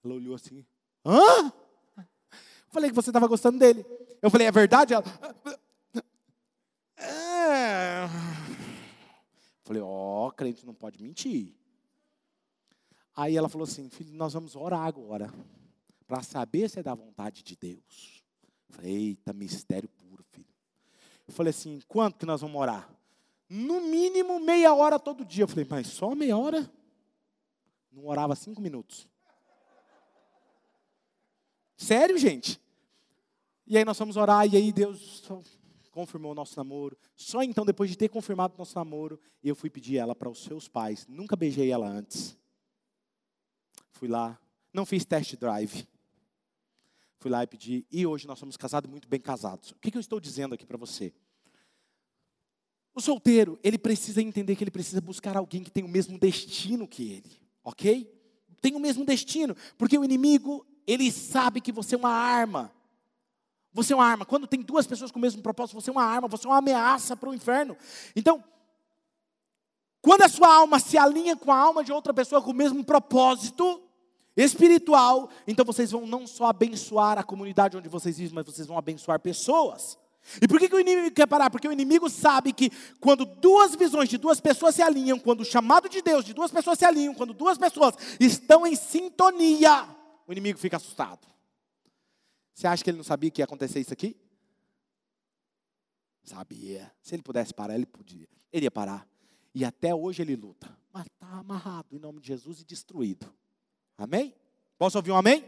Ela 0.05 0.15
olhou 0.15 0.35
assim: 0.35 0.67
Hã? 1.05 1.53
Eu 1.97 2.73
falei 2.73 2.91
que 2.91 2.97
você 2.97 3.11
estava 3.11 3.29
gostando 3.29 3.59
dele. 3.59 3.87
Eu 4.21 4.31
falei, 4.31 4.49
é 4.49 4.51
verdade? 4.51 4.95
Ela. 4.95 5.05
É. 6.99 8.09
Falei, 9.63 9.81
ó, 9.81 10.27
oh, 10.27 10.33
crente 10.33 10.67
não 10.67 10.75
pode 10.75 11.01
mentir. 11.01 11.55
Aí 13.15 13.37
ela 13.37 13.49
falou 13.49 13.65
assim: 13.65 13.89
Filho, 13.91 14.13
nós 14.13 14.33
vamos 14.33 14.57
orar 14.57 14.83
agora. 14.83 15.33
Para 16.05 16.23
saber 16.23 16.69
se 16.69 16.81
é 16.81 16.83
da 16.83 16.95
vontade 16.95 17.45
de 17.45 17.57
Deus. 17.57 18.16
Falei, 18.71 18.93
eita, 18.93 19.33
mistério 19.33 19.89
puro, 19.89 20.25
filho. 20.31 20.47
Eu 21.27 21.33
falei 21.33 21.51
assim, 21.51 21.81
quanto 21.89 22.19
que 22.19 22.27
nós 22.27 22.41
vamos 22.41 22.61
orar? 22.61 22.89
No 23.49 23.81
mínimo 23.81 24.41
meia 24.41 24.75
hora 24.75 24.99
todo 24.99 25.25
dia. 25.25 25.45
Eu 25.45 25.49
falei, 25.49 25.67
mas 25.69 25.87
só 25.87 26.15
meia 26.15 26.37
hora? 26.37 26.71
Não 27.93 28.07
orava 28.07 28.35
cinco 28.35 28.61
minutos. 28.61 29.09
Sério, 31.77 32.19
gente? 32.19 32.61
E 33.67 33.77
aí 33.77 33.85
nós 33.85 33.99
fomos 33.99 34.17
orar, 34.17 34.47
e 34.47 34.57
aí 34.57 34.73
Deus 34.73 35.23
confirmou 35.91 36.33
o 36.33 36.35
nosso 36.35 36.57
namoro. 36.57 36.97
Só 37.17 37.43
então, 37.43 37.65
depois 37.65 37.91
de 37.91 37.97
ter 37.97 38.09
confirmado 38.09 38.55
o 38.55 38.59
nosso 38.59 38.77
namoro, 38.77 39.19
eu 39.43 39.57
fui 39.57 39.71
pedir 39.71 39.97
ela 39.97 40.15
para 40.15 40.29
os 40.29 40.43
seus 40.45 40.69
pais. 40.69 41.07
Nunca 41.09 41.35
beijei 41.35 41.71
ela 41.71 41.89
antes. 41.89 42.37
Fui 43.93 44.09
lá, 44.09 44.39
não 44.73 44.85
fiz 44.85 45.05
test 45.05 45.37
drive. 45.37 45.87
Fui 47.27 47.31
lá 47.33 47.43
e 47.43 47.47
pedi, 47.49 47.85
e 47.91 48.07
hoje 48.07 48.25
nós 48.25 48.39
somos 48.39 48.57
casados, 48.57 48.89
muito 48.89 49.09
bem 49.09 49.19
casados. 49.19 49.73
O 49.73 49.81
que, 49.81 49.91
que 49.91 49.99
eu 49.99 50.01
estou 50.01 50.21
dizendo 50.21 50.55
aqui 50.55 50.65
para 50.65 50.77
você? 50.77 51.13
O 52.95 53.01
solteiro, 53.01 53.59
ele 53.65 53.77
precisa 53.77 54.23
entender 54.23 54.55
que 54.55 54.63
ele 54.63 54.71
precisa 54.71 55.01
buscar 55.01 55.37
alguém 55.37 55.65
que 55.65 55.71
tem 55.73 55.83
o 55.83 55.89
mesmo 55.89 56.17
destino 56.21 56.87
que 56.87 57.15
ele, 57.15 57.43
ok? 57.65 58.09
Tem 58.61 58.77
o 58.77 58.79
mesmo 58.79 59.05
destino, 59.05 59.57
porque 59.77 59.99
o 59.99 60.05
inimigo, 60.05 60.65
ele 60.87 61.11
sabe 61.11 61.61
que 61.61 61.73
você 61.73 61.97
é 61.97 61.99
uma 61.99 62.13
arma. 62.13 62.73
Você 63.73 63.93
é 63.93 63.97
uma 63.97 64.07
arma. 64.07 64.25
Quando 64.25 64.47
tem 64.47 64.63
duas 64.63 64.87
pessoas 64.87 65.11
com 65.11 65.19
o 65.19 65.23
mesmo 65.23 65.43
propósito, 65.43 65.81
você 65.81 65.91
é 65.91 65.93
uma 65.93 66.05
arma, 66.05 66.29
você 66.29 66.47
é 66.47 66.51
uma 66.51 66.59
ameaça 66.59 67.17
para 67.17 67.29
o 67.29 67.35
inferno. 67.35 67.77
Então, 68.15 68.45
quando 70.01 70.23
a 70.23 70.29
sua 70.29 70.55
alma 70.55 70.79
se 70.79 70.97
alinha 70.97 71.37
com 71.37 71.51
a 71.51 71.59
alma 71.59 71.83
de 71.83 71.91
outra 71.91 72.15
pessoa 72.15 72.41
com 72.41 72.53
o 72.53 72.55
mesmo 72.55 72.85
propósito, 72.85 73.83
espiritual, 74.37 75.31
então 75.47 75.65
vocês 75.65 75.91
vão 75.91 76.07
não 76.07 76.27
só 76.27 76.47
abençoar 76.47 77.19
a 77.19 77.25
comunidade 77.25 77.77
onde 77.77 77.89
vocês 77.89 78.19
vivem, 78.19 78.35
mas 78.35 78.47
vocês 78.47 78.67
vão 78.67 78.77
abençoar 78.77 79.19
pessoas. 79.19 79.99
E 80.43 80.49
por 80.49 80.59
que, 80.59 80.69
que 80.69 80.75
o 80.75 80.81
inimigo 80.81 81.15
quer 81.15 81.27
parar? 81.27 81.51
Porque 81.51 81.69
o 81.69 81.73
inimigo 81.73 82.11
sabe 82.11 82.53
que 82.53 82.71
quando 83.01 83.25
duas 83.25 83.75
visões 83.75 84.09
de 84.09 84.19
duas 84.19 84.41
pessoas 84.41 84.75
se 84.75 84.83
alinham, 84.83 85.19
quando 85.19 85.41
o 85.41 85.45
chamado 85.45 85.89
de 85.89 86.03
Deus 86.03 86.25
de 86.25 86.35
duas 86.35 86.51
pessoas 86.51 86.79
se 86.79 86.85
alinham, 86.85 87.15
quando 87.15 87.33
duas 87.33 87.57
pessoas 87.57 87.95
estão 88.19 88.67
em 88.67 88.75
sintonia, 88.75 89.89
o 90.27 90.33
inimigo 90.33 90.59
fica 90.59 90.77
assustado. 90.77 91.27
Você 92.53 92.67
acha 92.67 92.83
que 92.83 92.91
ele 92.91 92.97
não 92.97 93.05
sabia 93.05 93.31
que 93.31 93.41
ia 93.41 93.45
acontecer 93.45 93.81
isso 93.81 93.93
aqui? 93.93 94.17
Sabia. 96.25 96.93
Se 97.01 97.15
ele 97.15 97.23
pudesse 97.23 97.55
parar, 97.55 97.75
ele 97.75 97.87
podia. 97.87 98.27
Ele 98.53 98.67
ia 98.67 98.71
parar. 98.71 99.07
E 99.55 99.65
até 99.65 99.95
hoje 99.95 100.23
ele 100.23 100.35
luta. 100.35 100.77
Mas 100.93 101.07
está 101.07 101.39
amarrado 101.39 101.95
em 101.95 101.99
nome 101.99 102.21
de 102.21 102.27
Jesus 102.27 102.61
e 102.61 102.65
destruído. 102.65 103.33
Amém? 103.99 104.35
Posso 104.79 104.99
ouvir 104.99 105.11
um 105.11 105.17
amém? 105.17 105.45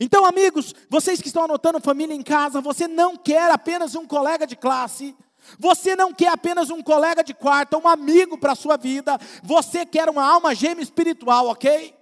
Então, 0.00 0.24
amigos, 0.24 0.74
vocês 0.88 1.20
que 1.20 1.28
estão 1.28 1.44
anotando 1.44 1.80
família 1.80 2.14
em 2.14 2.22
casa, 2.22 2.60
você 2.60 2.86
não 2.86 3.16
quer 3.16 3.50
apenas 3.50 3.94
um 3.94 4.06
colega 4.06 4.46
de 4.46 4.54
classe, 4.54 5.16
você 5.58 5.96
não 5.96 6.12
quer 6.12 6.28
apenas 6.28 6.70
um 6.70 6.82
colega 6.82 7.24
de 7.24 7.34
quarto, 7.34 7.78
um 7.78 7.88
amigo 7.88 8.38
para 8.38 8.52
a 8.52 8.56
sua 8.56 8.76
vida, 8.76 9.18
você 9.42 9.84
quer 9.84 10.08
uma 10.08 10.24
alma 10.24 10.54
gêmea 10.54 10.82
espiritual, 10.82 11.48
ok? 11.48 11.94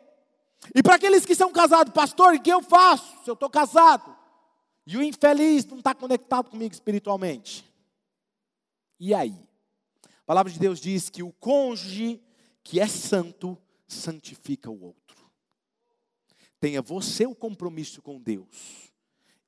E 0.75 0.83
para 0.83 0.97
aqueles 0.97 1.25
que 1.25 1.35
são 1.35 1.53
casados, 1.53 1.93
pastor, 1.93 2.35
o 2.35 2.41
que 2.41 2.51
eu 2.51 2.63
faço 2.63 3.07
se 3.25 3.31
eu 3.31 3.35
estou 3.35 3.49
casado? 3.49 4.15
E 4.87 4.97
o 4.97 5.03
infeliz 5.03 5.65
não 5.67 5.79
está 5.79 5.95
conectado 5.95 6.51
comigo 6.51 6.73
espiritualmente. 6.73 7.65
E 9.01 9.15
aí? 9.15 9.35
A 10.05 10.27
palavra 10.27 10.53
de 10.53 10.59
Deus 10.59 10.81
diz 10.81 11.09
que 11.09 11.23
o 11.23 11.33
cônjuge 11.33 12.21
que 12.63 12.81
é 12.81 12.87
santo 12.89 13.57
santifica 13.87 14.71
o 14.71 14.83
outro. 14.83 15.31
Tenha 16.59 16.81
você 16.81 17.27
o 17.27 17.35
compromisso 17.35 18.01
com 18.03 18.21
Deus, 18.21 18.93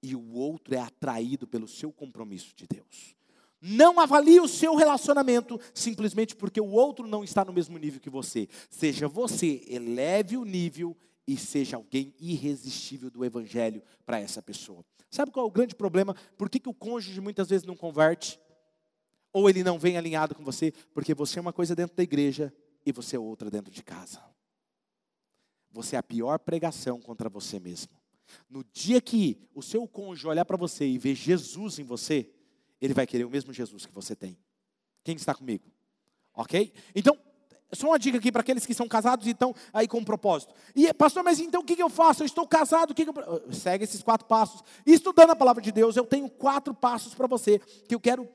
e 0.03 0.15
o 0.15 0.33
outro 0.35 0.75
é 0.75 0.79
atraído 0.79 1.47
pelo 1.47 1.67
seu 1.67 1.93
compromisso 1.93 2.55
de 2.55 2.67
Deus. 2.67 3.17
Não 3.61 3.99
avalie 3.99 4.41
o 4.41 4.47
seu 4.47 4.77
relacionamento 4.77 5.59
simplesmente 5.75 6.37
porque 6.37 6.61
o 6.61 6.71
outro 6.71 7.09
não 7.09 7.25
está 7.25 7.45
no 7.45 7.53
mesmo 7.53 7.77
nível 7.77 8.01
que 8.01 8.11
você. 8.11 8.49
Seja 8.71 9.09
você, 9.09 9.65
eleve 9.67 10.37
o 10.37 10.45
nível 10.45 10.97
e 11.27 11.37
seja 11.37 11.77
alguém 11.77 12.15
irresistível 12.21 13.11
do 13.11 13.25
Evangelho 13.25 13.83
para 14.07 14.21
essa 14.21 14.41
pessoa. 14.41 14.85
Sabe 15.11 15.33
qual 15.33 15.47
é 15.47 15.49
o 15.49 15.53
grande 15.53 15.75
problema? 15.75 16.15
Por 16.37 16.49
que, 16.49 16.61
que 16.61 16.69
o 16.69 16.75
cônjuge 16.75 17.21
muitas 17.21 17.49
vezes 17.49 17.67
não 17.67 17.77
converte? 17.77 18.39
Ou 19.33 19.51
ele 19.51 19.65
não 19.65 19.79
vem 19.79 19.97
alinhado 19.97 20.35
com 20.35 20.45
você? 20.45 20.73
Porque 20.95 21.13
você 21.13 21.39
é 21.39 21.43
uma 21.43 21.53
coisa 21.53 21.75
dentro 21.75 21.97
da 21.97 22.03
igreja 22.03 22.55
e 22.89 22.93
você 22.93 23.17
é 23.17 23.19
outra 23.19 23.51
dentro 23.51 23.71
de 23.73 23.83
casa 23.83 24.21
você 25.71 25.97
é 25.97 25.99
a 25.99 26.03
pior 26.03 26.39
pregação 26.39 27.01
contra 27.01 27.29
você 27.29 27.61
mesmo. 27.61 27.93
No 28.49 28.65
dia 28.65 29.01
que 29.01 29.39
o 29.55 29.63
seu 29.63 29.87
cônjuge 29.87 30.27
olhar 30.27 30.45
para 30.45 30.57
você 30.57 30.87
e 30.87 30.99
ver 30.99 31.15
Jesus 31.15 31.79
em 31.79 31.85
você, 31.85 32.29
ele 32.81 32.95
vai 32.95 33.07
querer 33.07 33.25
o 33.25 33.31
mesmo 33.31 33.53
Jesus 33.53 33.87
que 33.87 33.93
você 33.93 34.15
tem. 34.15 34.37
Quem 35.03 35.17
está 35.17 35.35
comigo? 35.35 35.65
Ok? 36.35 36.73
Então, 36.95 37.19
só 37.73 37.89
uma 37.89 37.99
dica 37.99 38.19
aqui 38.19 38.31
para 38.31 38.41
aqueles 38.41 38.67
que 38.67 38.75
são 38.75 38.89
casados 38.89 39.27
e 39.27 39.31
estão 39.31 39.55
aí 39.73 39.89
com 39.89 39.99
um 39.99 40.05
propósito. 40.05 40.55
E, 40.75 40.93
pastor, 40.95 41.23
mas 41.23 41.39
então 41.39 41.63
o 41.63 41.65
que, 41.65 41.81
eu 41.81 41.89
faço? 41.89 42.23
Eu 42.23 42.27
estou 42.27 42.47
casado, 42.47 42.91
o 42.91 42.95
que, 42.95 43.03
eu... 43.03 43.53
Segue 43.53 43.85
esses 43.85 44.03
quatro 44.03 44.27
passos. 44.27 44.63
Estudando 44.85 45.31
a 45.31 45.37
palavra 45.37 45.63
de 45.63 45.73
Deus, 45.73 45.97
eu 45.97 46.05
tenho 46.05 46.29
quatro 46.29 46.75
passos 46.75 47.15
para 47.15 47.27
você 47.27 47.59
que 47.59 47.95
eu 47.95 48.01
quero 48.01 48.29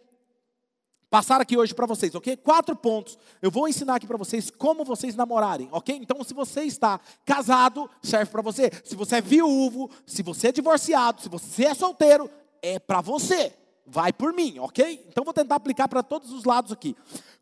passar 1.14 1.39
aqui 1.39 1.55
hoje 1.55 1.76
para 1.76 1.86
vocês, 1.86 2.16
ok? 2.16 2.36
Quatro 2.38 2.76
pontos. 2.76 3.20
Eu 3.39 3.51
vou 3.51 3.68
ensinar 3.68 3.97
aqui 3.97 4.07
para 4.07 4.18
vocês 4.18 4.49
como 4.49 4.84
vocês 4.84 5.16
namorarem, 5.16 5.70
ok? 5.72 5.95
Então, 5.95 6.24
se 6.24 6.34
você 6.34 6.64
está 6.64 6.99
casado, 7.24 7.88
serve 8.01 8.32
para 8.32 8.41
você. 8.41 8.72
Se 8.84 8.95
você 8.95 9.18
é 9.18 9.22
viúvo, 9.22 9.91
se 10.07 10.24
você 10.24 10.47
é 10.47 10.51
divorciado, 10.51 11.22
se 11.22 11.30
você 11.30 11.66
é 11.66 11.76
solteiro, 11.76 12.28
é 12.64 12.80
para 12.80 12.99
você. 12.99 13.53
Vai 13.86 14.11
por 14.11 14.34
mim, 14.34 14.57
ok? 14.57 15.05
Então, 15.07 15.24
vou 15.24 15.36
tentar 15.36 15.53
aplicar 15.53 15.88
para 15.88 16.01
todos 16.01 16.32
os 16.32 16.45
lados 16.45 16.72
aqui. 16.72 16.95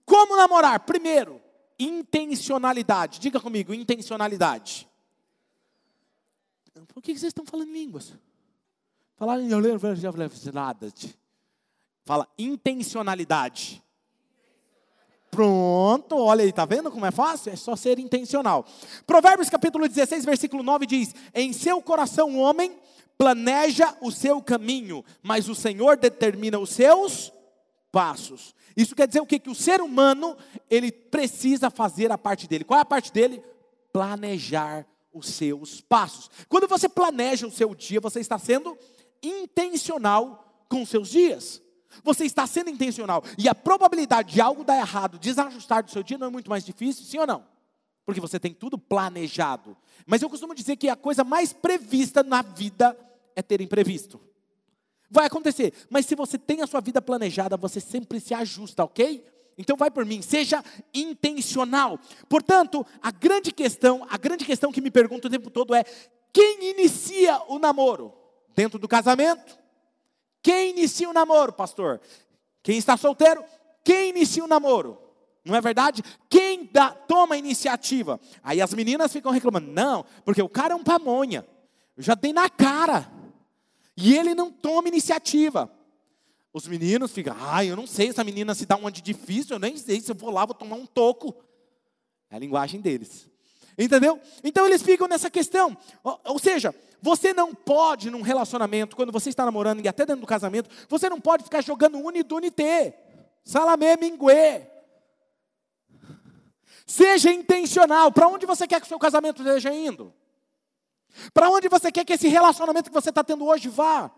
Como 0.05 0.36
namorar? 0.36 0.82
Primeiro, 0.82 1.39
intencionalidade. 1.80 3.22
Diga 3.22 3.39
comigo, 3.39 3.74
intencionalidade. 3.74 4.86
Por 6.89 7.01
que 7.01 7.13
vocês 7.13 7.30
estão 7.30 7.45
falando 7.45 7.69
em 7.69 7.74
línguas? 7.86 8.13
Falar 9.15 9.39
em 9.39 9.47
nada. 10.51 10.91
Fala 12.04 12.28
intencionalidade. 12.38 13.84
Pronto, 15.32 16.18
olha 16.18 16.43
aí, 16.43 16.52
tá 16.52 16.66
vendo 16.66 16.91
como 16.91 17.06
é 17.06 17.12
fácil? 17.12 17.54
É 17.54 17.56
só 17.56 17.76
ser 17.76 17.97
intencional. 17.99 18.66
Provérbios 19.08 19.49
capítulo 19.49 19.88
16, 19.88 20.26
versículo 20.26 20.62
9 20.62 20.86
diz: 20.86 21.16
Em 21.34 21.54
seu 21.54 21.82
coração 21.82 22.36
o 22.36 22.39
homem 22.39 22.78
planeja 23.18 23.95
o 24.02 24.12
seu 24.12 24.41
caminho, 24.41 25.06
mas 25.24 25.47
o 25.47 25.56
Senhor 25.56 25.95
determina 25.95 26.60
os 26.60 26.72
seus 26.72 27.32
passos. 27.91 28.54
Isso 28.76 28.95
quer 28.95 29.08
dizer 29.08 29.22
o 29.22 29.26
quê? 29.26 29.39
Que 29.39 29.49
o 29.49 29.56
ser 29.56 29.80
humano, 29.80 30.36
ele 30.70 30.91
precisa 30.91 31.70
fazer 31.70 32.12
a 32.12 32.18
parte 32.18 32.47
dele. 32.47 32.66
Qual 32.66 32.78
é 32.78 32.82
a 32.82 32.86
parte 32.86 33.14
dele? 33.14 33.41
Planejar 33.93 34.86
os 35.14 35.28
seus 35.28 35.80
passos. 35.82 36.30
Quando 36.49 36.68
você 36.68 36.89
planeja 36.89 37.47
o 37.47 37.52
seu 37.52 37.74
dia, 37.74 38.02
você 38.02 38.20
está 38.20 38.38
sendo 38.38 38.78
intencional 39.24 40.66
com 40.68 40.82
os 40.82 40.89
seus 40.89 41.10
dias. 41.10 41.62
Você 42.03 42.25
está 42.25 42.45
sendo 42.47 42.69
intencional. 42.69 43.23
E 43.37 43.47
a 43.47 43.55
probabilidade 43.55 44.33
de 44.33 44.41
algo 44.41 44.63
dar 44.63 44.77
errado, 44.77 45.19
desajustar 45.19 45.83
do 45.83 45.91
seu 45.91 46.03
dia, 46.03 46.17
não 46.17 46.27
é 46.27 46.29
muito 46.29 46.49
mais 46.49 46.63
difícil, 46.63 47.05
sim 47.05 47.17
ou 47.19 47.27
não? 47.27 47.45
Porque 48.05 48.21
você 48.21 48.39
tem 48.39 48.53
tudo 48.53 48.77
planejado. 48.77 49.77
Mas 50.05 50.21
eu 50.21 50.29
costumo 50.29 50.55
dizer 50.55 50.75
que 50.75 50.89
a 50.89 50.95
coisa 50.95 51.23
mais 51.23 51.53
prevista 51.53 52.23
na 52.23 52.41
vida 52.41 52.97
é 53.35 53.41
ter 53.41 53.61
imprevisto. 53.61 54.19
Vai 55.09 55.25
acontecer, 55.25 55.73
mas 55.89 56.05
se 56.05 56.15
você 56.15 56.37
tem 56.37 56.61
a 56.61 56.67
sua 56.67 56.79
vida 56.79 57.01
planejada, 57.01 57.57
você 57.57 57.81
sempre 57.81 58.19
se 58.19 58.33
ajusta, 58.33 58.83
ok? 58.83 59.25
Então 59.57 59.75
vai 59.75 59.91
por 59.91 60.05
mim, 60.05 60.21
seja 60.21 60.63
intencional. 60.93 61.99
Portanto, 62.29 62.85
a 63.01 63.11
grande 63.11 63.51
questão, 63.51 64.07
a 64.09 64.17
grande 64.17 64.45
questão 64.45 64.71
que 64.71 64.79
me 64.79 64.89
pergunto 64.89 65.27
o 65.27 65.31
tempo 65.31 65.49
todo 65.49 65.75
é: 65.75 65.83
quem 66.31 66.71
inicia 66.71 67.41
o 67.47 67.59
namoro? 67.59 68.13
Dentro 68.55 68.79
do 68.79 68.87
casamento? 68.87 69.61
Quem 70.41 70.71
inicia 70.71 71.09
o 71.09 71.13
namoro, 71.13 71.53
pastor? 71.53 72.01
Quem 72.63 72.77
está 72.77 72.97
solteiro? 72.97 73.43
Quem 73.83 74.09
inicia 74.09 74.43
o 74.43 74.47
namoro? 74.47 74.97
Não 75.43 75.55
é 75.55 75.61
verdade? 75.61 76.03
Quem 76.29 76.69
dá, 76.71 76.91
toma 76.91 77.35
a 77.35 77.37
iniciativa? 77.37 78.19
Aí 78.43 78.61
as 78.61 78.73
meninas 78.73 79.11
ficam 79.11 79.31
reclamando, 79.31 79.71
não, 79.71 80.05
porque 80.23 80.41
o 80.41 80.49
cara 80.49 80.73
é 80.73 80.75
um 80.75 80.83
pamonha. 80.83 81.45
Eu 81.97 82.03
já 82.03 82.13
dei 82.13 82.31
na 82.31 82.49
cara. 82.49 83.11
E 83.97 84.15
ele 84.15 84.35
não 84.35 84.51
toma 84.51 84.87
iniciativa. 84.87 85.71
Os 86.53 86.67
meninos 86.67 87.11
ficam, 87.11 87.35
ai, 87.39 87.69
eu 87.69 87.75
não 87.75 87.87
sei, 87.87 88.09
essa 88.09 88.23
menina 88.23 88.53
se 88.53 88.65
dá 88.65 88.75
uma 88.75 88.91
de 88.91 89.01
difícil, 89.01 89.55
eu 89.55 89.59
nem 89.59 89.77
sei 89.77 90.01
se 90.01 90.11
eu 90.11 90.15
vou 90.15 90.29
lá, 90.29 90.45
vou 90.45 90.53
tomar 90.53 90.75
um 90.75 90.85
toco. 90.85 91.33
É 92.29 92.35
a 92.35 92.39
linguagem 92.39 92.81
deles. 92.81 93.30
Entendeu? 93.78 94.19
Então 94.43 94.65
eles 94.65 94.82
ficam 94.82 95.07
nessa 95.07 95.30
questão. 95.30 95.78
Ou, 96.03 96.39
seja, 96.39 96.74
você 97.01 97.34
não 97.34 97.53
pode, 97.53 98.09
num 98.09 98.22
relacionamento, 98.22 98.95
quando 98.95 99.11
você 99.11 99.30
está 99.30 99.45
namorando 99.45 99.84
e 99.84 99.88
até 99.88 100.05
dentro 100.05 100.22
do 100.22 100.28
casamento, 100.28 100.69
você 100.88 101.09
não 101.09 101.19
pode 101.19 101.43
ficar 101.43 101.61
jogando 101.61 101.99
unidunité, 101.99 102.97
salamé, 103.43 103.97
minguê. 103.97 104.67
Seja 106.86 107.32
intencional. 107.32 108.11
Para 108.11 108.28
onde 108.28 108.45
você 108.45 108.67
quer 108.67 108.80
que 108.80 108.86
o 108.86 108.89
seu 108.89 108.99
casamento 108.99 109.41
esteja 109.41 109.74
indo? 109.74 110.13
Para 111.34 111.49
onde 111.49 111.67
você 111.67 111.91
quer 111.91 112.05
que 112.05 112.13
esse 112.13 112.28
relacionamento 112.28 112.89
que 112.89 112.93
você 112.93 113.09
está 113.09 113.24
tendo 113.24 113.45
hoje 113.45 113.69
vá? 113.69 114.11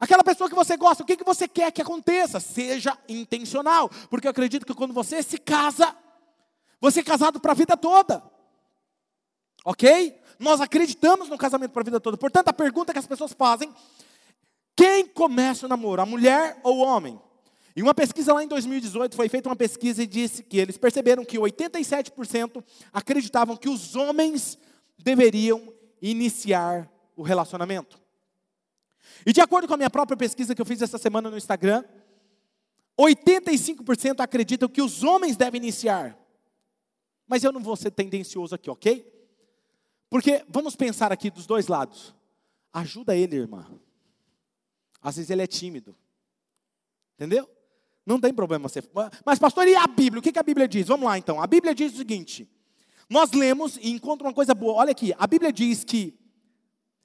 Aquela 0.00 0.24
pessoa 0.24 0.48
que 0.48 0.56
você 0.56 0.76
gosta, 0.76 1.02
o 1.02 1.06
que, 1.06 1.16
que 1.16 1.24
você 1.24 1.46
quer 1.46 1.70
que 1.70 1.80
aconteça? 1.80 2.40
Seja 2.40 2.98
intencional. 3.08 3.88
Porque 4.10 4.26
eu 4.26 4.30
acredito 4.30 4.66
que 4.66 4.74
quando 4.74 4.92
você 4.92 5.22
se 5.22 5.38
casa, 5.38 5.94
você 6.80 7.00
é 7.00 7.04
casado 7.04 7.38
para 7.38 7.52
a 7.52 7.54
vida 7.54 7.76
toda. 7.76 8.22
Ok? 9.64 10.20
Nós 10.38 10.60
acreditamos 10.60 11.28
no 11.28 11.38
casamento 11.38 11.70
para 11.70 11.82
a 11.82 11.84
vida 11.84 12.00
toda. 12.00 12.16
Portanto, 12.16 12.48
a 12.48 12.52
pergunta 12.52 12.92
que 12.92 12.98
as 12.98 13.06
pessoas 13.06 13.32
fazem: 13.32 13.74
quem 14.76 15.06
começa 15.06 15.64
o 15.64 15.68
namoro, 15.68 16.02
a 16.02 16.06
mulher 16.06 16.60
ou 16.62 16.78
o 16.78 16.80
homem? 16.80 17.18
E 17.76 17.82
uma 17.82 17.94
pesquisa 17.94 18.32
lá 18.32 18.44
em 18.44 18.46
2018 18.46 19.16
foi 19.16 19.28
feita 19.28 19.48
uma 19.48 19.56
pesquisa 19.56 20.02
e 20.02 20.06
disse 20.06 20.44
que 20.44 20.58
eles 20.58 20.76
perceberam 20.76 21.24
que 21.24 21.38
87% 21.38 22.62
acreditavam 22.92 23.56
que 23.56 23.68
os 23.68 23.96
homens 23.96 24.56
deveriam 24.96 25.72
iniciar 26.00 26.88
o 27.16 27.22
relacionamento. 27.22 27.98
E 29.26 29.32
de 29.32 29.40
acordo 29.40 29.66
com 29.66 29.74
a 29.74 29.76
minha 29.76 29.90
própria 29.90 30.16
pesquisa 30.16 30.54
que 30.54 30.60
eu 30.60 30.66
fiz 30.66 30.82
essa 30.82 30.98
semana 30.98 31.30
no 31.30 31.36
Instagram, 31.36 31.82
85% 32.98 34.20
acreditam 34.20 34.68
que 34.68 34.82
os 34.82 35.02
homens 35.02 35.36
devem 35.36 35.60
iniciar. 35.60 36.16
Mas 37.26 37.42
eu 37.42 37.50
não 37.50 37.60
vou 37.60 37.74
ser 37.74 37.90
tendencioso 37.90 38.54
aqui, 38.54 38.70
ok? 38.70 39.04
Porque 40.08 40.44
vamos 40.48 40.76
pensar 40.76 41.12
aqui 41.12 41.30
dos 41.30 41.46
dois 41.46 41.66
lados. 41.66 42.14
Ajuda 42.72 43.16
ele, 43.16 43.36
irmã. 43.36 43.66
Às 45.00 45.16
vezes 45.16 45.30
ele 45.30 45.42
é 45.42 45.46
tímido. 45.46 45.96
Entendeu? 47.14 47.48
Não 48.06 48.20
tem 48.20 48.32
problema 48.34 48.68
você. 48.68 48.82
Mas, 49.24 49.38
pastor, 49.38 49.66
e 49.66 49.74
a 49.74 49.86
Bíblia? 49.86 50.20
O 50.20 50.22
que 50.22 50.38
a 50.38 50.42
Bíblia 50.42 50.68
diz? 50.68 50.88
Vamos 50.88 51.06
lá 51.06 51.16
então. 51.16 51.40
A 51.40 51.46
Bíblia 51.46 51.74
diz 51.74 51.94
o 51.94 51.96
seguinte: 51.96 52.48
Nós 53.08 53.32
lemos 53.32 53.76
e 53.76 53.90
encontra 53.90 54.26
uma 54.26 54.34
coisa 54.34 54.54
boa. 54.54 54.74
Olha 54.74 54.92
aqui, 54.92 55.14
a 55.18 55.26
Bíblia 55.26 55.52
diz 55.52 55.84
que, 55.84 56.14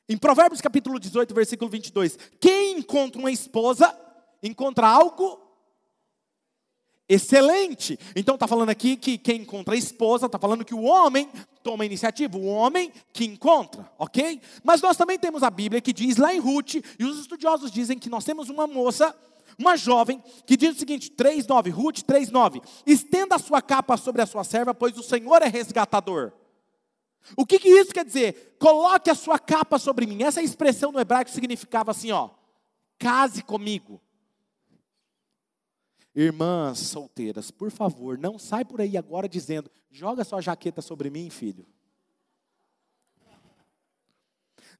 em 0.07 0.17
Provérbios 0.17 0.61
capítulo 0.61 0.99
18, 0.99 1.33
versículo 1.33 1.69
22, 1.69 2.17
quem 2.39 2.79
encontra 2.79 3.19
uma 3.19 3.31
esposa, 3.31 3.97
encontra 4.43 4.87
algo 4.87 5.48
excelente. 7.09 7.99
Então 8.15 8.35
está 8.35 8.47
falando 8.47 8.69
aqui 8.69 8.95
que 8.95 9.17
quem 9.17 9.41
encontra 9.41 9.73
a 9.73 9.77
esposa, 9.77 10.27
está 10.27 10.37
falando 10.37 10.63
que 10.63 10.75
o 10.75 10.83
homem 10.83 11.27
toma 11.63 11.83
a 11.83 11.85
iniciativa, 11.85 12.37
o 12.37 12.45
homem 12.45 12.93
que 13.11 13.25
encontra, 13.25 13.91
ok? 13.97 14.39
Mas 14.63 14.81
nós 14.81 14.95
também 14.95 15.17
temos 15.17 15.41
a 15.41 15.49
Bíblia 15.49 15.81
que 15.81 15.91
diz 15.91 16.17
lá 16.17 16.33
em 16.33 16.39
Ruth, 16.39 16.75
e 16.97 17.03
os 17.03 17.19
estudiosos 17.19 17.71
dizem 17.71 17.97
que 17.97 18.09
nós 18.09 18.23
temos 18.23 18.49
uma 18.49 18.67
moça, 18.67 19.13
uma 19.57 19.75
jovem, 19.75 20.23
que 20.45 20.55
diz 20.55 20.75
o 20.75 20.79
seguinte, 20.79 21.11
3,9, 21.11 21.71
Ruth 21.71 21.99
3,9, 22.01 22.61
estenda 22.85 23.35
a 23.35 23.39
sua 23.39 23.61
capa 23.61 23.97
sobre 23.97 24.21
a 24.21 24.25
sua 24.25 24.43
serva, 24.43 24.73
pois 24.73 24.97
o 24.97 25.03
Senhor 25.03 25.41
é 25.41 25.47
resgatador. 25.47 26.31
O 27.35 27.45
que, 27.45 27.59
que 27.59 27.67
isso 27.67 27.91
quer 27.91 28.05
dizer? 28.05 28.55
Coloque 28.59 29.09
a 29.09 29.15
sua 29.15 29.37
capa 29.37 29.77
sobre 29.77 30.05
mim. 30.05 30.23
Essa 30.23 30.41
expressão 30.41 30.91
no 30.91 30.99
hebraico 30.99 31.29
significava 31.29 31.91
assim, 31.91 32.11
ó, 32.11 32.29
case 32.97 33.43
comigo. 33.43 34.01
Irmãs 36.15 36.79
solteiras, 36.79 37.51
por 37.51 37.69
favor, 37.69 38.17
não 38.17 38.39
sai 38.39 38.65
por 38.65 38.81
aí 38.81 38.97
agora 38.97 39.29
dizendo: 39.29 39.69
joga 39.91 40.23
sua 40.23 40.41
jaqueta 40.41 40.81
sobre 40.81 41.09
mim, 41.09 41.29
filho. 41.29 41.65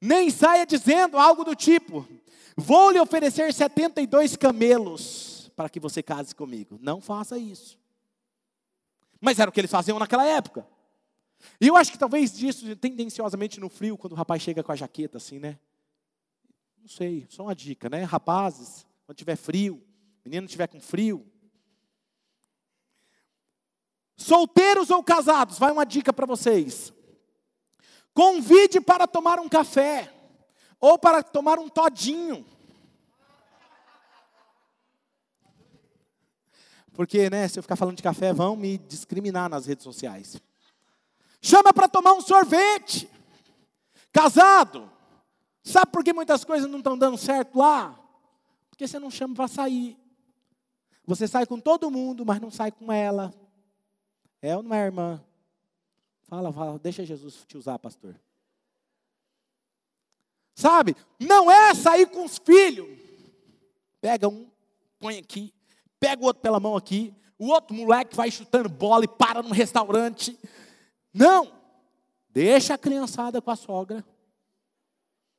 Nem 0.00 0.30
saia 0.30 0.66
dizendo 0.66 1.18
algo 1.18 1.44
do 1.44 1.54
tipo: 1.54 2.06
vou 2.56 2.90
lhe 2.90 2.98
oferecer 2.98 3.52
72 3.52 4.36
camelos 4.36 5.50
para 5.54 5.68
que 5.68 5.78
você 5.78 6.02
case 6.02 6.34
comigo. 6.34 6.78
Não 6.80 7.00
faça 7.00 7.38
isso. 7.38 7.78
Mas 9.20 9.38
era 9.38 9.50
o 9.50 9.52
que 9.52 9.60
eles 9.60 9.70
faziam 9.70 9.98
naquela 9.98 10.24
época. 10.24 10.66
E 11.60 11.68
eu 11.68 11.76
acho 11.76 11.92
que 11.92 11.98
talvez 11.98 12.32
disso, 12.36 12.74
tendenciosamente 12.76 13.60
no 13.60 13.68
frio, 13.68 13.96
quando 13.96 14.14
o 14.14 14.16
rapaz 14.16 14.42
chega 14.42 14.62
com 14.62 14.72
a 14.72 14.76
jaqueta 14.76 15.18
assim, 15.18 15.38
né? 15.38 15.58
Não 16.80 16.88
sei, 16.88 17.26
só 17.28 17.44
uma 17.44 17.54
dica, 17.54 17.88
né? 17.88 18.02
Rapazes, 18.02 18.86
quando 19.04 19.18
tiver 19.18 19.36
frio, 19.36 19.82
menino 20.24 20.46
estiver 20.46 20.66
com 20.66 20.80
frio. 20.80 21.26
Solteiros 24.16 24.90
ou 24.90 25.02
casados, 25.02 25.58
vai 25.58 25.72
uma 25.72 25.86
dica 25.86 26.12
para 26.12 26.26
vocês. 26.26 26.92
Convide 28.12 28.80
para 28.80 29.06
tomar 29.06 29.38
um 29.38 29.48
café 29.48 30.12
ou 30.78 30.98
para 30.98 31.22
tomar 31.22 31.58
um 31.58 31.68
todinho. 31.68 32.44
Porque, 36.92 37.30
né, 37.30 37.48
se 37.48 37.58
eu 37.58 37.62
ficar 37.62 37.76
falando 37.76 37.96
de 37.96 38.02
café, 38.02 38.32
vão 38.32 38.54
me 38.54 38.76
discriminar 38.76 39.48
nas 39.48 39.64
redes 39.64 39.84
sociais. 39.84 40.40
Chama 41.40 41.72
para 41.72 41.88
tomar 41.88 42.12
um 42.12 42.20
sorvete. 42.20 43.08
Casado. 44.12 44.90
Sabe 45.62 45.90
por 45.92 46.04
que 46.04 46.12
muitas 46.12 46.44
coisas 46.44 46.68
não 46.70 46.78
estão 46.78 46.98
dando 46.98 47.16
certo 47.16 47.58
lá? 47.58 47.98
Porque 48.68 48.86
você 48.86 48.98
não 48.98 49.10
chama 49.10 49.34
para 49.34 49.48
sair. 49.48 49.96
Você 51.06 51.26
sai 51.26 51.46
com 51.46 51.58
todo 51.58 51.90
mundo, 51.90 52.24
mas 52.24 52.40
não 52.40 52.50
sai 52.50 52.70
com 52.70 52.92
ela. 52.92 53.34
É 54.42 54.56
ou 54.56 54.62
não 54.62 54.74
é, 54.74 54.84
irmã? 54.84 55.22
Fala, 56.24 56.52
fala, 56.52 56.78
deixa 56.78 57.04
Jesus 57.04 57.44
te 57.46 57.56
usar, 57.56 57.78
pastor. 57.78 58.18
Sabe? 60.54 60.94
Não 61.18 61.50
é 61.50 61.74
sair 61.74 62.06
com 62.06 62.24
os 62.24 62.38
filhos. 62.38 62.88
Pega 64.00 64.28
um, 64.28 64.48
põe 64.98 65.18
aqui, 65.18 65.52
pega 65.98 66.22
o 66.22 66.26
outro 66.26 66.42
pela 66.42 66.60
mão 66.60 66.76
aqui, 66.76 67.14
o 67.38 67.48
outro 67.48 67.74
moleque 67.74 68.14
vai 68.14 68.30
chutando 68.30 68.68
bola 68.68 69.04
e 69.04 69.08
para 69.08 69.42
num 69.42 69.50
restaurante. 69.50 70.38
Não! 71.12 71.52
Deixa 72.28 72.74
a 72.74 72.78
criançada 72.78 73.42
com 73.42 73.50
a 73.50 73.56
sogra. 73.56 74.04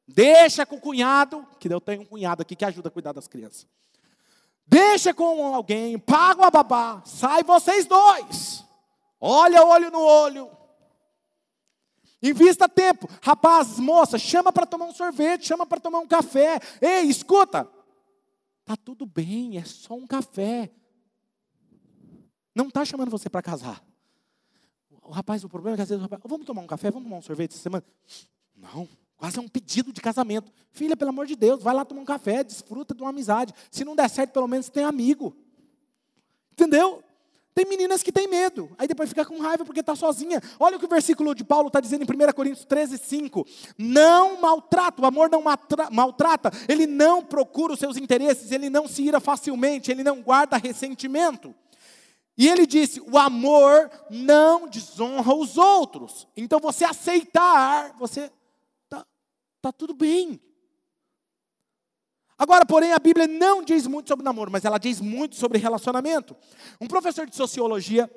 Deixa 0.08 0.66
com 0.66 0.76
o 0.76 0.82
cunhado, 0.82 1.48
que 1.60 1.72
eu 1.72 1.80
tenho 1.80 2.02
um 2.02 2.06
cunhado 2.06 2.42
aqui 2.42 2.56
que 2.56 2.66
ajuda 2.66 2.90
a 2.90 2.92
cuidar 2.92 3.14
das 3.14 3.28
crianças. 3.28 3.66
Deixa 4.66 5.14
com 5.14 5.54
alguém, 5.54 6.00
paga 6.00 6.42
uma 6.42 6.52
babá, 6.52 7.02
sai 7.06 7.44
vocês 7.44 7.86
dois. 7.86 8.66
Olha 9.20 9.64
olho 9.64 9.92
no 9.92 10.00
olho. 10.00 10.50
Invista 12.22 12.70
tempo. 12.70 13.08
Rapazes, 13.22 13.80
moça, 13.80 14.18
chama 14.18 14.52
para 14.52 14.66
tomar 14.66 14.86
um 14.86 14.94
sorvete, 14.94 15.48
chama 15.48 15.66
para 15.66 15.80
tomar 15.80 16.00
um 16.00 16.08
café. 16.08 16.60
Ei, 16.80 17.02
escuta. 17.04 17.70
Tá 18.64 18.76
tudo 18.76 19.06
bem, 19.06 19.58
é 19.58 19.64
só 19.64 19.96
um 19.96 20.06
café. 20.06 20.72
Não 22.56 22.68
está 22.68 22.86
chamando 22.86 23.10
você 23.10 23.30
para 23.30 23.42
casar. 23.42 23.84
O 25.02 25.12
rapaz, 25.12 25.44
o 25.44 25.50
problema 25.50 25.76
é 25.76 25.78
que 25.78 25.82
às 25.82 25.90
vezes 25.90 26.02
o 26.02 26.08
rapaz, 26.08 26.22
vamos 26.26 26.46
tomar 26.46 26.62
um 26.62 26.68
café, 26.68 26.92
vamos 26.92 27.08
tomar 27.08 27.18
um 27.18 27.22
sorvete 27.22 27.52
essa 27.52 27.64
semana? 27.64 27.84
Não, 28.56 28.88
Quase 29.22 29.38
é 29.38 29.42
um 29.42 29.48
pedido 29.48 29.94
de 29.94 30.02
casamento. 30.02 30.52
Filha, 30.72 30.98
pelo 30.98 31.12
amor 31.12 31.28
de 31.28 31.36
Deus, 31.36 31.62
vai 31.62 31.76
lá 31.76 31.86
tomar 31.86 32.02
um 32.02 32.06
café, 32.06 32.44
desfruta 32.44 32.96
de 32.96 33.04
uma 33.04 33.12
amizade. 33.12 33.54
Se 33.70 33.86
não 33.86 33.96
der 33.96 34.10
certo, 34.10 34.32
pelo 34.32 34.48
menos 34.48 34.68
tem 34.68 34.84
amigo. 34.84 35.38
Entendeu? 36.54 37.04
Tem 37.54 37.64
meninas 37.68 38.02
que 38.02 38.12
têm 38.12 38.28
medo, 38.28 38.72
aí 38.80 38.88
depois 38.88 39.10
fica 39.10 39.24
com 39.24 39.40
raiva 39.40 39.64
porque 39.64 39.82
está 39.82 39.96
sozinha. 39.96 40.42
Olha 40.60 40.76
o 40.76 40.80
que 40.80 40.88
o 40.88 40.90
versículo 40.90 41.36
de 41.36 41.44
Paulo 41.44 41.68
está 41.68 41.80
dizendo 41.80 42.02
em 42.02 42.30
1 42.30 42.34
Coríntios 42.34 42.66
13, 42.66 42.98
5. 42.98 43.46
Não 43.78 44.42
maltrata, 44.42 45.04
o 45.04 45.06
amor 45.06 45.30
não 45.30 45.44
maltrata, 45.92 46.52
ele 46.68 46.88
não 46.88 47.24
procura 47.24 47.74
os 47.74 47.80
seus 47.80 47.98
interesses, 47.98 48.52
ele 48.52 48.72
não 48.72 48.88
se 48.88 49.04
ira 49.04 49.20
facilmente, 49.20 49.92
ele 49.92 50.04
não 50.04 50.24
guarda 50.24 50.58
ressentimento. 50.58 51.54
E 52.36 52.48
ele 52.48 52.66
disse: 52.66 53.00
o 53.00 53.20
amor 53.20 53.92
não 54.10 54.68
desonra 54.68 55.32
os 55.36 55.60
outros. 55.60 56.28
Então 56.36 56.60
você 56.60 56.86
aceitar, 56.86 57.96
você 58.00 58.32
Está 59.62 59.72
tudo 59.72 59.94
bem. 59.94 60.42
Agora, 62.36 62.66
porém, 62.66 62.94
a 62.94 62.98
Bíblia 62.98 63.28
não 63.28 63.64
diz 63.64 63.86
muito 63.86 64.08
sobre 64.08 64.26
namoro, 64.26 64.52
mas 64.52 64.66
ela 64.66 64.80
diz 64.80 65.00
muito 65.00 65.36
sobre 65.36 65.60
relacionamento. 65.60 66.36
Um 66.82 66.88
professor 66.88 67.28
de 67.28 67.36
sociologia, 67.36 68.10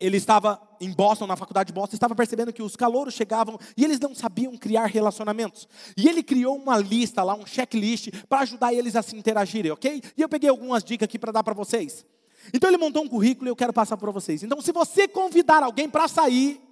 ele 0.00 0.16
estava 0.16 0.58
em 0.80 0.90
Boston, 0.90 1.26
na 1.26 1.36
faculdade 1.36 1.66
de 1.66 1.74
Boston, 1.74 1.96
estava 1.96 2.14
percebendo 2.14 2.54
que 2.54 2.62
os 2.62 2.74
calouros 2.74 3.12
chegavam 3.12 3.58
e 3.76 3.84
eles 3.84 4.00
não 4.00 4.14
sabiam 4.14 4.56
criar 4.56 4.86
relacionamentos. 4.86 5.68
E 5.94 6.08
ele 6.08 6.22
criou 6.22 6.56
uma 6.56 6.78
lista 6.78 7.22
lá, 7.22 7.34
um 7.34 7.44
checklist, 7.44 8.08
para 8.26 8.40
ajudar 8.40 8.72
eles 8.72 8.96
a 8.96 9.02
se 9.02 9.14
interagirem, 9.14 9.72
ok? 9.72 10.02
E 10.16 10.22
eu 10.22 10.28
peguei 10.30 10.48
algumas 10.48 10.82
dicas 10.82 11.04
aqui 11.04 11.18
para 11.18 11.32
dar 11.32 11.44
para 11.44 11.52
vocês. 11.52 12.06
Então 12.54 12.70
ele 12.70 12.78
montou 12.78 13.04
um 13.04 13.08
currículo 13.08 13.46
e 13.46 13.50
eu 13.50 13.56
quero 13.56 13.74
passar 13.74 13.98
para 13.98 14.10
vocês. 14.10 14.42
Então, 14.42 14.62
se 14.62 14.72
você 14.72 15.06
convidar 15.06 15.62
alguém 15.62 15.90
para 15.90 16.08
sair, 16.08 16.62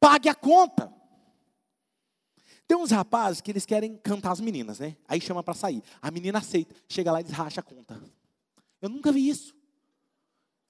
pague 0.00 0.30
a 0.30 0.34
conta. 0.34 0.90
Tem 2.66 2.76
uns 2.76 2.90
rapazes 2.90 3.40
que 3.40 3.50
eles 3.50 3.66
querem 3.66 3.96
cantar 3.98 4.32
as 4.32 4.40
meninas, 4.40 4.78
né? 4.78 4.96
Aí 5.06 5.20
chama 5.20 5.42
para 5.42 5.54
sair. 5.54 5.82
A 6.00 6.10
menina 6.10 6.38
aceita, 6.38 6.74
chega 6.88 7.12
lá 7.12 7.20
e 7.20 7.24
desracha 7.24 7.60
a 7.60 7.62
conta. 7.62 8.00
Eu 8.80 8.88
nunca 8.88 9.12
vi 9.12 9.28
isso. 9.28 9.54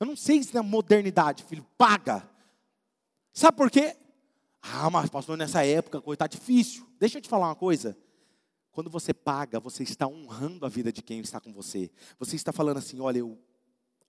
Eu 0.00 0.06
não 0.06 0.16
sei 0.16 0.42
se 0.42 0.54
na 0.54 0.62
modernidade, 0.62 1.44
filho, 1.44 1.64
paga. 1.78 2.28
Sabe 3.32 3.56
por 3.56 3.70
quê? 3.70 3.96
Ah, 4.60 4.90
mas 4.90 5.08
pastor, 5.08 5.36
nessa 5.36 5.64
época 5.64 6.00
coisa 6.00 6.16
está 6.16 6.26
difícil. 6.26 6.86
Deixa 6.98 7.18
eu 7.18 7.22
te 7.22 7.28
falar 7.28 7.48
uma 7.48 7.54
coisa. 7.54 7.96
Quando 8.72 8.90
você 8.90 9.14
paga, 9.14 9.60
você 9.60 9.84
está 9.84 10.06
honrando 10.06 10.66
a 10.66 10.68
vida 10.68 10.92
de 10.92 11.00
quem 11.00 11.20
está 11.20 11.40
com 11.40 11.52
você. 11.52 11.90
Você 12.18 12.34
está 12.34 12.52
falando 12.52 12.78
assim: 12.78 12.98
olha, 13.00 13.18
eu 13.18 13.38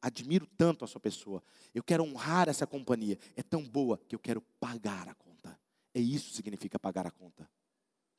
admiro 0.01 0.47
tanto 0.57 0.83
a 0.83 0.87
sua 0.87 0.99
pessoa. 0.99 1.43
Eu 1.73 1.83
quero 1.83 2.03
honrar 2.03 2.49
essa 2.49 2.65
companhia. 2.65 3.17
É 3.35 3.43
tão 3.43 3.63
boa 3.63 3.99
que 4.07 4.15
eu 4.15 4.19
quero 4.19 4.41
pagar 4.59 5.07
a 5.07 5.13
conta. 5.13 5.59
É 5.93 5.99
isso 5.99 6.29
que 6.29 6.35
significa 6.35 6.79
pagar 6.79 7.05
a 7.05 7.11
conta. 7.11 7.49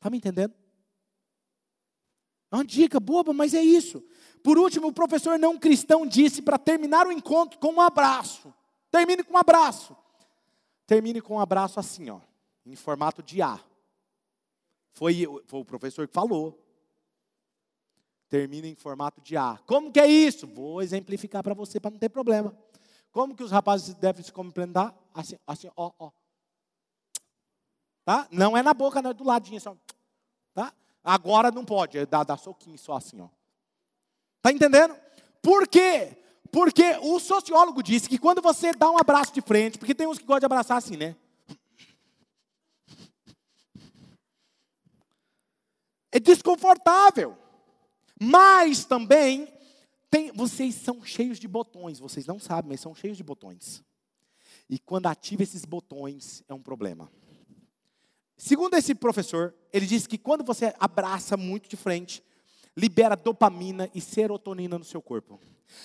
Está 0.06 0.10
me 0.12 0.18
entendendo? 0.18 0.54
É 2.52 2.54
uma 2.54 2.64
dica 2.64 3.00
boba, 3.00 3.32
mas 3.32 3.54
é 3.54 3.60
isso. 3.60 4.04
Por 4.40 4.56
último, 4.56 4.86
o 4.86 4.92
professor 4.92 5.36
não 5.36 5.58
cristão 5.58 6.06
disse 6.06 6.40
para 6.40 6.56
terminar 6.56 7.08
o 7.08 7.10
encontro 7.10 7.58
com 7.58 7.72
um 7.72 7.80
abraço. 7.80 8.54
Termine 8.88 9.24
com 9.24 9.34
um 9.34 9.36
abraço. 9.36 9.96
Termine 10.86 11.20
com 11.20 11.34
um 11.34 11.40
abraço 11.40 11.80
assim, 11.80 12.08
ó, 12.08 12.20
em 12.64 12.76
formato 12.76 13.20
de 13.20 13.42
A. 13.42 13.58
Foi, 14.92 15.24
foi 15.44 15.60
o 15.60 15.64
professor 15.64 16.06
que 16.06 16.14
falou. 16.14 16.56
Termine 18.28 18.68
em 18.68 18.76
formato 18.76 19.20
de 19.20 19.36
A. 19.36 19.58
Como 19.66 19.90
que 19.90 19.98
é 19.98 20.06
isso? 20.06 20.46
Vou 20.46 20.80
exemplificar 20.82 21.42
para 21.42 21.52
você 21.52 21.80
para 21.80 21.90
não 21.90 21.98
ter 21.98 22.10
problema. 22.10 22.56
Como 23.10 23.34
que 23.34 23.42
os 23.42 23.50
rapazes 23.50 23.96
devem 23.96 24.22
se 24.22 24.32
cumprimentar? 24.32 24.96
Assim, 25.12 25.34
assim, 25.44 25.68
ó, 25.76 25.90
ó. 25.98 26.12
Tá? 28.04 28.28
Não 28.30 28.56
é 28.56 28.62
na 28.62 28.72
boca, 28.72 29.02
não 29.02 29.10
é 29.10 29.14
do 29.14 29.24
ladinho, 29.24 29.60
só. 29.60 29.76
Tá? 30.56 30.72
Agora 31.04 31.50
não 31.50 31.66
pode, 31.66 31.98
é 31.98 32.06
dar, 32.06 32.24
dar 32.24 32.38
soquinho 32.38 32.78
só 32.78 32.94
assim, 32.94 33.20
ó. 33.20 33.28
Tá 34.40 34.50
entendendo? 34.50 34.96
Por 35.42 35.68
quê? 35.68 36.16
Porque 36.50 36.96
o 37.02 37.20
sociólogo 37.20 37.82
disse 37.82 38.08
que 38.08 38.16
quando 38.16 38.40
você 38.40 38.72
dá 38.72 38.90
um 38.90 38.96
abraço 38.96 39.34
de 39.34 39.42
frente, 39.42 39.76
porque 39.76 39.94
tem 39.94 40.06
uns 40.06 40.16
que 40.18 40.24
gostam 40.24 40.40
de 40.40 40.46
abraçar 40.46 40.78
assim, 40.78 40.96
né? 40.96 41.14
É 46.10 46.18
desconfortável. 46.18 47.36
Mas 48.18 48.86
também 48.86 49.52
tem, 50.08 50.32
vocês 50.32 50.74
são 50.74 51.04
cheios 51.04 51.38
de 51.38 51.46
botões, 51.46 51.98
vocês 51.98 52.24
não 52.24 52.38
sabem, 52.38 52.70
mas 52.70 52.80
são 52.80 52.94
cheios 52.94 53.18
de 53.18 53.22
botões. 53.22 53.84
E 54.70 54.78
quando 54.78 55.06
ativa 55.06 55.42
esses 55.42 55.66
botões, 55.66 56.42
é 56.48 56.54
um 56.54 56.62
problema. 56.62 57.12
Segundo 58.36 58.74
esse 58.74 58.94
professor, 58.94 59.54
ele 59.72 59.86
disse 59.86 60.08
que 60.08 60.18
quando 60.18 60.44
você 60.44 60.74
abraça 60.78 61.36
muito 61.36 61.68
de 61.68 61.76
frente, 61.76 62.22
libera 62.76 63.16
dopamina 63.16 63.90
e 63.94 64.00
serotonina 64.00 64.78
no 64.78 64.84
seu 64.84 65.00
corpo. 65.00 65.40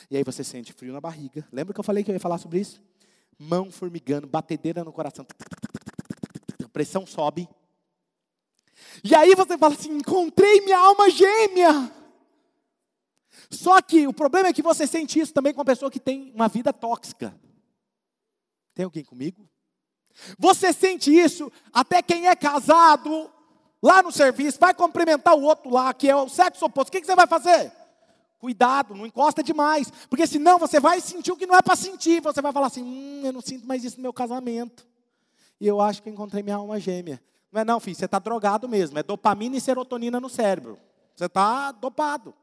E 0.09 0.17
aí 0.17 0.23
você 0.23 0.43
sente 0.43 0.73
frio 0.73 0.93
na 0.93 0.99
barriga. 0.99 1.47
Lembra 1.51 1.73
que 1.73 1.79
eu 1.79 1.83
falei 1.83 2.03
que 2.03 2.11
eu 2.11 2.13
ia 2.13 2.19
falar 2.19 2.37
sobre 2.37 2.59
isso? 2.59 2.81
Mão 3.39 3.71
formigando, 3.71 4.27
batedeira 4.27 4.83
no 4.83 4.91
coração. 4.91 5.25
Pressão 6.73 7.05
sobe. 7.05 7.47
E 9.03 9.15
aí 9.15 9.33
você 9.33 9.57
fala 9.57 9.73
assim: 9.73 9.93
encontrei 9.93 10.61
minha 10.61 10.77
alma 10.77 11.09
gêmea. 11.09 11.91
Só 13.49 13.81
que 13.81 14.07
o 14.07 14.13
problema 14.13 14.49
é 14.49 14.53
que 14.53 14.61
você 14.61 14.85
sente 14.85 15.19
isso 15.19 15.33
também 15.33 15.53
com 15.53 15.59
uma 15.59 15.65
pessoa 15.65 15.91
que 15.91 15.99
tem 15.99 16.31
uma 16.33 16.47
vida 16.47 16.71
tóxica. 16.71 17.35
Tem 18.73 18.85
alguém 18.85 19.03
comigo? 19.03 19.49
Você 20.37 20.73
sente 20.73 21.13
isso 21.13 21.51
até 21.73 22.01
quem 22.01 22.27
é 22.27 22.35
casado, 22.35 23.29
lá 23.81 24.03
no 24.03 24.11
serviço, 24.11 24.59
vai 24.59 24.73
cumprimentar 24.73 25.35
o 25.35 25.41
outro 25.41 25.71
lá, 25.71 25.93
que 25.93 26.09
é 26.09 26.15
o 26.15 26.29
sexo 26.29 26.65
oposto. 26.65 26.89
O 26.89 26.91
que, 26.91 27.03
você 27.03 27.15
vai 27.15 27.27
fazer? 27.27 27.71
Cuidado, 28.39 28.95
não 28.95 29.05
encosta 29.05 29.43
demais, 29.43 29.91
porque 30.09 30.25
senão 30.25 30.57
você 30.57 30.79
vai 30.79 30.99
sentir 30.99 31.31
o 31.31 31.37
que 31.37 31.45
não 31.45 31.55
é 31.55 31.61
para 31.61 31.75
sentir. 31.75 32.21
Você 32.21 32.41
vai 32.41 32.51
falar 32.51 32.67
assim: 32.67 32.83
hum, 32.83 33.21
eu 33.23 33.33
não 33.33 33.41
sinto 33.41 33.67
mais 33.67 33.83
isso 33.83 33.97
no 33.97 34.03
meu 34.03 34.13
casamento. 34.13 34.87
E 35.59 35.67
eu 35.67 35.79
acho 35.79 36.01
que 36.01 36.09
encontrei 36.09 36.41
minha 36.41 36.55
alma 36.55 36.79
gêmea. 36.79 37.21
Não 37.51 37.61
é 37.61 37.65
não, 37.65 37.79
filho, 37.79 37.95
você 37.95 38.05
está 38.05 38.17
drogado 38.17 38.67
mesmo. 38.67 38.97
É 38.97 39.03
dopamina 39.03 39.57
e 39.57 39.61
serotonina 39.61 40.19
no 40.19 40.29
cérebro. 40.29 40.79
Você 41.15 41.25
está 41.25 41.71
dopado. 41.71 42.33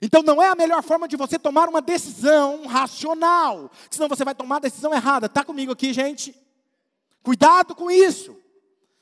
Então 0.00 0.22
não 0.22 0.40
é 0.40 0.48
a 0.48 0.54
melhor 0.54 0.82
forma 0.82 1.08
de 1.08 1.16
você 1.16 1.38
tomar 1.38 1.68
uma 1.68 1.82
decisão 1.82 2.66
racional. 2.66 3.70
Senão 3.90 4.08
você 4.08 4.24
vai 4.24 4.34
tomar 4.34 4.56
a 4.56 4.60
decisão 4.60 4.94
errada. 4.94 5.26
Está 5.26 5.42
comigo 5.42 5.72
aqui, 5.72 5.92
gente? 5.92 6.34
Cuidado 7.22 7.74
com 7.74 7.90
isso. 7.90 8.36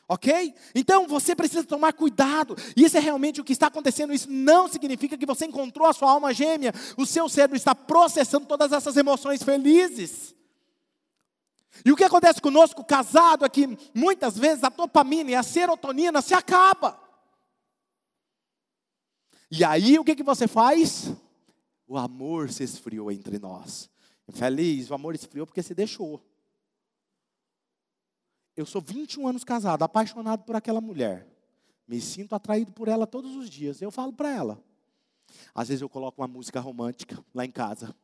Ok? 0.08 0.54
Então 0.74 1.06
você 1.06 1.36
precisa 1.36 1.64
tomar 1.64 1.92
cuidado. 1.92 2.56
Isso 2.74 2.96
é 2.96 3.00
realmente 3.00 3.40
o 3.40 3.44
que 3.44 3.52
está 3.52 3.66
acontecendo. 3.66 4.12
Isso 4.12 4.30
não 4.30 4.66
significa 4.66 5.18
que 5.18 5.26
você 5.26 5.44
encontrou 5.44 5.86
a 5.86 5.92
sua 5.92 6.10
alma 6.10 6.32
gêmea. 6.32 6.72
O 6.96 7.04
seu 7.04 7.28
cérebro 7.28 7.56
está 7.56 7.74
processando 7.74 8.46
todas 8.46 8.72
essas 8.72 8.96
emoções 8.96 9.42
felizes. 9.42 10.34
E 11.84 11.92
o 11.92 11.96
que 11.96 12.04
acontece 12.04 12.40
conosco, 12.40 12.82
casado, 12.82 13.44
é 13.44 13.48
que 13.48 13.78
muitas 13.94 14.38
vezes 14.38 14.64
a 14.64 14.70
dopamina 14.70 15.30
e 15.30 15.34
a 15.34 15.42
serotonina 15.42 16.22
se 16.22 16.32
acaba. 16.32 16.98
E 19.50 19.62
aí 19.62 19.98
o 19.98 20.04
que, 20.04 20.16
que 20.16 20.22
você 20.22 20.48
faz? 20.48 21.12
O 21.86 21.96
amor 21.96 22.50
se 22.50 22.64
esfriou 22.64 23.12
entre 23.12 23.38
nós. 23.38 23.90
Feliz, 24.32 24.90
o 24.90 24.94
amor 24.94 25.14
esfriou 25.14 25.46
porque 25.46 25.62
se 25.62 25.74
deixou. 25.74 26.22
Eu 28.58 28.66
sou 28.66 28.82
21 28.82 29.28
anos 29.28 29.44
casado, 29.44 29.84
apaixonado 29.84 30.42
por 30.42 30.56
aquela 30.56 30.80
mulher. 30.80 31.24
Me 31.86 32.00
sinto 32.00 32.34
atraído 32.34 32.72
por 32.72 32.88
ela 32.88 33.06
todos 33.06 33.36
os 33.36 33.48
dias. 33.48 33.80
Eu 33.80 33.88
falo 33.88 34.12
para 34.12 34.34
ela. 34.34 34.60
Às 35.54 35.68
vezes 35.68 35.80
eu 35.80 35.88
coloco 35.88 36.20
uma 36.20 36.26
música 36.26 36.58
romântica 36.58 37.24
lá 37.32 37.44
em 37.44 37.52
casa. 37.52 37.94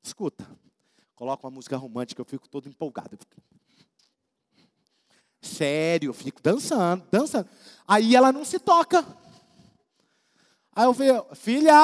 Escuta, 0.00 0.48
coloco 1.16 1.44
uma 1.44 1.50
música 1.50 1.76
romântica, 1.76 2.20
eu 2.20 2.24
fico 2.24 2.48
todo 2.48 2.68
empolgado. 2.68 3.18
Sério, 5.42 6.10
eu 6.10 6.14
fico 6.14 6.40
dançando, 6.40 7.04
dançando. 7.10 7.48
Aí 7.88 8.14
ela 8.14 8.30
não 8.30 8.44
se 8.44 8.60
toca. 8.60 9.04
Aí 10.76 10.84
eu 10.84 10.94
falo, 10.94 11.34
filha, 11.34 11.74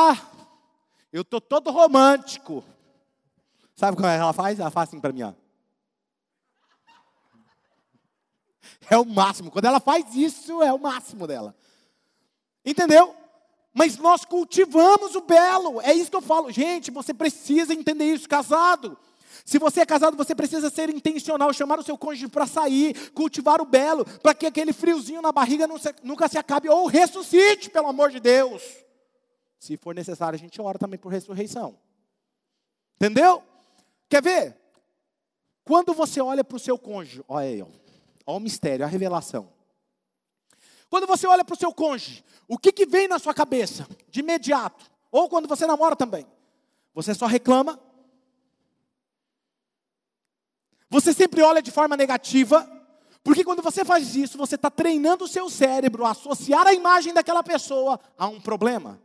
eu 1.12 1.24
tô 1.24 1.40
todo 1.40 1.72
romântico. 1.72 2.62
Sabe 3.74 3.96
como 3.96 4.06
é 4.06 4.18
ela 4.18 4.32
faz? 4.32 4.60
Ela 4.60 4.70
faz 4.70 4.88
assim 4.88 5.00
para 5.00 5.12
mim, 5.12 5.22
ó. 5.22 5.41
É 8.90 8.96
o 8.98 9.04
máximo. 9.04 9.50
Quando 9.50 9.64
ela 9.64 9.80
faz 9.80 10.14
isso, 10.14 10.62
é 10.62 10.72
o 10.72 10.78
máximo 10.78 11.26
dela. 11.26 11.54
Entendeu? 12.64 13.14
Mas 13.72 13.96
nós 13.96 14.24
cultivamos 14.24 15.14
o 15.14 15.22
belo. 15.22 15.80
É 15.80 15.94
isso 15.94 16.10
que 16.10 16.16
eu 16.16 16.22
falo. 16.22 16.50
Gente, 16.50 16.90
você 16.90 17.14
precisa 17.14 17.72
entender 17.72 18.04
isso, 18.04 18.28
casado. 18.28 18.98
Se 19.44 19.58
você 19.58 19.80
é 19.80 19.86
casado, 19.86 20.16
você 20.16 20.34
precisa 20.34 20.70
ser 20.70 20.90
intencional, 20.90 21.52
chamar 21.52 21.78
o 21.78 21.82
seu 21.82 21.96
cônjuge 21.96 22.28
para 22.28 22.46
sair, 22.46 23.10
cultivar 23.12 23.60
o 23.60 23.64
belo, 23.64 24.04
para 24.20 24.34
que 24.34 24.46
aquele 24.46 24.72
friozinho 24.72 25.22
na 25.22 25.32
barriga 25.32 25.66
nunca 26.02 26.28
se 26.28 26.38
acabe 26.38 26.68
ou 26.68 26.86
ressuscite, 26.86 27.70
pelo 27.70 27.88
amor 27.88 28.10
de 28.10 28.20
Deus. 28.20 28.62
Se 29.58 29.76
for 29.76 29.94
necessário, 29.94 30.36
a 30.36 30.38
gente 30.38 30.60
ora 30.60 30.78
também 30.78 30.98
por 30.98 31.10
ressurreição. 31.10 31.78
Entendeu? 32.96 33.42
Quer 34.08 34.22
ver? 34.22 34.56
Quando 35.64 35.94
você 35.94 36.20
olha 36.20 36.44
para 36.44 36.56
o 36.56 36.60
seu 36.60 36.78
cônjuge, 36.78 37.24
olha 37.26 37.46
aí, 37.46 37.62
ó, 37.62 37.66
Olha 38.26 38.36
o 38.36 38.40
mistério, 38.40 38.84
a 38.84 38.88
revelação. 38.88 39.52
Quando 40.88 41.06
você 41.06 41.26
olha 41.26 41.44
para 41.44 41.54
o 41.54 41.58
seu 41.58 41.72
cônjuge, 41.72 42.24
o 42.46 42.58
que, 42.58 42.70
que 42.70 42.84
vem 42.84 43.08
na 43.08 43.18
sua 43.18 43.32
cabeça 43.32 43.88
de 44.10 44.20
imediato? 44.20 44.90
Ou 45.10 45.28
quando 45.28 45.48
você 45.48 45.66
namora 45.66 45.96
também? 45.96 46.26
Você 46.94 47.14
só 47.14 47.26
reclama? 47.26 47.80
Você 50.90 51.12
sempre 51.14 51.40
olha 51.40 51.62
de 51.62 51.70
forma 51.70 51.96
negativa? 51.96 52.68
Porque 53.24 53.44
quando 53.44 53.62
você 53.62 53.84
faz 53.84 54.14
isso, 54.14 54.36
você 54.36 54.56
está 54.56 54.70
treinando 54.70 55.24
o 55.24 55.28
seu 55.28 55.48
cérebro 55.48 56.04
a 56.04 56.10
associar 56.10 56.66
a 56.66 56.74
imagem 56.74 57.14
daquela 57.14 57.42
pessoa 57.42 57.98
a 58.18 58.26
um 58.26 58.40
problema. 58.40 59.00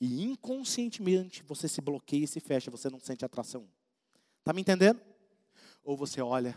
E 0.00 0.22
inconscientemente 0.22 1.42
você 1.42 1.68
se 1.68 1.80
bloqueia 1.80 2.24
e 2.24 2.28
se 2.28 2.40
fecha, 2.40 2.70
você 2.70 2.90
não 2.90 3.00
sente 3.00 3.24
atração. 3.24 3.68
Está 4.38 4.52
me 4.52 4.60
entendendo? 4.60 5.00
Ou 5.82 5.96
você 5.96 6.20
olha, 6.20 6.56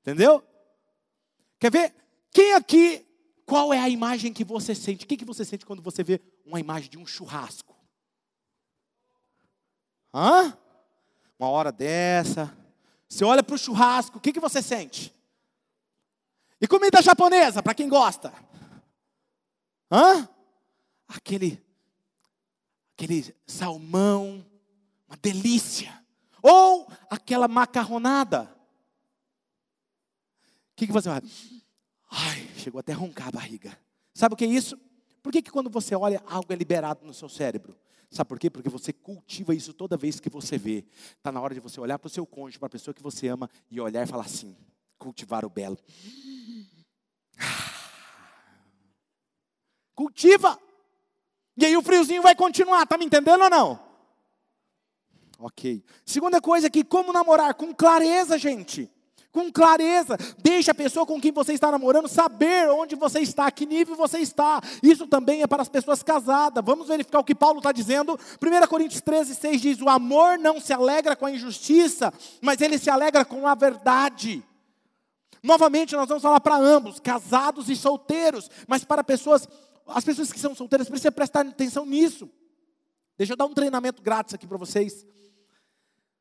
Entendeu? 0.00 0.42
Quer 1.58 1.70
ver? 1.70 1.94
Quem 2.30 2.54
aqui, 2.54 3.06
qual 3.44 3.72
é 3.72 3.78
a 3.78 3.88
imagem 3.88 4.32
que 4.32 4.44
você 4.44 4.74
sente? 4.74 5.04
O 5.04 5.08
que, 5.08 5.16
que 5.16 5.24
você 5.24 5.44
sente 5.44 5.66
quando 5.66 5.82
você 5.82 6.02
vê 6.02 6.20
uma 6.44 6.60
imagem 6.60 6.88
de 6.88 6.98
um 6.98 7.06
churrasco? 7.06 7.76
Hã? 10.12 10.56
Uma 11.38 11.48
hora 11.48 11.70
dessa. 11.70 12.56
Você 13.08 13.24
olha 13.24 13.42
para 13.42 13.54
o 13.54 13.58
churrasco, 13.58 14.18
o 14.18 14.20
que, 14.20 14.32
que 14.32 14.40
você 14.40 14.62
sente? 14.62 15.14
E 16.60 16.66
comida 16.66 17.02
japonesa, 17.02 17.62
para 17.62 17.74
quem 17.74 17.88
gosta? 17.88 18.32
Hã? 19.90 20.28
Aquele, 21.08 21.62
aquele 22.94 23.34
salmão, 23.46 24.46
uma 25.08 25.16
delícia. 25.20 25.92
Ou 26.42 26.86
aquela 27.10 27.48
macarronada 27.48 28.59
que, 30.80 30.86
que 30.86 30.92
você 30.92 31.10
vai? 31.10 31.20
Ai, 32.10 32.48
chegou 32.56 32.80
até 32.80 32.92
a 32.92 32.96
roncar 32.96 33.28
a 33.28 33.32
barriga. 33.32 33.78
Sabe 34.14 34.34
o 34.34 34.36
que 34.36 34.44
é 34.44 34.48
isso? 34.48 34.78
Por 35.22 35.30
que, 35.30 35.42
que 35.42 35.50
quando 35.50 35.68
você 35.68 35.94
olha, 35.94 36.22
algo 36.26 36.50
é 36.52 36.56
liberado 36.56 37.04
no 37.04 37.12
seu 37.12 37.28
cérebro? 37.28 37.76
Sabe 38.10 38.28
por 38.28 38.38
quê? 38.38 38.48
Porque 38.48 38.70
você 38.70 38.92
cultiva 38.92 39.54
isso 39.54 39.74
toda 39.74 39.96
vez 39.96 40.18
que 40.18 40.30
você 40.30 40.56
vê. 40.56 40.84
Está 41.16 41.30
na 41.30 41.40
hora 41.40 41.54
de 41.54 41.60
você 41.60 41.78
olhar 41.78 41.98
para 41.98 42.06
o 42.06 42.10
seu 42.10 42.26
cônjuge, 42.26 42.58
para 42.58 42.66
a 42.66 42.70
pessoa 42.70 42.94
que 42.94 43.02
você 43.02 43.28
ama, 43.28 43.48
e 43.70 43.80
olhar 43.80 44.02
e 44.02 44.06
falar 44.06 44.24
assim: 44.24 44.56
cultivar 44.98 45.44
o 45.44 45.50
belo. 45.50 45.78
Cultiva! 49.94 50.58
E 51.56 51.66
aí 51.66 51.76
o 51.76 51.82
friozinho 51.82 52.22
vai 52.22 52.34
continuar, 52.34 52.86
tá 52.86 52.96
me 52.96 53.04
entendendo 53.04 53.42
ou 53.42 53.50
não? 53.50 53.78
Ok. 55.38 55.84
Segunda 56.06 56.40
coisa 56.40 56.68
aqui, 56.68 56.82
como 56.82 57.12
namorar? 57.12 57.54
Com 57.54 57.74
clareza, 57.74 58.38
gente 58.38 58.90
com 59.32 59.50
clareza. 59.50 60.16
Deixe 60.42 60.70
a 60.70 60.74
pessoa 60.74 61.06
com 61.06 61.20
quem 61.20 61.32
você 61.32 61.52
está 61.52 61.70
namorando 61.70 62.08
saber 62.08 62.68
onde 62.70 62.96
você 62.96 63.20
está, 63.20 63.50
que 63.50 63.66
nível 63.66 63.96
você 63.96 64.18
está. 64.18 64.60
Isso 64.82 65.06
também 65.06 65.42
é 65.42 65.46
para 65.46 65.62
as 65.62 65.68
pessoas 65.68 66.02
casadas. 66.02 66.64
Vamos 66.64 66.88
verificar 66.88 67.20
o 67.20 67.24
que 67.24 67.34
Paulo 67.34 67.58
está 67.58 67.72
dizendo. 67.72 68.18
1 68.42 68.66
Coríntios 68.66 69.00
13, 69.00 69.34
6 69.34 69.60
diz: 69.60 69.80
O 69.80 69.88
amor 69.88 70.38
não 70.38 70.60
se 70.60 70.72
alegra 70.72 71.14
com 71.14 71.26
a 71.26 71.30
injustiça, 71.30 72.12
mas 72.40 72.60
ele 72.60 72.78
se 72.78 72.90
alegra 72.90 73.24
com 73.24 73.46
a 73.46 73.54
verdade. 73.54 74.42
Novamente, 75.42 75.96
nós 75.96 76.08
vamos 76.08 76.22
falar 76.22 76.40
para 76.40 76.56
ambos, 76.56 77.00
casados 77.00 77.70
e 77.70 77.76
solteiros, 77.76 78.50
mas 78.66 78.84
para 78.84 79.02
pessoas, 79.02 79.48
as 79.86 80.04
pessoas 80.04 80.30
que 80.30 80.38
são 80.38 80.54
solteiras 80.54 80.88
precisam 80.88 81.12
prestar 81.12 81.46
atenção 81.46 81.86
nisso. 81.86 82.28
Deixa 83.16 83.32
eu 83.32 83.36
dar 83.36 83.46
um 83.46 83.54
treinamento 83.54 84.02
grátis 84.02 84.34
aqui 84.34 84.46
para 84.46 84.58
vocês. 84.58 85.06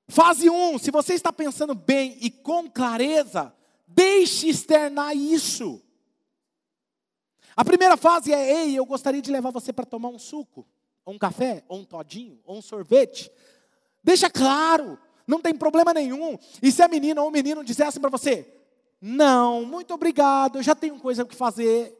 Fase 0.09 0.49
1, 0.49 0.73
um, 0.73 0.79
se 0.79 0.89
você 0.89 1.13
está 1.13 1.31
pensando 1.31 1.75
bem 1.75 2.17
e 2.19 2.31
com 2.31 2.67
clareza, 2.67 3.53
deixe 3.87 4.49
externar 4.49 5.15
isso. 5.15 5.79
A 7.55 7.63
primeira 7.63 7.95
fase 7.95 8.33
é: 8.33 8.63
ei, 8.63 8.75
eu 8.75 8.85
gostaria 8.87 9.21
de 9.21 9.31
levar 9.31 9.51
você 9.51 9.71
para 9.71 9.85
tomar 9.85 10.09
um 10.09 10.17
suco, 10.17 10.67
ou 11.05 11.13
um 11.13 11.17
café, 11.19 11.63
ou 11.67 11.77
um 11.77 11.85
todinho, 11.85 12.39
ou 12.43 12.57
um 12.57 12.61
sorvete. 12.61 13.31
Deixa 14.03 14.31
claro, 14.31 14.97
não 15.27 15.39
tem 15.39 15.53
problema 15.53 15.93
nenhum. 15.93 16.39
E 16.59 16.71
se 16.71 16.81
a 16.81 16.87
menina 16.87 17.21
ou 17.21 17.27
o 17.27 17.31
menino 17.31 17.63
dissesse 17.63 17.99
para 17.99 18.09
você: 18.09 18.51
não, 18.99 19.63
muito 19.63 19.93
obrigado, 19.93 20.57
eu 20.57 20.63
já 20.63 20.73
tenho 20.73 20.99
coisa 20.99 21.23
que 21.23 21.35
fazer. 21.35 21.95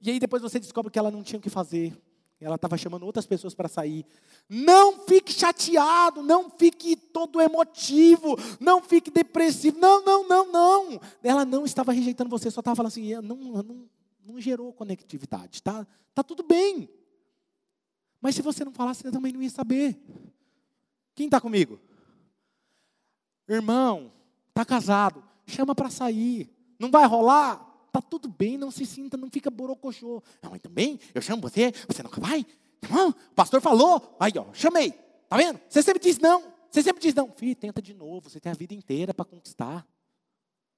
E 0.00 0.10
aí 0.10 0.18
depois 0.18 0.40
você 0.40 0.58
descobre 0.58 0.90
que 0.90 0.98
ela 0.98 1.10
não 1.10 1.22
tinha 1.22 1.38
o 1.38 1.42
que 1.42 1.50
fazer. 1.50 1.94
Ela 2.40 2.54
estava 2.54 2.78
chamando 2.78 3.04
outras 3.04 3.26
pessoas 3.26 3.54
para 3.54 3.68
sair. 3.68 4.06
Não 4.48 5.00
fique 5.00 5.32
chateado, 5.32 6.22
não 6.22 6.48
fique 6.50 6.96
todo 6.96 7.40
emotivo, 7.40 8.36
não 8.58 8.82
fique 8.82 9.10
depressivo. 9.10 9.78
Não, 9.78 10.02
não, 10.02 10.26
não, 10.26 10.50
não. 10.50 11.00
Ela 11.22 11.44
não 11.44 11.66
estava 11.66 11.92
rejeitando 11.92 12.30
você, 12.30 12.50
só 12.50 12.60
estava 12.60 12.74
falando 12.74 12.88
assim, 12.88 13.12
não, 13.16 13.36
não, 13.36 13.88
não 14.24 14.40
gerou 14.40 14.72
conectividade, 14.72 15.62
tá? 15.62 15.86
Tá 16.14 16.22
tudo 16.22 16.42
bem. 16.42 16.88
Mas 18.22 18.34
se 18.34 18.42
você 18.42 18.64
não 18.64 18.72
falasse, 18.72 19.02
você 19.02 19.10
também 19.10 19.32
não 19.32 19.42
ia 19.42 19.50
saber. 19.50 19.98
Quem 21.14 21.26
está 21.26 21.40
comigo? 21.40 21.78
Irmão, 23.46 24.12
está 24.48 24.64
casado, 24.64 25.22
chama 25.46 25.74
para 25.74 25.90
sair. 25.90 26.50
Não 26.78 26.90
vai 26.90 27.06
rolar? 27.06 27.69
Tá 27.92 28.00
tudo 28.00 28.28
bem, 28.28 28.56
não 28.56 28.70
se 28.70 28.86
sinta, 28.86 29.16
não 29.16 29.30
fica 29.30 29.50
borocochô. 29.50 30.22
Não, 30.42 30.50
mas 30.50 30.62
também, 30.62 30.98
eu 31.14 31.20
chamo 31.20 31.42
você, 31.42 31.72
você 31.88 32.02
nunca 32.02 32.20
vai? 32.20 32.46
Não, 32.88 33.10
o 33.10 33.34
pastor 33.34 33.60
falou, 33.60 34.16
aí 34.18 34.32
ó, 34.36 34.46
chamei. 34.52 34.92
Tá 35.28 35.36
vendo? 35.36 35.60
Você 35.68 35.82
sempre 35.82 36.02
diz 36.02 36.18
não. 36.18 36.42
Você 36.70 36.82
sempre 36.82 37.02
diz 37.02 37.14
não. 37.14 37.30
Filho, 37.32 37.54
tenta 37.54 37.82
de 37.82 37.94
novo, 37.94 38.28
você 38.28 38.40
tem 38.40 38.50
a 38.50 38.54
vida 38.54 38.74
inteira 38.74 39.12
para 39.12 39.24
conquistar. 39.24 39.86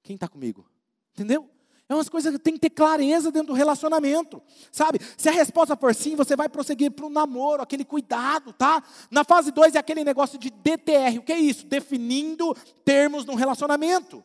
Quem 0.01 0.15
está 0.15 0.27
comigo? 0.27 0.65
Entendeu? 1.13 1.49
É 1.87 1.93
umas 1.93 2.09
coisas 2.09 2.31
que 2.31 2.39
tem 2.39 2.53
que 2.53 2.59
ter 2.59 2.69
clareza 2.69 3.31
dentro 3.31 3.47
do 3.49 3.53
relacionamento, 3.53 4.41
sabe? 4.71 4.99
Se 5.17 5.29
a 5.29 5.31
resposta 5.31 5.75
for 5.75 5.93
sim, 5.93 6.15
você 6.15 6.35
vai 6.35 6.47
prosseguir 6.47 6.91
para 6.91 7.05
o 7.05 7.09
namoro, 7.09 7.61
aquele 7.61 7.83
cuidado, 7.83 8.53
tá? 8.53 8.81
Na 9.11 9.23
fase 9.23 9.51
2 9.51 9.75
é 9.75 9.79
aquele 9.79 10.03
negócio 10.03 10.39
de 10.39 10.49
DTR. 10.49 11.19
O 11.19 11.23
que 11.23 11.33
é 11.33 11.39
isso? 11.39 11.65
Definindo 11.65 12.55
termos 12.85 13.25
no 13.25 13.35
relacionamento. 13.35 14.23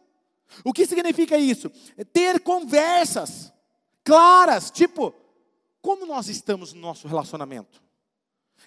O 0.65 0.73
que 0.73 0.87
significa 0.87 1.37
isso? 1.37 1.71
É 1.97 2.05
ter 2.05 2.41
conversas 2.41 3.53
claras, 4.05 4.71
tipo, 4.71 5.15
como 5.81 6.07
nós 6.07 6.29
estamos 6.29 6.73
no 6.73 6.81
nosso 6.81 7.07
relacionamento? 7.07 7.83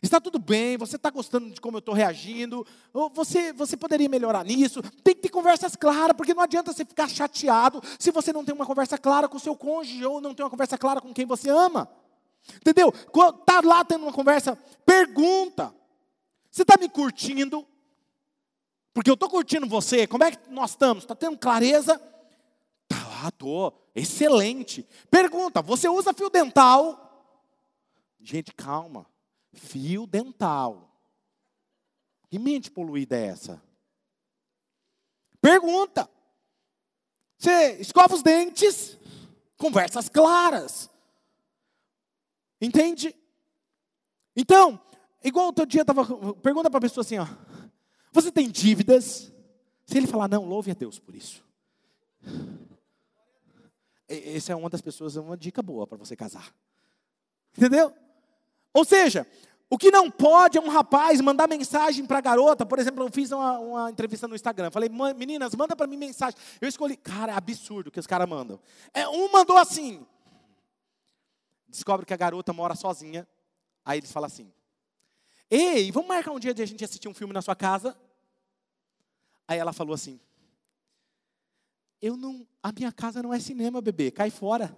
Está 0.02 0.20
tudo 0.20 0.40
bem, 0.40 0.78
você 0.78 0.96
está 0.96 1.10
gostando 1.12 1.52
de 1.52 1.62
como 1.62 1.78
eu 1.78 1.80
estou 1.80 1.94
reagindo, 1.94 2.66
você, 3.14 3.54
você 3.54 3.78
poderia 3.78 4.10
melhorar 4.10 4.44
nisso. 4.44 4.82
Tem 5.04 5.14
que 5.14 5.22
ter 5.22 5.30
conversas 5.30 5.76
claras, 5.76 6.16
porque 6.16 6.34
não 6.34 6.42
adianta 6.42 6.74
você 6.74 6.84
ficar 6.84 7.08
chateado 7.08 7.82
se 8.00 8.10
você 8.10 8.34
não 8.34 8.44
tem 8.44 8.56
uma 8.56 8.66
conversa 8.66 8.98
clara 8.98 9.28
com 9.28 9.38
o 9.38 9.40
seu 9.40 9.56
cônjuge 9.56 10.04
ou 10.06 10.20
não 10.20 10.34
tem 10.34 10.44
uma 10.44 10.50
conversa 10.50 10.78
clara 10.78 11.02
com 11.02 11.14
quem 11.14 11.26
você 11.26 11.50
ama. 11.50 11.88
Entendeu? 12.56 12.90
Está 12.90 13.62
lá 13.64 13.86
tendo 13.86 14.04
uma 14.04 14.14
conversa, 14.14 14.58
pergunta. 14.86 15.74
Você 16.50 16.64
está 16.64 16.76
me 16.80 16.90
curtindo? 16.90 17.66
Porque 18.94 19.10
eu 19.10 19.14
estou 19.14 19.30
curtindo 19.30 19.68
você, 19.68 20.06
como 20.06 20.24
é 20.24 20.32
que 20.32 20.50
nós 20.50 20.72
estamos? 20.72 21.04
Está 21.04 21.16
tendo 21.16 21.38
clareza? 21.38 21.98
Tá, 22.88 23.30
estou. 23.30 23.90
Excelente. 23.96 24.88
Pergunta: 25.10 25.62
você 25.62 25.88
usa 25.88 26.14
fio 26.14 26.30
dental? 26.30 27.36
Gente, 28.20 28.54
calma. 28.54 29.06
Fio 29.54 30.06
dental. 30.06 30.90
Que 32.30 32.38
mente 32.40 32.72
poluída 32.72 33.18
é 33.18 33.28
essa? 33.28 33.62
Pergunta. 35.42 36.10
Você 37.38 37.78
escova 37.80 38.14
os 38.14 38.22
dentes? 38.22 38.98
Conversas 39.58 40.08
claras. 40.08 40.90
Entende? 42.62 43.16
Então, 44.36 44.80
igual 45.24 45.48
outro 45.48 45.66
dia 45.66 45.82
estava. 45.82 46.06
Pergunta 46.36 46.70
para 46.70 46.78
a 46.78 46.82
pessoa 46.82 47.02
assim, 47.02 47.18
ó. 47.18 47.28
Você 48.12 48.32
tem 48.32 48.50
dívidas? 48.50 49.32
Se 49.86 49.98
ele 49.98 50.08
falar, 50.08 50.28
não, 50.28 50.46
louve 50.46 50.72
a 50.72 50.74
Deus 50.74 51.00
por 51.00 51.16
isso. 51.16 51.44
Essa 54.08 54.54
é 54.54 54.56
uma 54.56 54.70
das 54.70 54.82
pessoas, 54.82 55.16
é 55.16 55.22
uma 55.22 55.38
dica 55.38 55.62
boa 55.62 55.88
para 55.88 55.98
você 55.98 56.16
casar. 56.16 56.54
Entendeu? 57.58 57.94
Ou 58.74 58.86
seja, 58.86 59.26
o 59.70 59.78
que 59.78 59.90
não 59.90 60.12
pode 60.12 60.58
é 60.58 60.62
um 60.62 60.68
rapaz 60.68 61.22
mandar 61.22 61.48
mensagem 61.48 62.06
para 62.06 62.18
a 62.18 62.22
garota. 62.22 62.66
Por 62.66 62.78
exemplo, 62.78 63.06
eu 63.06 63.12
fiz 63.12 63.32
uma, 63.32 63.58
uma 63.60 63.90
entrevista 63.90 64.28
no 64.28 64.36
Instagram. 64.36 64.70
Falei, 64.70 64.90
meninas, 65.16 65.56
manda 65.56 65.76
para 65.78 65.88
mim 65.88 65.96
mensagem. 65.96 66.38
Eu 66.60 66.68
escolhi, 66.68 66.98
cara, 66.98 67.32
é 67.32 67.36
absurdo 67.36 67.88
o 67.88 67.92
que 67.92 68.00
os 68.00 68.08
caras 68.08 68.28
mandam. 68.28 68.60
É, 68.94 69.08
um 69.08 69.32
mandou 69.32 69.58
assim. 69.58 70.06
Descobre 71.70 72.06
que 72.06 72.14
a 72.14 72.18
garota 72.18 72.52
mora 72.52 72.76
sozinha. 72.76 73.26
Aí 73.86 74.00
eles 74.00 74.12
falam 74.12 74.28
assim: 74.28 74.52
Ei, 75.54 75.92
vamos 75.92 76.08
marcar 76.08 76.32
um 76.32 76.40
dia 76.40 76.54
de 76.54 76.62
a 76.62 76.66
gente 76.66 76.82
assistir 76.86 77.10
um 77.10 77.14
filme 77.14 77.34
na 77.34 77.42
sua 77.42 77.58
casa? 77.58 78.00
Aí 79.46 79.60
ela 79.60 79.74
falou 79.74 79.94
assim: 79.94 80.18
Eu 82.02 82.16
não, 82.16 82.48
a 82.64 82.72
minha 82.72 82.90
casa 82.90 83.22
não 83.22 83.34
é 83.34 83.40
cinema, 83.40 83.82
bebê, 83.82 84.12
cai 84.12 84.30
fora. 84.30 84.74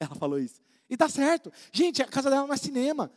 Ela 0.00 0.14
falou 0.14 0.38
isso. 0.38 0.62
E 0.88 0.96
tá 0.96 1.06
certo. 1.06 1.52
Gente, 1.70 2.02
a 2.02 2.08
casa 2.08 2.30
dela 2.30 2.46
não 2.46 2.54
é 2.54 2.56
cinema. 2.56 3.12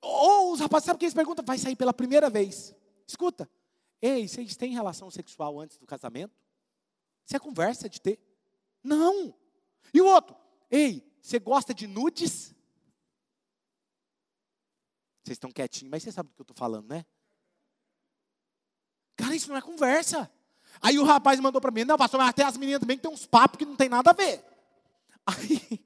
Ou 0.00 0.52
os 0.52 0.58
rapazes, 0.58 0.86
sabe 0.86 0.96
o 0.96 0.98
que 0.98 1.04
eles 1.04 1.14
perguntam? 1.14 1.44
Vai 1.44 1.56
sair 1.56 1.76
pela 1.76 1.94
primeira 1.94 2.28
vez. 2.28 2.74
Escuta. 3.06 3.48
Ei, 4.02 4.26
vocês 4.26 4.56
têm 4.56 4.72
relação 4.72 5.10
sexual 5.12 5.60
antes 5.60 5.78
do 5.78 5.86
casamento? 5.86 6.34
Você 7.24 7.36
é 7.36 7.38
conversa 7.40 7.88
de 7.88 8.00
ter? 8.00 8.20
Não. 8.82 9.32
E 9.92 10.00
o 10.00 10.06
outro? 10.06 10.36
Ei, 10.70 11.08
você 11.22 11.38
gosta 11.38 11.72
de 11.72 11.86
nudes? 11.86 12.54
Vocês 15.24 15.36
estão 15.36 15.50
quietinhos, 15.50 15.90
mas 15.90 16.02
você 16.02 16.12
sabe 16.12 16.28
do 16.28 16.34
que 16.34 16.42
eu 16.42 16.44
estou 16.44 16.56
falando, 16.56 16.86
né? 16.86 17.04
Cara, 19.16 19.34
isso 19.34 19.48
não 19.48 19.56
é 19.56 19.62
conversa. 19.62 20.30
Aí 20.82 20.98
o 20.98 21.04
rapaz 21.04 21.40
mandou 21.40 21.60
para 21.60 21.70
mim, 21.70 21.84
não, 21.84 21.96
pastor, 21.96 22.18
mas 22.18 22.28
até 22.28 22.44
as 22.44 22.56
meninas 22.58 22.80
também 22.80 22.98
tem 22.98 23.10
uns 23.10 23.24
papos 23.24 23.56
que 23.58 23.64
não 23.64 23.76
tem 23.76 23.88
nada 23.88 24.10
a 24.10 24.12
ver. 24.12 24.44
Aí, 25.26 25.82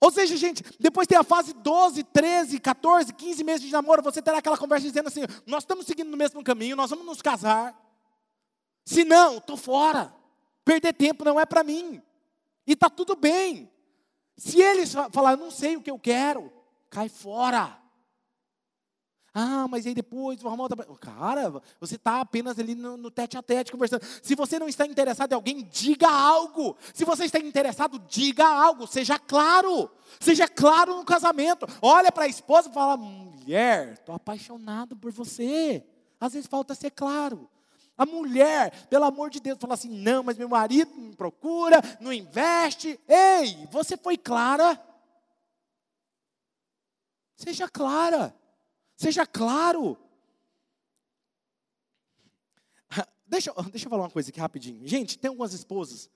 ou 0.00 0.10
seja, 0.10 0.36
gente, 0.36 0.64
depois 0.80 1.06
tem 1.06 1.16
a 1.16 1.22
fase 1.22 1.52
12, 1.52 2.02
13, 2.02 2.58
14, 2.58 3.12
15 3.12 3.44
meses 3.44 3.62
de 3.64 3.70
namoro, 3.70 4.02
você 4.02 4.20
terá 4.20 4.38
aquela 4.38 4.58
conversa 4.58 4.84
dizendo 4.84 5.06
assim: 5.06 5.20
nós 5.46 5.62
estamos 5.62 5.86
seguindo 5.86 6.10
no 6.10 6.16
mesmo 6.16 6.42
caminho, 6.42 6.74
nós 6.74 6.90
vamos 6.90 7.06
nos 7.06 7.22
casar. 7.22 7.78
Se 8.84 9.04
não, 9.04 9.36
estou 9.36 9.56
fora. 9.56 10.12
Perder 10.64 10.92
tempo 10.92 11.24
não 11.24 11.38
é 11.38 11.46
para 11.46 11.62
mim. 11.62 12.02
E 12.66 12.72
está 12.72 12.90
tudo 12.90 13.14
bem. 13.14 13.70
Se 14.36 14.60
eles 14.60 14.92
falar, 15.12 15.36
não 15.36 15.50
sei 15.50 15.76
o 15.76 15.82
que 15.82 15.90
eu 15.90 15.98
quero, 15.98 16.52
cai 16.90 17.08
fora. 17.08 17.80
Ah, 19.34 19.66
mas 19.66 19.86
aí 19.86 19.94
depois 19.94 20.42
vou 20.42 20.50
arrumar 20.50 20.64
outra. 20.64 20.84
Cara, 21.00 21.62
você 21.80 21.94
está 21.94 22.20
apenas 22.20 22.58
ali 22.58 22.74
no, 22.74 22.98
no 22.98 23.10
tete 23.10 23.38
a 23.38 23.42
tete 23.42 23.72
conversando. 23.72 24.04
Se 24.22 24.34
você 24.34 24.58
não 24.58 24.68
está 24.68 24.84
interessado 24.84 25.32
em 25.32 25.34
alguém, 25.34 25.66
diga 25.70 26.08
algo. 26.08 26.76
Se 26.92 27.04
você 27.04 27.24
está 27.24 27.38
interessado, 27.38 27.98
diga 28.00 28.46
algo. 28.46 28.86
Seja 28.86 29.18
claro. 29.18 29.90
Seja 30.20 30.46
claro 30.46 30.96
no 30.96 31.04
casamento. 31.04 31.66
Olha 31.80 32.12
para 32.12 32.24
a 32.24 32.28
esposa 32.28 32.68
e 32.68 32.74
fala: 32.74 32.98
mulher, 32.98 33.94
estou 33.94 34.14
apaixonado 34.14 34.94
por 34.96 35.10
você. 35.10 35.82
Às 36.20 36.34
vezes 36.34 36.46
falta 36.46 36.74
ser 36.74 36.90
claro. 36.90 37.48
A 37.96 38.04
mulher, 38.04 38.86
pelo 38.88 39.04
amor 39.04 39.30
de 39.30 39.40
Deus, 39.40 39.58
fala 39.58 39.74
assim: 39.74 39.88
não, 39.88 40.22
mas 40.22 40.36
meu 40.36 40.48
marido 40.48 40.92
não 40.94 41.14
procura, 41.14 41.80
não 42.00 42.12
investe. 42.12 43.00
Ei, 43.08 43.66
você 43.70 43.96
foi 43.96 44.18
clara. 44.18 44.78
Seja 47.34 47.66
clara. 47.66 48.41
Seja 49.02 49.26
claro. 49.26 49.98
Deixa, 53.26 53.52
deixa 53.52 53.86
eu 53.86 53.90
falar 53.90 54.04
uma 54.04 54.10
coisa 54.10 54.30
aqui 54.30 54.38
rapidinho. 54.38 54.86
Gente, 54.86 55.18
tem 55.18 55.28
algumas 55.28 55.52
esposas 55.52 56.08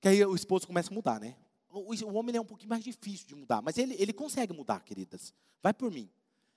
que 0.00 0.08
aí 0.08 0.24
o 0.24 0.34
esposo 0.34 0.66
começa 0.66 0.90
a 0.90 0.94
mudar, 0.94 1.20
né? 1.20 1.36
O, 1.70 1.94
o 1.94 2.14
homem 2.14 2.34
é 2.34 2.40
um 2.40 2.44
pouquinho 2.44 2.70
mais 2.70 2.82
difícil 2.82 3.28
de 3.28 3.36
mudar, 3.36 3.62
mas 3.62 3.78
ele, 3.78 3.94
ele 3.96 4.12
consegue 4.12 4.52
mudar, 4.52 4.80
queridas. 4.80 5.32
Vai 5.62 5.72
por 5.72 5.88
mim. 5.88 6.10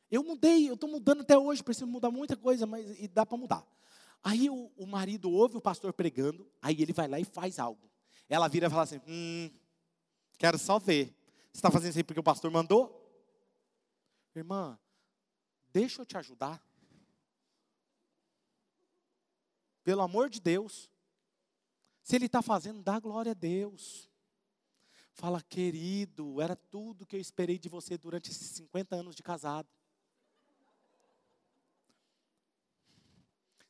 Eu 0.10 0.24
mudei, 0.24 0.68
eu 0.68 0.74
estou 0.74 0.90
mudando 0.90 1.22
até 1.22 1.38
hoje, 1.38 1.64
preciso 1.64 1.86
mudar 1.86 2.10
muita 2.10 2.36
coisa, 2.36 2.66
mas 2.66 3.00
e 3.00 3.08
dá 3.08 3.24
para 3.24 3.38
mudar. 3.38 3.64
Aí 4.24 4.50
o, 4.50 4.72
o, 4.76 4.88
marido 4.88 5.30
ouve 5.30 5.58
o 5.58 5.62
pastor 5.62 5.94
pregando, 5.94 6.50
aí 6.60 6.82
ele 6.82 6.94
vai 6.94 7.08
lá 7.08 7.20
e 7.20 7.26
faz 7.26 7.60
algo. 7.60 7.88
Ela 8.28 8.48
vira 8.48 8.66
e 8.66 8.70
fala 8.72 8.84
assim: 8.84 9.00
Hum, 9.08 9.52
quero 10.40 10.58
só 10.58 10.80
ver. 10.80 11.16
Você 11.52 11.60
está 11.60 11.70
fazendo 11.70 11.92
isso 11.92 12.00
aí 12.00 12.04
porque 12.04 12.20
o 12.20 12.24
pastor 12.24 12.50
mandou? 12.50 12.96
Irmã, 14.36 14.80
Deixa 15.72 16.02
eu 16.02 16.06
te 16.06 16.18
ajudar. 16.18 16.64
Pelo 19.84 20.02
amor 20.02 20.30
de 20.30 20.40
Deus. 20.40 20.90
Se 22.04 22.16
ele 22.16 22.26
está 22.26 22.42
fazendo, 22.42 22.82
dá 22.82 23.00
glória 23.00 23.32
a 23.32 23.36
Deus. 23.36 24.10
Fala, 25.14 25.42
querido, 25.42 26.42
era 26.42 26.56
tudo 26.56 27.06
que 27.06 27.16
eu 27.16 27.20
esperei 27.20 27.60
de 27.60 27.70
você 27.70 27.98
durante 27.98 28.32
esses 28.32 28.48
50 28.52 28.96
anos 28.96 29.16
de 29.16 29.22
casado. 29.22 29.68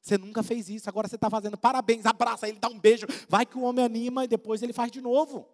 Você 0.01 0.17
nunca 0.17 0.41
fez 0.41 0.69
isso, 0.69 0.89
agora 0.89 1.07
você 1.07 1.15
está 1.15 1.29
fazendo. 1.29 1.57
Parabéns, 1.57 2.05
abraça 2.05 2.47
ele, 2.47 2.59
dá 2.59 2.69
um 2.69 2.79
beijo. 2.79 3.05
Vai 3.27 3.45
que 3.45 3.57
o 3.57 3.61
homem 3.61 3.83
anima 3.83 4.23
e 4.23 4.27
depois 4.27 4.61
ele 4.61 4.73
faz 4.73 4.91
de 4.91 5.01
novo. 5.01 5.47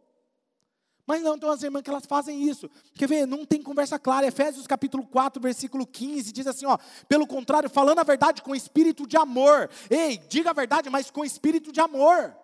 Mas 1.05 1.21
não, 1.21 1.37
tem 1.37 1.47
umas 1.47 1.61
irmãs 1.61 1.83
que 1.83 1.89
elas 1.89 2.05
fazem 2.05 2.43
isso. 2.49 2.69
Quer 2.95 3.07
ver? 3.07 3.27
Não 3.27 3.45
tem 3.45 3.61
conversa 3.61 3.99
clara. 3.99 4.25
Efésios 4.25 4.65
capítulo 4.65 5.05
4, 5.05 5.41
versículo 5.41 5.85
15, 5.85 6.31
diz 6.31 6.47
assim, 6.47 6.65
ó. 6.65 6.77
Pelo 7.07 7.27
contrário, 7.27 7.69
falando 7.69 7.99
a 7.99 8.03
verdade 8.03 8.41
com 8.41 8.55
espírito 8.55 9.05
de 9.05 9.15
amor. 9.15 9.69
Ei, 9.89 10.17
diga 10.17 10.49
a 10.49 10.53
verdade, 10.53 10.89
mas 10.89 11.11
com 11.11 11.23
espírito 11.23 11.71
de 11.71 11.79
amor. 11.79 12.35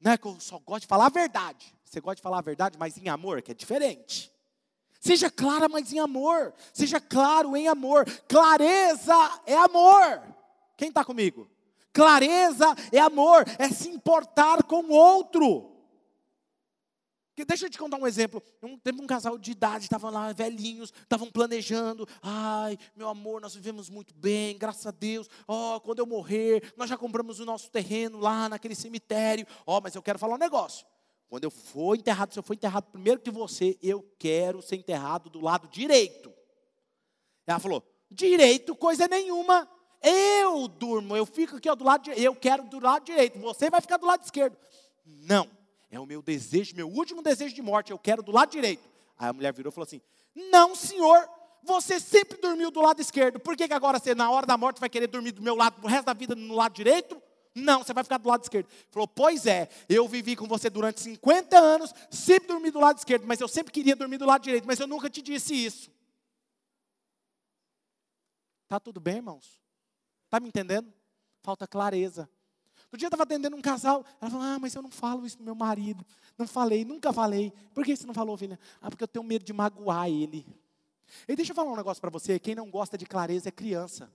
Não 0.00 0.12
é 0.12 0.18
que 0.18 0.26
eu 0.26 0.40
só 0.40 0.58
gosto 0.58 0.82
de 0.82 0.86
falar 0.86 1.06
a 1.06 1.10
verdade. 1.10 1.74
Você 1.84 2.00
gosta 2.00 2.16
de 2.16 2.22
falar 2.22 2.38
a 2.38 2.42
verdade, 2.42 2.78
mas 2.78 2.96
em 2.96 3.08
amor, 3.08 3.42
que 3.42 3.50
é 3.50 3.54
diferente. 3.54 4.32
Seja 4.98 5.30
clara, 5.30 5.68
mas 5.68 5.92
em 5.92 5.98
amor. 5.98 6.54
Seja 6.72 7.00
claro 7.00 7.54
em 7.54 7.68
amor. 7.68 8.06
Clareza 8.28 9.14
é 9.44 9.56
amor. 9.56 10.22
Quem 10.76 10.88
está 10.88 11.04
comigo? 11.04 11.50
Clareza 11.92 12.74
é 12.92 12.98
amor, 12.98 13.44
é 13.58 13.68
se 13.68 13.88
importar 13.88 14.62
com 14.62 14.84
o 14.84 14.92
outro. 14.92 15.69
Deixa 17.44 17.66
eu 17.66 17.70
te 17.70 17.78
contar 17.78 17.96
um 17.96 18.06
exemplo. 18.06 18.42
Um, 18.62 18.78
teve 18.78 19.00
um 19.00 19.06
casal 19.06 19.38
de 19.38 19.50
idade, 19.50 19.84
estavam 19.84 20.10
lá 20.10 20.32
velhinhos, 20.32 20.92
estavam 21.02 21.30
planejando. 21.30 22.06
Ai, 22.22 22.78
meu 22.96 23.08
amor, 23.08 23.40
nós 23.40 23.54
vivemos 23.54 23.88
muito 23.88 24.14
bem, 24.14 24.56
graças 24.58 24.86
a 24.86 24.90
Deus. 24.90 25.28
Ó, 25.46 25.76
oh, 25.76 25.80
quando 25.80 26.00
eu 26.00 26.06
morrer, 26.06 26.72
nós 26.76 26.88
já 26.88 26.96
compramos 26.96 27.40
o 27.40 27.44
nosso 27.44 27.70
terreno 27.70 28.18
lá 28.18 28.48
naquele 28.48 28.74
cemitério. 28.74 29.46
Ó, 29.66 29.78
oh, 29.78 29.80
mas 29.80 29.94
eu 29.94 30.02
quero 30.02 30.18
falar 30.18 30.34
um 30.34 30.38
negócio. 30.38 30.86
Quando 31.28 31.44
eu 31.44 31.50
for 31.50 31.94
enterrado, 31.94 32.32
se 32.32 32.38
eu 32.38 32.42
for 32.42 32.54
enterrado 32.54 32.90
primeiro 32.90 33.20
que 33.20 33.30
você, 33.30 33.78
eu 33.80 34.02
quero 34.18 34.60
ser 34.60 34.76
enterrado 34.76 35.30
do 35.30 35.40
lado 35.40 35.68
direito. 35.68 36.32
Ela 37.46 37.60
falou: 37.60 37.84
direito, 38.10 38.74
coisa 38.74 39.06
nenhuma. 39.06 39.68
Eu 40.02 40.66
durmo, 40.66 41.16
eu 41.16 41.26
fico 41.26 41.56
aqui 41.56 41.68
ó, 41.68 41.74
do 41.74 41.84
lado 41.84 42.04
direito. 42.04 42.22
Eu 42.22 42.34
quero 42.34 42.64
do 42.64 42.80
lado 42.80 43.04
direito. 43.04 43.38
Você 43.38 43.70
vai 43.70 43.80
ficar 43.80 43.98
do 43.98 44.06
lado 44.06 44.24
esquerdo. 44.24 44.56
Não. 45.04 45.59
É 45.90 45.98
o 45.98 46.06
meu 46.06 46.22
desejo, 46.22 46.76
meu 46.76 46.88
último 46.88 47.22
desejo 47.22 47.54
de 47.54 47.62
morte. 47.62 47.90
Eu 47.90 47.98
quero 47.98 48.22
do 48.22 48.30
lado 48.30 48.50
direito. 48.50 48.88
Aí 49.18 49.28
a 49.28 49.32
mulher 49.32 49.52
virou 49.52 49.70
e 49.70 49.74
falou 49.74 49.86
assim: 49.86 50.00
Não, 50.34 50.74
senhor, 50.74 51.28
você 51.62 51.98
sempre 51.98 52.38
dormiu 52.40 52.70
do 52.70 52.80
lado 52.80 53.00
esquerdo. 53.00 53.40
Por 53.40 53.56
que, 53.56 53.66
que 53.66 53.74
agora 53.74 53.98
você, 53.98 54.14
na 54.14 54.30
hora 54.30 54.46
da 54.46 54.56
morte, 54.56 54.80
vai 54.80 54.88
querer 54.88 55.08
dormir 55.08 55.32
do 55.32 55.42
meu 55.42 55.56
lado, 55.56 55.82
o 55.82 55.88
resto 55.88 56.06
da 56.06 56.14
vida 56.14 56.34
no 56.34 56.54
lado 56.54 56.74
direito? 56.74 57.20
Não, 57.54 57.82
você 57.82 57.92
vai 57.92 58.04
ficar 58.04 58.18
do 58.18 58.28
lado 58.28 58.42
esquerdo. 58.42 58.68
Falou, 58.90 59.08
pois 59.08 59.44
é, 59.44 59.68
eu 59.88 60.06
vivi 60.06 60.36
com 60.36 60.46
você 60.46 60.70
durante 60.70 61.00
50 61.00 61.58
anos, 61.58 61.92
sempre 62.08 62.48
dormi 62.48 62.70
do 62.70 62.78
lado 62.78 62.98
esquerdo, 62.98 63.26
mas 63.26 63.40
eu 63.40 63.48
sempre 63.48 63.72
queria 63.72 63.96
dormir 63.96 64.18
do 64.18 64.26
lado 64.26 64.42
direito, 64.42 64.66
mas 64.66 64.78
eu 64.78 64.86
nunca 64.86 65.10
te 65.10 65.20
disse 65.20 65.52
isso. 65.54 65.90
Tá 68.68 68.78
tudo 68.78 69.00
bem, 69.00 69.16
irmãos? 69.16 69.60
Tá 70.28 70.38
me 70.38 70.48
entendendo? 70.48 70.92
Falta 71.42 71.66
clareza. 71.66 72.30
No 72.92 72.98
dia 72.98 73.06
eu 73.06 73.08
estava 73.08 73.22
atendendo 73.22 73.56
um 73.56 73.62
casal, 73.62 74.04
ela 74.20 74.30
falou, 74.30 74.46
ah, 74.46 74.58
mas 74.58 74.74
eu 74.74 74.82
não 74.82 74.90
falo 74.90 75.24
isso 75.24 75.36
pro 75.36 75.44
meu 75.44 75.54
marido. 75.54 76.04
Não 76.36 76.46
falei, 76.46 76.84
nunca 76.84 77.12
falei. 77.12 77.52
Por 77.72 77.84
que 77.84 77.94
você 77.94 78.06
não 78.06 78.14
falou, 78.14 78.36
filha? 78.36 78.58
Ah, 78.80 78.90
porque 78.90 79.04
eu 79.04 79.08
tenho 79.08 79.24
medo 79.24 79.44
de 79.44 79.52
magoar 79.52 80.08
ele. 80.08 80.46
E 81.28 81.36
deixa 81.36 81.52
eu 81.52 81.56
falar 81.56 81.72
um 81.72 81.76
negócio 81.76 82.00
para 82.00 82.10
você, 82.10 82.38
quem 82.38 82.54
não 82.54 82.70
gosta 82.70 82.98
de 82.98 83.06
clareza 83.06 83.48
é 83.48 83.52
criança. 83.52 84.10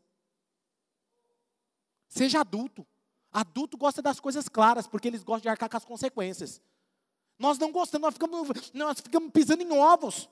Seja 2.07 2.41
adulto. 2.41 2.85
Adulto 3.31 3.77
gosta 3.77 4.01
das 4.01 4.19
coisas 4.19 4.47
claras, 4.47 4.87
porque 4.87 5.07
eles 5.07 5.23
gostam 5.23 5.41
de 5.41 5.49
arcar 5.49 5.69
com 5.69 5.77
as 5.77 5.85
consequências. 5.85 6.61
Nós 7.37 7.57
não 7.57 7.71
gostamos, 7.71 8.05
nós 8.05 8.13
ficamos, 8.13 8.71
nós 8.73 8.99
ficamos 9.01 9.31
pisando 9.31 9.63
em 9.63 9.71
ovos. 9.71 10.29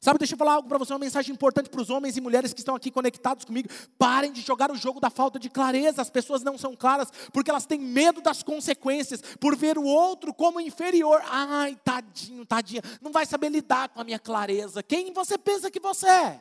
Sabe, 0.00 0.18
deixa 0.18 0.34
eu 0.34 0.38
falar 0.38 0.54
algo 0.54 0.68
para 0.68 0.78
você, 0.78 0.92
uma 0.92 0.98
mensagem 0.98 1.32
importante 1.32 1.68
para 1.68 1.80
os 1.80 1.90
homens 1.90 2.16
e 2.16 2.20
mulheres 2.20 2.52
que 2.52 2.60
estão 2.60 2.74
aqui 2.74 2.90
conectados 2.90 3.44
comigo. 3.44 3.68
Parem 3.98 4.32
de 4.32 4.40
jogar 4.40 4.70
o 4.70 4.76
jogo 4.76 5.00
da 5.00 5.10
falta 5.10 5.38
de 5.38 5.48
clareza. 5.48 6.02
As 6.02 6.10
pessoas 6.10 6.42
não 6.42 6.56
são 6.56 6.76
claras 6.76 7.10
porque 7.32 7.50
elas 7.50 7.66
têm 7.66 7.80
medo 7.80 8.20
das 8.20 8.42
consequências, 8.42 9.20
por 9.40 9.56
ver 9.56 9.78
o 9.78 9.84
outro 9.84 10.32
como 10.32 10.60
inferior. 10.60 11.20
Ai, 11.26 11.76
tadinho, 11.84 12.44
tadinha, 12.44 12.82
não 13.00 13.10
vai 13.10 13.26
saber 13.26 13.48
lidar 13.48 13.88
com 13.88 14.00
a 14.00 14.04
minha 14.04 14.18
clareza. 14.18 14.82
Quem 14.82 15.12
você 15.12 15.38
pensa 15.38 15.70
que 15.70 15.80
você 15.80 16.06
é? 16.06 16.40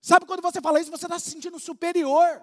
Sabe 0.00 0.24
quando 0.24 0.40
você 0.40 0.60
fala 0.60 0.80
isso, 0.80 0.90
você 0.90 1.04
está 1.04 1.18
se 1.18 1.30
sentindo 1.30 1.58
superior. 1.58 2.42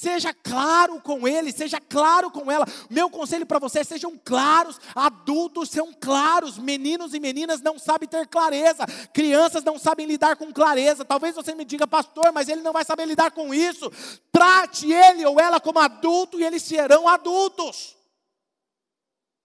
Seja 0.00 0.32
claro 0.32 0.98
com 1.02 1.28
ele, 1.28 1.52
seja 1.52 1.78
claro 1.78 2.30
com 2.30 2.50
ela. 2.50 2.64
Meu 2.88 3.10
conselho 3.10 3.44
para 3.44 3.58
você 3.58 3.80
é 3.80 3.84
sejam 3.84 4.16
claros, 4.16 4.80
adultos 4.94 5.68
são 5.68 5.92
claros, 5.92 6.56
meninos 6.56 7.12
e 7.12 7.20
meninas 7.20 7.60
não 7.60 7.78
sabem 7.78 8.08
ter 8.08 8.26
clareza, 8.26 8.86
crianças 9.12 9.62
não 9.62 9.78
sabem 9.78 10.06
lidar 10.06 10.36
com 10.36 10.50
clareza. 10.54 11.04
Talvez 11.04 11.34
você 11.34 11.54
me 11.54 11.66
diga, 11.66 11.86
pastor, 11.86 12.32
mas 12.32 12.48
ele 12.48 12.62
não 12.62 12.72
vai 12.72 12.82
saber 12.82 13.04
lidar 13.04 13.30
com 13.32 13.52
isso. 13.52 13.90
Trate 14.32 14.90
ele 14.90 15.26
ou 15.26 15.38
ela 15.38 15.60
como 15.60 15.78
adulto 15.78 16.40
e 16.40 16.44
eles 16.44 16.62
serão 16.62 17.06
adultos. 17.06 17.94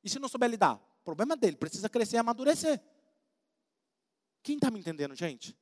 E 0.05 0.09
se 0.09 0.19
não 0.19 0.29
souber 0.29 0.49
lidar? 0.49 0.79
Problema 1.03 1.35
dele, 1.35 1.57
precisa 1.57 1.89
crescer 1.89 2.15
e 2.15 2.19
amadurecer. 2.19 2.81
Quem 4.41 4.55
está 4.55 4.71
me 4.71 4.79
entendendo, 4.79 5.15
gente? 5.15 5.53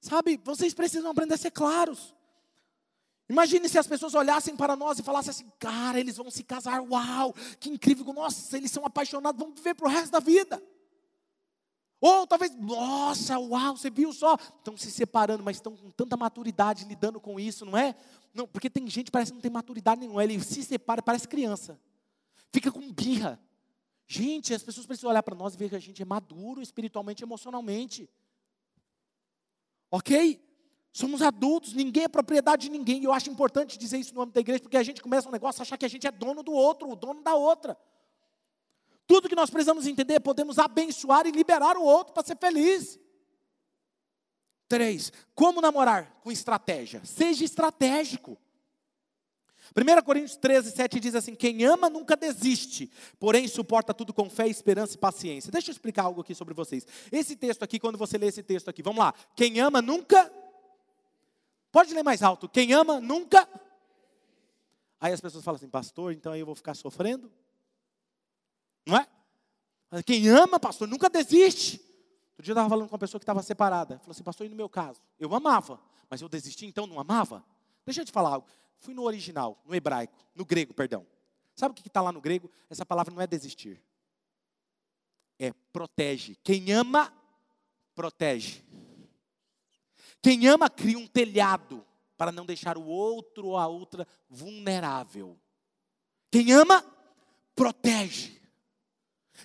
Sabe, 0.00 0.40
vocês 0.44 0.72
precisam 0.72 1.10
aprender 1.10 1.34
a 1.34 1.38
ser 1.38 1.50
claros. 1.50 2.14
Imagine 3.28 3.68
se 3.68 3.78
as 3.78 3.86
pessoas 3.86 4.14
olhassem 4.14 4.56
para 4.56 4.76
nós 4.76 4.98
e 4.98 5.02
falassem 5.02 5.30
assim: 5.30 5.52
cara, 5.58 5.98
eles 5.98 6.16
vão 6.16 6.30
se 6.30 6.44
casar, 6.44 6.80
uau, 6.80 7.34
que 7.58 7.68
incrível, 7.68 8.12
nossa, 8.12 8.56
eles 8.56 8.70
são 8.70 8.84
apaixonados, 8.86 9.38
vão 9.38 9.52
viver 9.52 9.74
para 9.74 9.86
o 9.86 9.90
resto 9.90 10.12
da 10.12 10.20
vida. 10.20 10.62
Ou 12.00 12.26
talvez, 12.26 12.54
nossa, 12.54 13.38
uau, 13.38 13.76
você 13.76 13.90
viu 13.90 14.12
só? 14.12 14.34
Estão 14.34 14.76
se 14.76 14.90
separando, 14.92 15.42
mas 15.42 15.56
estão 15.56 15.76
com 15.76 15.90
tanta 15.90 16.16
maturidade 16.16 16.84
lidando 16.84 17.20
com 17.20 17.40
isso, 17.40 17.64
não 17.64 17.76
é? 17.76 17.96
Não, 18.32 18.46
porque 18.46 18.70
tem 18.70 18.88
gente 18.88 19.06
que 19.06 19.10
parece 19.10 19.32
que 19.32 19.36
não 19.36 19.42
tem 19.42 19.50
maturidade 19.50 20.00
nenhuma, 20.00 20.22
ele 20.22 20.38
se 20.40 20.62
separa, 20.62 21.02
parece 21.02 21.26
criança, 21.26 21.80
fica 22.52 22.70
com 22.70 22.92
birra. 22.92 23.40
Gente, 24.06 24.54
as 24.54 24.62
pessoas 24.62 24.86
precisam 24.86 25.10
olhar 25.10 25.22
para 25.22 25.34
nós 25.34 25.54
e 25.54 25.56
ver 25.56 25.68
que 25.68 25.74
a 25.74 25.80
gente 25.80 26.00
é 26.00 26.04
maduro 26.04 26.62
espiritualmente, 26.62 27.24
emocionalmente. 27.24 28.08
Ok? 29.90 30.40
Somos 30.96 31.20
adultos, 31.20 31.74
ninguém 31.74 32.04
é 32.04 32.08
propriedade 32.08 32.62
de 32.62 32.70
ninguém. 32.70 33.02
E 33.02 33.04
eu 33.04 33.12
acho 33.12 33.28
importante 33.28 33.76
dizer 33.76 33.98
isso 33.98 34.14
no 34.14 34.22
âmbito 34.22 34.36
da 34.36 34.40
igreja, 34.40 34.60
porque 34.60 34.78
a 34.78 34.82
gente 34.82 35.02
começa 35.02 35.28
um 35.28 35.30
negócio 35.30 35.60
a 35.60 35.62
achar 35.62 35.76
que 35.76 35.84
a 35.84 35.88
gente 35.88 36.06
é 36.06 36.10
dono 36.10 36.42
do 36.42 36.52
outro, 36.52 36.90
o 36.90 36.96
dono 36.96 37.22
da 37.22 37.34
outra. 37.34 37.76
Tudo 39.06 39.28
que 39.28 39.36
nós 39.36 39.50
precisamos 39.50 39.86
entender 39.86 40.14
é 40.14 40.18
podemos 40.18 40.58
abençoar 40.58 41.26
e 41.26 41.32
liberar 41.32 41.76
o 41.76 41.82
outro 41.82 42.14
para 42.14 42.24
ser 42.24 42.38
feliz. 42.38 42.98
Três, 44.66 45.12
como 45.34 45.60
namorar? 45.60 46.18
Com 46.22 46.32
estratégia. 46.32 47.02
Seja 47.04 47.44
estratégico. 47.44 48.38
1 49.76 50.02
Coríntios 50.02 50.38
13, 50.38 50.70
7 50.70 50.98
diz 50.98 51.14
assim: 51.14 51.34
Quem 51.34 51.62
ama 51.66 51.90
nunca 51.90 52.16
desiste, 52.16 52.90
porém 53.18 53.46
suporta 53.46 53.92
tudo 53.92 54.14
com 54.14 54.30
fé, 54.30 54.48
esperança 54.48 54.94
e 54.94 54.98
paciência. 54.98 55.52
Deixa 55.52 55.68
eu 55.70 55.72
explicar 55.72 56.04
algo 56.04 56.22
aqui 56.22 56.34
sobre 56.34 56.54
vocês. 56.54 56.86
Esse 57.12 57.36
texto 57.36 57.62
aqui, 57.62 57.78
quando 57.78 57.98
você 57.98 58.16
lê 58.16 58.28
esse 58.28 58.42
texto 58.42 58.70
aqui, 58.70 58.82
vamos 58.82 59.00
lá. 59.00 59.12
Quem 59.34 59.60
ama 59.60 59.82
nunca 59.82 60.32
Pode 61.76 61.92
ler 61.92 62.02
mais 62.02 62.22
alto. 62.22 62.48
Quem 62.48 62.72
ama 62.72 63.02
nunca. 63.02 63.46
Aí 64.98 65.12
as 65.12 65.20
pessoas 65.20 65.44
falam 65.44 65.56
assim, 65.56 65.68
pastor, 65.68 66.10
então 66.10 66.32
aí 66.32 66.40
eu 66.40 66.46
vou 66.46 66.54
ficar 66.54 66.72
sofrendo? 66.72 67.30
Não 68.86 68.96
é? 68.96 69.06
Quem 70.02 70.26
ama, 70.26 70.58
pastor, 70.58 70.88
nunca 70.88 71.10
desiste. 71.10 71.78
Outro 72.30 72.44
dia 72.44 72.52
eu 72.52 72.54
estava 72.54 72.70
falando 72.70 72.88
com 72.88 72.94
uma 72.94 72.98
pessoa 72.98 73.20
que 73.20 73.24
estava 73.24 73.42
separada. 73.42 73.98
Falou 73.98 74.12
assim, 74.12 74.22
pastor, 74.22 74.46
e 74.46 74.48
no 74.48 74.56
meu 74.56 74.70
caso? 74.70 75.02
Eu 75.18 75.34
amava, 75.34 75.78
mas 76.08 76.22
eu 76.22 76.30
desisti, 76.30 76.64
então 76.64 76.86
não 76.86 76.98
amava? 76.98 77.44
Deixa 77.84 78.00
eu 78.00 78.06
te 78.06 78.10
falar 78.10 78.30
algo. 78.30 78.46
Fui 78.78 78.94
no 78.94 79.02
original, 79.02 79.62
no 79.66 79.74
hebraico, 79.74 80.16
no 80.34 80.46
grego, 80.46 80.72
perdão. 80.72 81.06
Sabe 81.54 81.72
o 81.72 81.74
que 81.74 81.86
está 81.86 82.00
lá 82.00 82.10
no 82.10 82.22
grego? 82.22 82.50
Essa 82.70 82.86
palavra 82.86 83.12
não 83.12 83.20
é 83.20 83.26
desistir. 83.26 83.84
É 85.38 85.52
protege. 85.74 86.36
Quem 86.42 86.72
ama, 86.72 87.12
protege. 87.94 88.64
Quem 90.26 90.48
ama 90.48 90.68
cria 90.68 90.98
um 90.98 91.06
telhado 91.06 91.86
para 92.18 92.32
não 92.32 92.44
deixar 92.44 92.76
o 92.76 92.84
outro 92.84 93.46
ou 93.46 93.56
a 93.56 93.68
outra 93.68 94.04
vulnerável. 94.28 95.38
Quem 96.32 96.50
ama, 96.50 96.84
protege. 97.54 98.32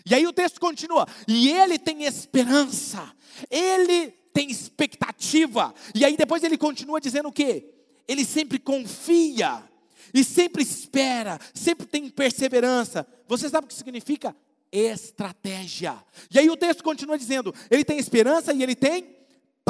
E 0.04 0.16
aí 0.16 0.26
o 0.26 0.34
texto 0.34 0.60
continua: 0.60 1.06
e 1.28 1.52
ele 1.52 1.78
tem 1.78 2.06
esperança, 2.06 3.16
ele 3.48 4.10
tem 4.34 4.50
expectativa. 4.50 5.72
E 5.94 6.04
aí 6.04 6.18
depois 6.18 6.44
ele 6.44 6.58
continua 6.58 7.00
dizendo 7.00 7.30
o 7.30 7.32
quê? 7.32 7.76
Ele 8.08 8.26
sempre 8.26 8.58
confia, 8.58 9.64
e 10.12 10.24
sempre 10.24 10.64
espera, 10.64 11.40
sempre 11.54 11.86
tem 11.86 12.10
perseverança. 12.10 13.06
Você 13.28 13.48
sabe 13.50 13.66
o 13.66 13.68
que 13.68 13.76
significa? 13.76 14.36
Estratégia. 14.72 16.04
E 16.34 16.40
aí 16.40 16.50
o 16.50 16.58
texto 16.58 16.84
continua 16.84 17.20
dizendo: 17.20 17.54
ele 17.70 17.86
tem 17.86 18.00
esperança 18.00 18.52
e 18.52 18.64
ele 18.64 18.76
tem 18.76 19.21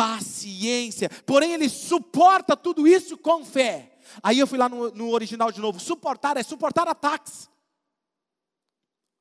paciência. 0.02 1.10
Porém, 1.28 1.54
ele 1.54 1.70
suporta 1.70 2.58
tudo 2.58 2.88
isso 2.88 3.16
com 3.18 3.46
fé. 3.46 4.00
Aí 4.24 4.40
eu 4.40 4.48
fui 4.48 4.58
lá 4.58 4.68
no, 4.68 4.90
no 4.92 5.12
original 5.12 5.52
de 5.52 5.62
novo. 5.62 5.80
Suportar 5.80 6.38
é 6.38 6.44
suportar 6.44 6.88
ataques. 6.88 7.48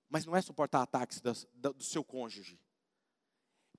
Mas 0.08 0.24
não 0.24 0.34
é 0.34 0.40
suportar 0.40 0.80
ataques 0.80 1.20
do, 1.20 1.74
do, 1.74 1.84
seu 1.84 2.02
cônjuge. 2.02 2.58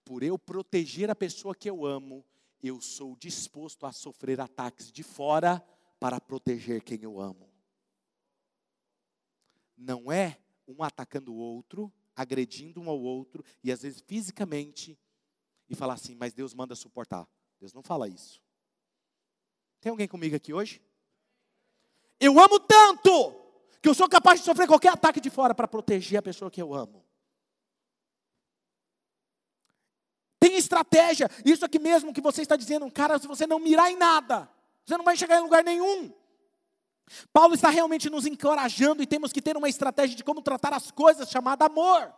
Por 0.06 0.22
eu 0.22 0.38
proteger 0.38 1.10
a 1.10 1.16
pessoa 1.16 1.56
que 1.56 1.70
eu 1.70 1.86
amo, 1.86 2.24
eu 2.62 2.80
sou 2.80 3.16
disposto 3.16 3.88
a 3.88 3.92
sofrer 3.92 4.40
ataques 4.40 4.92
de 4.92 5.02
fora 5.02 5.60
para 6.00 6.22
proteger 6.22 6.84
quem 6.84 7.02
eu 7.02 7.20
amo. 7.20 7.50
Não 9.76 10.12
é 10.12 10.38
um 10.68 10.84
atacando 10.84 11.34
o 11.34 11.38
outro, 11.38 11.92
agredindo 12.16 12.80
um 12.80 12.90
ao 12.90 13.00
outro 13.00 13.44
e 13.64 13.72
às 13.72 13.82
vezes 13.82 14.04
fisicamente 14.06 14.98
e 15.72 15.76
falar 15.76 15.94
assim, 15.94 16.16
mas 16.16 16.34
Deus 16.34 16.54
manda 16.54 16.76
suportar. 16.76 17.26
Deus 17.58 17.74
não 17.74 17.82
fala 17.82 18.08
isso. 18.08 18.42
Tem 19.80 19.90
alguém 19.90 20.08
comigo 20.08 20.36
aqui 20.36 20.54
hoje? 20.54 20.82
Eu 22.20 22.38
amo 22.40 22.60
tanto 22.60 23.34
que 23.82 23.88
eu 23.88 23.94
sou 23.94 24.10
capaz 24.10 24.42
de 24.42 24.46
sofrer 24.46 24.68
qualquer 24.68 24.90
ataque 24.90 25.22
de 25.22 25.30
fora 25.30 25.56
para 25.56 25.70
proteger 25.70 26.20
a 26.20 26.22
pessoa 26.22 26.52
que 26.52 26.62
eu 26.62 26.74
amo. 26.74 27.06
Tem 30.40 30.58
estratégia. 30.58 31.30
Isso 31.46 31.64
aqui 31.64 31.80
mesmo 31.80 32.14
que 32.14 32.20
você 32.20 32.42
está 32.42 32.58
dizendo, 32.58 32.92
cara, 32.92 33.18
se 33.18 33.26
você 33.26 33.48
não 33.48 33.58
mirar 33.58 33.90
em 33.90 33.96
nada, 33.96 34.50
você 34.84 34.98
não 34.98 35.06
vai 35.06 35.16
chegar 35.16 35.40
em 35.40 35.44
lugar 35.44 35.64
nenhum. 35.64 36.14
Paulo 37.32 37.56
está 37.56 37.70
realmente 37.70 38.10
nos 38.10 38.26
encorajando 38.26 39.02
e 39.02 39.08
temos 39.08 39.32
que 39.32 39.42
ter 39.42 39.56
uma 39.56 39.70
estratégia 39.70 40.18
de 40.18 40.24
como 40.24 40.42
tratar 40.42 40.74
as 40.74 40.92
coisas 40.92 41.30
chamada 41.30 41.66
amor. 41.66 42.14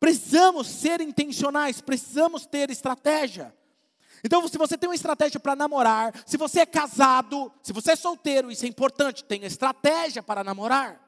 Precisamos 0.00 0.66
ser 0.68 1.00
intencionais, 1.00 1.80
precisamos 1.80 2.46
ter 2.46 2.70
estratégia. 2.70 3.54
Então, 4.22 4.46
se 4.48 4.58
você 4.58 4.76
tem 4.76 4.88
uma 4.88 4.94
estratégia 4.94 5.38
para 5.38 5.54
namorar, 5.54 6.12
se 6.26 6.36
você 6.36 6.60
é 6.60 6.66
casado, 6.66 7.52
se 7.62 7.72
você 7.72 7.92
é 7.92 7.96
solteiro, 7.96 8.50
isso 8.50 8.64
é 8.64 8.68
importante, 8.68 9.24
tenha 9.24 9.46
estratégia 9.46 10.22
para 10.22 10.42
namorar. 10.42 11.04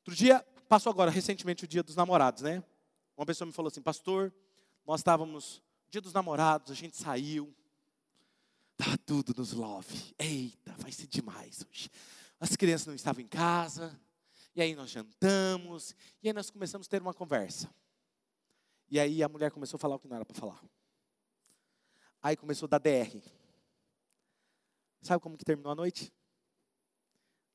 Outro 0.00 0.14
dia, 0.14 0.44
passou 0.68 0.90
agora 0.90 1.10
recentemente 1.10 1.64
o 1.64 1.68
dia 1.68 1.82
dos 1.82 1.96
namorados, 1.96 2.42
né? 2.42 2.62
Uma 3.16 3.26
pessoa 3.26 3.46
me 3.46 3.52
falou 3.52 3.68
assim, 3.68 3.82
pastor, 3.82 4.32
nós 4.86 5.00
estávamos, 5.00 5.62
dia 5.90 6.00
dos 6.00 6.12
namorados, 6.12 6.70
a 6.72 6.74
gente 6.74 6.96
saiu, 6.96 7.54
estava 8.78 8.98
tudo 8.98 9.34
nos 9.36 9.52
love. 9.52 10.14
Eita, 10.18 10.74
vai 10.78 10.90
ser 10.90 11.06
demais 11.06 11.64
hoje. 11.68 11.90
As 12.40 12.56
crianças 12.56 12.86
não 12.88 12.94
estavam 12.94 13.22
em 13.22 13.28
casa, 13.28 13.96
e 14.54 14.62
aí 14.62 14.74
nós 14.74 14.90
jantamos, 14.90 15.94
e 16.22 16.28
aí 16.28 16.32
nós 16.32 16.50
começamos 16.50 16.86
a 16.86 16.90
ter 16.90 17.00
uma 17.00 17.14
conversa. 17.14 17.72
E 18.90 19.00
aí 19.00 19.22
a 19.22 19.28
mulher 19.28 19.50
começou 19.50 19.78
a 19.78 19.80
falar 19.80 19.96
o 19.96 19.98
que 19.98 20.06
não 20.06 20.16
era 20.16 20.24
para 20.24 20.38
falar. 20.38 20.62
Aí 22.22 22.36
começou 22.36 22.66
a 22.66 22.70
dar 22.70 22.78
DR. 22.78 23.22
Sabe 25.00 25.20
como 25.20 25.36
que 25.36 25.44
terminou 25.44 25.72
a 25.72 25.74
noite? 25.74 26.12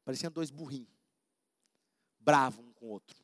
Pareciam 0.03 0.31
dois 0.31 0.49
burrinhos. 0.49 0.89
Bravos 2.19 2.65
um 2.65 2.71
com 2.73 2.87
o 2.87 2.89
outro. 2.89 3.15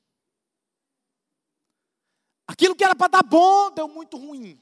Aquilo 2.47 2.75
que 2.75 2.83
era 2.83 2.95
para 2.95 3.07
dar 3.07 3.23
bom, 3.23 3.71
deu 3.71 3.87
muito 3.87 4.17
ruim. 4.17 4.61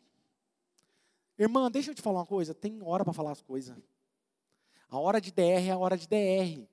Irmã, 1.37 1.69
deixa 1.69 1.91
eu 1.91 1.95
te 1.95 2.01
falar 2.01 2.19
uma 2.19 2.25
coisa. 2.25 2.53
Tem 2.53 2.81
hora 2.81 3.03
para 3.03 3.13
falar 3.13 3.31
as 3.31 3.41
coisas. 3.41 3.77
A 4.87 4.97
hora 4.97 5.19
de 5.19 5.31
DR 5.31 5.67
é 5.67 5.71
a 5.71 5.77
hora 5.77 5.97
de 5.97 6.07
DR. 6.07 6.67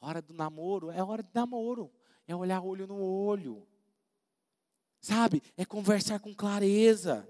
Hora 0.00 0.22
do 0.22 0.32
namoro 0.32 0.90
é 0.90 1.02
hora 1.02 1.22
de 1.22 1.30
namoro. 1.34 1.90
É 2.26 2.34
olhar 2.34 2.60
olho 2.60 2.86
no 2.86 3.00
olho. 3.00 3.66
Sabe? 5.00 5.42
É 5.56 5.64
conversar 5.64 6.20
com 6.20 6.34
clareza. 6.34 7.28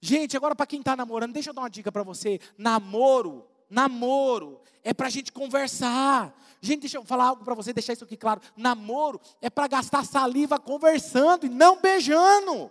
Gente, 0.00 0.36
agora 0.36 0.54
para 0.54 0.66
quem 0.66 0.80
está 0.80 0.96
namorando, 0.96 1.32
deixa 1.32 1.50
eu 1.50 1.54
dar 1.54 1.62
uma 1.62 1.70
dica 1.70 1.90
para 1.92 2.02
você. 2.02 2.40
Namoro, 2.56 3.46
namoro 3.68 4.60
é 4.82 4.92
para 4.92 5.06
a 5.06 5.10
gente 5.10 5.32
conversar. 5.32 6.34
Gente, 6.60 6.82
deixa 6.82 6.98
eu 6.98 7.04
falar 7.04 7.26
algo 7.26 7.44
para 7.44 7.54
você, 7.54 7.72
deixar 7.72 7.92
isso 7.92 8.04
aqui 8.04 8.16
claro. 8.16 8.40
Namoro 8.56 9.20
é 9.40 9.50
para 9.50 9.68
gastar 9.68 10.04
saliva 10.04 10.58
conversando 10.58 11.46
e 11.46 11.48
não 11.48 11.80
beijando. 11.80 12.70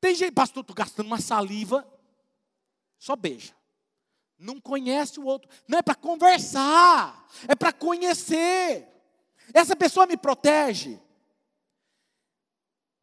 Tem 0.00 0.14
gente, 0.14 0.32
pastor, 0.32 0.64
tu 0.64 0.74
gastando 0.74 1.06
uma 1.06 1.20
saliva, 1.20 1.86
só 3.02 3.16
beija. 3.16 3.52
Não 4.38 4.60
conhece 4.60 5.18
o 5.18 5.24
outro. 5.24 5.50
Não 5.66 5.78
é 5.78 5.82
para 5.82 5.96
conversar, 5.96 7.26
é 7.48 7.54
para 7.56 7.72
conhecer. 7.72 8.86
Essa 9.52 9.74
pessoa 9.74 10.06
me 10.06 10.16
protege. 10.16 11.00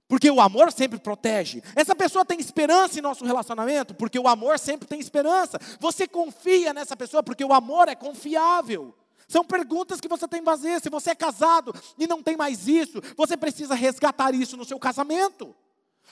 Porque 0.07 0.31
o 0.31 0.39
amor 0.39 0.71
sempre 0.71 0.97
protege. 0.99 1.61
Essa 1.75 1.93
pessoa 1.93 2.23
tem 2.23 2.39
esperança 2.39 2.97
em 2.97 3.01
nosso 3.01 3.25
relacionamento, 3.25 3.93
porque 3.93 4.17
o 4.17 4.29
amor 4.29 4.57
sempre 4.57 4.87
tem 4.87 5.01
esperança. 5.01 5.59
Você 5.81 6.07
confia 6.07 6.73
nessa 6.73 6.95
pessoa, 6.95 7.21
porque 7.21 7.43
o 7.43 7.51
amor 7.51 7.89
é 7.89 7.95
confiável. 7.95 8.95
São 9.27 9.43
perguntas 9.43 9.99
que 9.99 10.07
você 10.07 10.29
tem 10.29 10.39
que 10.39 10.45
fazer. 10.45 10.79
Se 10.79 10.89
você 10.89 11.09
é 11.09 11.15
casado 11.15 11.75
e 11.97 12.07
não 12.07 12.23
tem 12.23 12.37
mais 12.37 12.69
isso, 12.69 13.01
você 13.17 13.35
precisa 13.35 13.75
resgatar 13.75 14.33
isso 14.33 14.55
no 14.55 14.63
seu 14.63 14.79
casamento. 14.79 15.53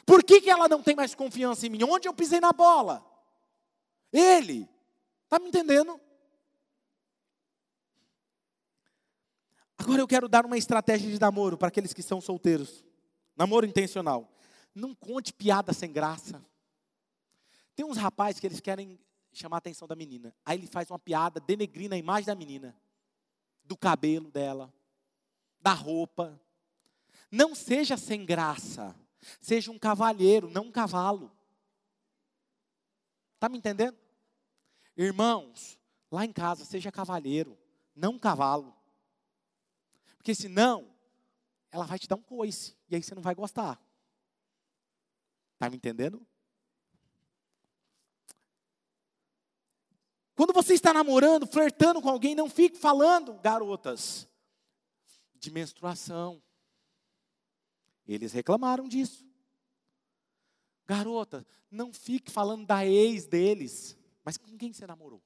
Por 0.05 0.21
que, 0.25 0.41
que 0.41 0.49
ela 0.49 0.67
não 0.67 0.83
tem 0.83 0.93
mais 0.93 1.15
confiança 1.15 1.65
em 1.65 1.69
mim? 1.69 1.85
Onde 1.85 2.09
eu 2.09 2.13
pisei 2.13 2.41
na 2.41 2.51
bola? 2.51 3.16
Ele. 4.11 4.69
Está 5.23 5.39
me 5.39 5.49
entendendo? 5.49 5.99
Agora 9.77 10.01
eu 10.01 10.07
quero 10.07 10.27
dar 10.27 10.45
uma 10.45 10.57
estratégia 10.57 11.09
de 11.09 11.19
namoro 11.19 11.57
para 11.57 11.67
aqueles 11.67 11.93
que 11.93 12.01
são 12.01 12.19
solteiros. 12.19 12.83
Namoro 13.35 13.65
intencional. 13.65 14.31
Não 14.73 14.95
conte 14.95 15.31
piada 15.33 15.73
sem 15.73 15.91
graça. 15.91 16.43
Tem 17.75 17.85
uns 17.85 17.97
rapazes 17.97 18.39
que 18.39 18.47
eles 18.47 18.59
querem 18.59 18.99
chamar 19.31 19.57
a 19.57 19.59
atenção 19.59 19.87
da 19.87 19.95
menina. 19.95 20.33
Aí 20.45 20.57
ele 20.57 20.67
faz 20.67 20.89
uma 20.89 20.97
piada 20.97 21.39
denegrindo 21.39 21.93
a 21.93 21.97
imagem 21.97 22.25
da 22.25 22.35
menina, 22.35 22.75
do 23.63 23.77
cabelo 23.77 24.31
dela, 24.31 24.73
da 25.59 25.73
roupa. 25.73 26.39
Não 27.31 27.53
seja 27.53 27.97
sem 27.97 28.25
graça. 28.25 28.95
Seja 29.39 29.71
um 29.71 29.79
cavalheiro, 29.79 30.49
não 30.49 30.65
um 30.65 30.71
cavalo. 30.71 31.31
Está 33.37 33.47
me 33.47 33.59
entendendo? 33.59 33.95
Irmãos, 34.95 35.79
lá 36.11 36.25
em 36.25 36.33
casa, 36.33 36.65
seja 36.65 36.91
cavalheiro, 36.91 37.55
não 37.95 38.17
cavalo. 38.17 38.75
Porque 40.17 40.33
senão, 40.33 40.91
ela 41.71 41.85
vai 41.85 41.99
te 41.99 42.07
dar 42.07 42.15
um 42.15 42.23
coice. 42.23 42.75
E 42.89 42.95
aí 42.95 43.03
você 43.03 43.13
não 43.13 43.21
vai 43.21 43.35
gostar. 43.35 43.79
Está 45.53 45.69
me 45.69 45.77
entendendo? 45.77 46.25
Quando 50.33 50.51
você 50.51 50.73
está 50.73 50.91
namorando, 50.91 51.45
flertando 51.45 52.01
com 52.01 52.09
alguém, 52.09 52.33
não 52.33 52.49
fique 52.49 52.77
falando, 52.77 53.35
garotas, 53.35 54.27
de 55.35 55.51
menstruação. 55.51 56.41
Eles 58.07 58.33
reclamaram 58.33 58.87
disso. 58.87 59.26
Garota, 60.87 61.45
não 61.69 61.91
fique 61.91 62.31
falando 62.31 62.65
da 62.65 62.85
ex 62.85 63.27
deles. 63.27 63.97
Mas 64.23 64.37
com 64.37 64.57
quem 64.57 64.71
você 64.71 64.87
namorou? 64.87 65.21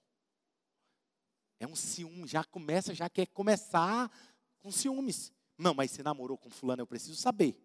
É 1.59 1.68
um 1.68 1.76
ciúme, 1.76 2.28
já 2.28 2.43
começa, 2.43 2.95
já 2.95 3.07
quer 3.07 3.28
começar 3.28 4.12
com 4.59 4.72
ciúmes. 4.72 5.32
Não, 5.57 5.76
mas 5.76 5.91
você 5.91 6.01
namorou 6.01 6.38
com 6.38 6.49
fulano, 6.49 6.82
eu 6.82 6.88
preciso 6.88 7.16
saber. 7.16 7.55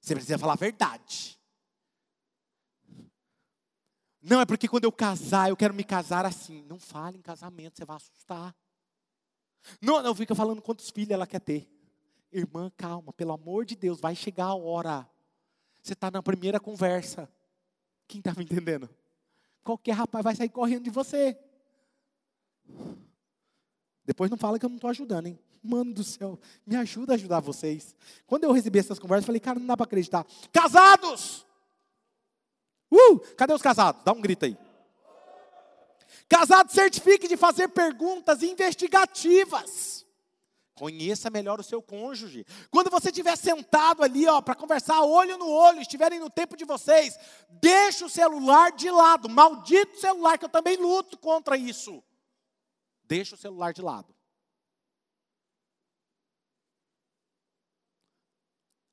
Você 0.00 0.14
precisa 0.14 0.38
falar 0.38 0.52
a 0.52 0.56
verdade. 0.56 1.40
Não, 4.20 4.42
é 4.42 4.44
porque 4.44 4.68
quando 4.68 4.84
eu 4.84 4.92
casar, 4.92 5.48
eu 5.48 5.56
quero 5.56 5.72
me 5.72 5.82
casar 5.82 6.26
assim. 6.26 6.62
Não 6.62 6.78
fale 6.78 7.16
em 7.16 7.22
casamento, 7.22 7.78
você 7.78 7.86
vai 7.86 7.96
assustar. 7.96 8.54
Não, 9.80 10.02
não 10.02 10.14
fica 10.14 10.34
falando 10.34 10.60
quantos 10.60 10.90
filhos 10.90 11.10
ela 11.10 11.26
quer 11.26 11.40
ter. 11.40 11.66
Irmã, 12.30 12.70
calma, 12.76 13.12
pelo 13.14 13.32
amor 13.32 13.64
de 13.64 13.74
Deus, 13.74 13.98
vai 13.98 14.14
chegar 14.14 14.46
a 14.46 14.54
hora. 14.54 15.08
Você 15.82 15.92
está 15.92 16.10
na 16.10 16.22
primeira 16.22 16.60
conversa. 16.60 17.28
Quem 18.06 18.18
está 18.18 18.32
me 18.36 18.44
entendendo? 18.44 18.88
Qualquer 19.62 19.92
rapaz 19.92 20.24
vai 20.24 20.34
sair 20.34 20.48
correndo 20.48 20.84
de 20.84 20.90
você. 20.90 21.38
Depois 24.04 24.30
não 24.30 24.38
fala 24.38 24.58
que 24.58 24.64
eu 24.64 24.68
não 24.68 24.76
estou 24.76 24.90
ajudando, 24.90 25.26
hein? 25.26 25.38
Mano 25.62 25.92
do 25.92 26.02
céu, 26.02 26.38
me 26.66 26.74
ajuda 26.74 27.12
a 27.12 27.16
ajudar 27.16 27.40
vocês. 27.40 27.94
Quando 28.26 28.44
eu 28.44 28.52
recebi 28.52 28.78
essas 28.78 28.98
conversas, 28.98 29.24
eu 29.24 29.26
falei, 29.26 29.40
cara, 29.40 29.58
não 29.58 29.66
dá 29.66 29.76
para 29.76 29.84
acreditar. 29.84 30.26
Casados! 30.52 31.46
Uh! 32.90 33.20
Cadê 33.36 33.52
os 33.52 33.62
casados? 33.62 34.02
Dá 34.02 34.12
um 34.12 34.20
grito 34.20 34.46
aí. 34.46 34.56
Casado, 36.28 36.72
certifique 36.72 37.28
de 37.28 37.36
fazer 37.36 37.68
perguntas 37.68 38.42
investigativas. 38.42 39.99
Conheça 40.80 41.28
melhor 41.28 41.60
o 41.60 41.62
seu 41.62 41.82
cônjuge. 41.82 42.46
Quando 42.70 42.88
você 42.88 43.10
estiver 43.10 43.36
sentado 43.36 44.02
ali, 44.02 44.26
ó, 44.26 44.40
para 44.40 44.54
conversar 44.54 45.02
olho 45.02 45.36
no 45.36 45.46
olho, 45.46 45.82
estiverem 45.82 46.18
no 46.18 46.30
tempo 46.30 46.56
de 46.56 46.64
vocês, 46.64 47.18
deixe 47.50 48.02
o 48.02 48.08
celular 48.08 48.72
de 48.72 48.90
lado. 48.90 49.28
Maldito 49.28 50.00
celular, 50.00 50.38
que 50.38 50.46
eu 50.46 50.48
também 50.48 50.78
luto 50.78 51.18
contra 51.18 51.54
isso. 51.54 52.02
Deixa 53.04 53.34
o 53.34 53.38
celular 53.38 53.74
de 53.74 53.82
lado. 53.82 54.14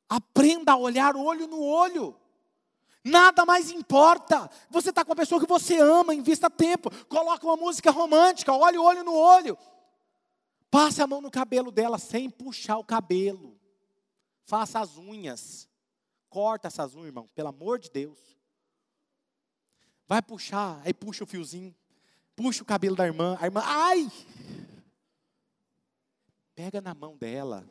Aprenda 0.09 0.73
a 0.73 0.77
olhar 0.77 1.15
olho 1.15 1.47
no 1.47 1.63
olho. 1.63 2.19
Nada 3.01 3.45
mais 3.45 3.71
importa. 3.71 4.51
Você 4.69 4.89
está 4.89 5.05
com 5.05 5.13
a 5.13 5.15
pessoa 5.15 5.39
que 5.39 5.47
você 5.47 5.79
ama, 5.79 6.13
invista 6.13 6.49
tempo. 6.49 6.91
Coloca 7.05 7.45
uma 7.45 7.55
música 7.55 7.91
romântica, 7.91 8.51
olhe 8.53 8.77
olho 8.77 9.05
no 9.05 9.13
olho. 9.13 9.57
Passe 10.69 11.01
a 11.01 11.07
mão 11.07 11.21
no 11.21 11.31
cabelo 11.31 11.71
dela 11.71 11.97
sem 11.97 12.29
puxar 12.29 12.77
o 12.77 12.83
cabelo. 12.83 13.57
Faça 14.43 14.79
as 14.79 14.97
unhas. 14.97 15.69
Corta 16.29 16.67
essas 16.67 16.93
unhas, 16.93 17.07
irmão, 17.07 17.29
pelo 17.33 17.49
amor 17.49 17.79
de 17.79 17.89
Deus. 17.89 18.19
Vai 20.07 20.21
puxar, 20.21 20.81
aí 20.85 20.93
puxa 20.93 21.23
o 21.23 21.27
fiozinho. 21.27 21.75
Puxa 22.35 22.63
o 22.63 22.65
cabelo 22.65 22.95
da 22.95 23.05
irmã. 23.05 23.37
A 23.41 23.45
irmã, 23.45 23.61
ai! 23.63 24.11
Pega 26.53 26.81
na 26.81 26.93
mão 26.93 27.17
dela. 27.17 27.67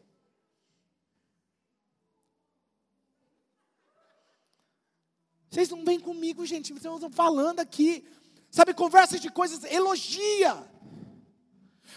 Vocês 5.50 5.70
não 5.70 5.84
vêm 5.84 5.98
comigo, 5.98 6.44
gente. 6.44 6.72
Vocês 6.72 6.94
estão 6.94 7.10
falando 7.10 7.60
aqui. 7.60 8.06
Sabe, 8.50 8.74
conversa 8.74 9.18
de 9.18 9.30
coisas, 9.30 9.64
elogia. 9.64 10.54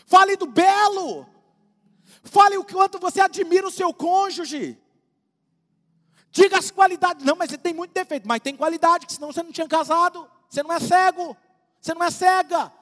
Fale 0.10 0.36
do 0.36 0.48
belo. 0.48 1.28
Fale 2.24 2.58
o 2.58 2.66
quanto 2.66 2.98
você 3.00 3.22
admira 3.22 3.68
o 3.68 3.72
seu 3.72 3.94
cônjuge. 3.94 4.76
Diga 6.32 6.58
as 6.58 6.72
qualidades. 6.72 7.24
Não, 7.24 7.36
mas 7.36 7.52
você 7.52 7.58
tem 7.60 7.76
muito 7.76 7.94
defeito. 7.94 8.28
Mas 8.28 8.42
tem 8.42 8.56
qualidade, 8.56 9.06
que 9.06 9.14
senão 9.14 9.32
você 9.32 9.44
não 9.44 9.52
tinha 9.52 9.68
casado. 9.68 10.28
Você 10.50 10.64
não 10.64 10.74
é 10.74 10.80
cego. 10.80 11.38
Você 11.80 11.94
não 11.94 12.04
é 12.04 12.10
cega. 12.10 12.74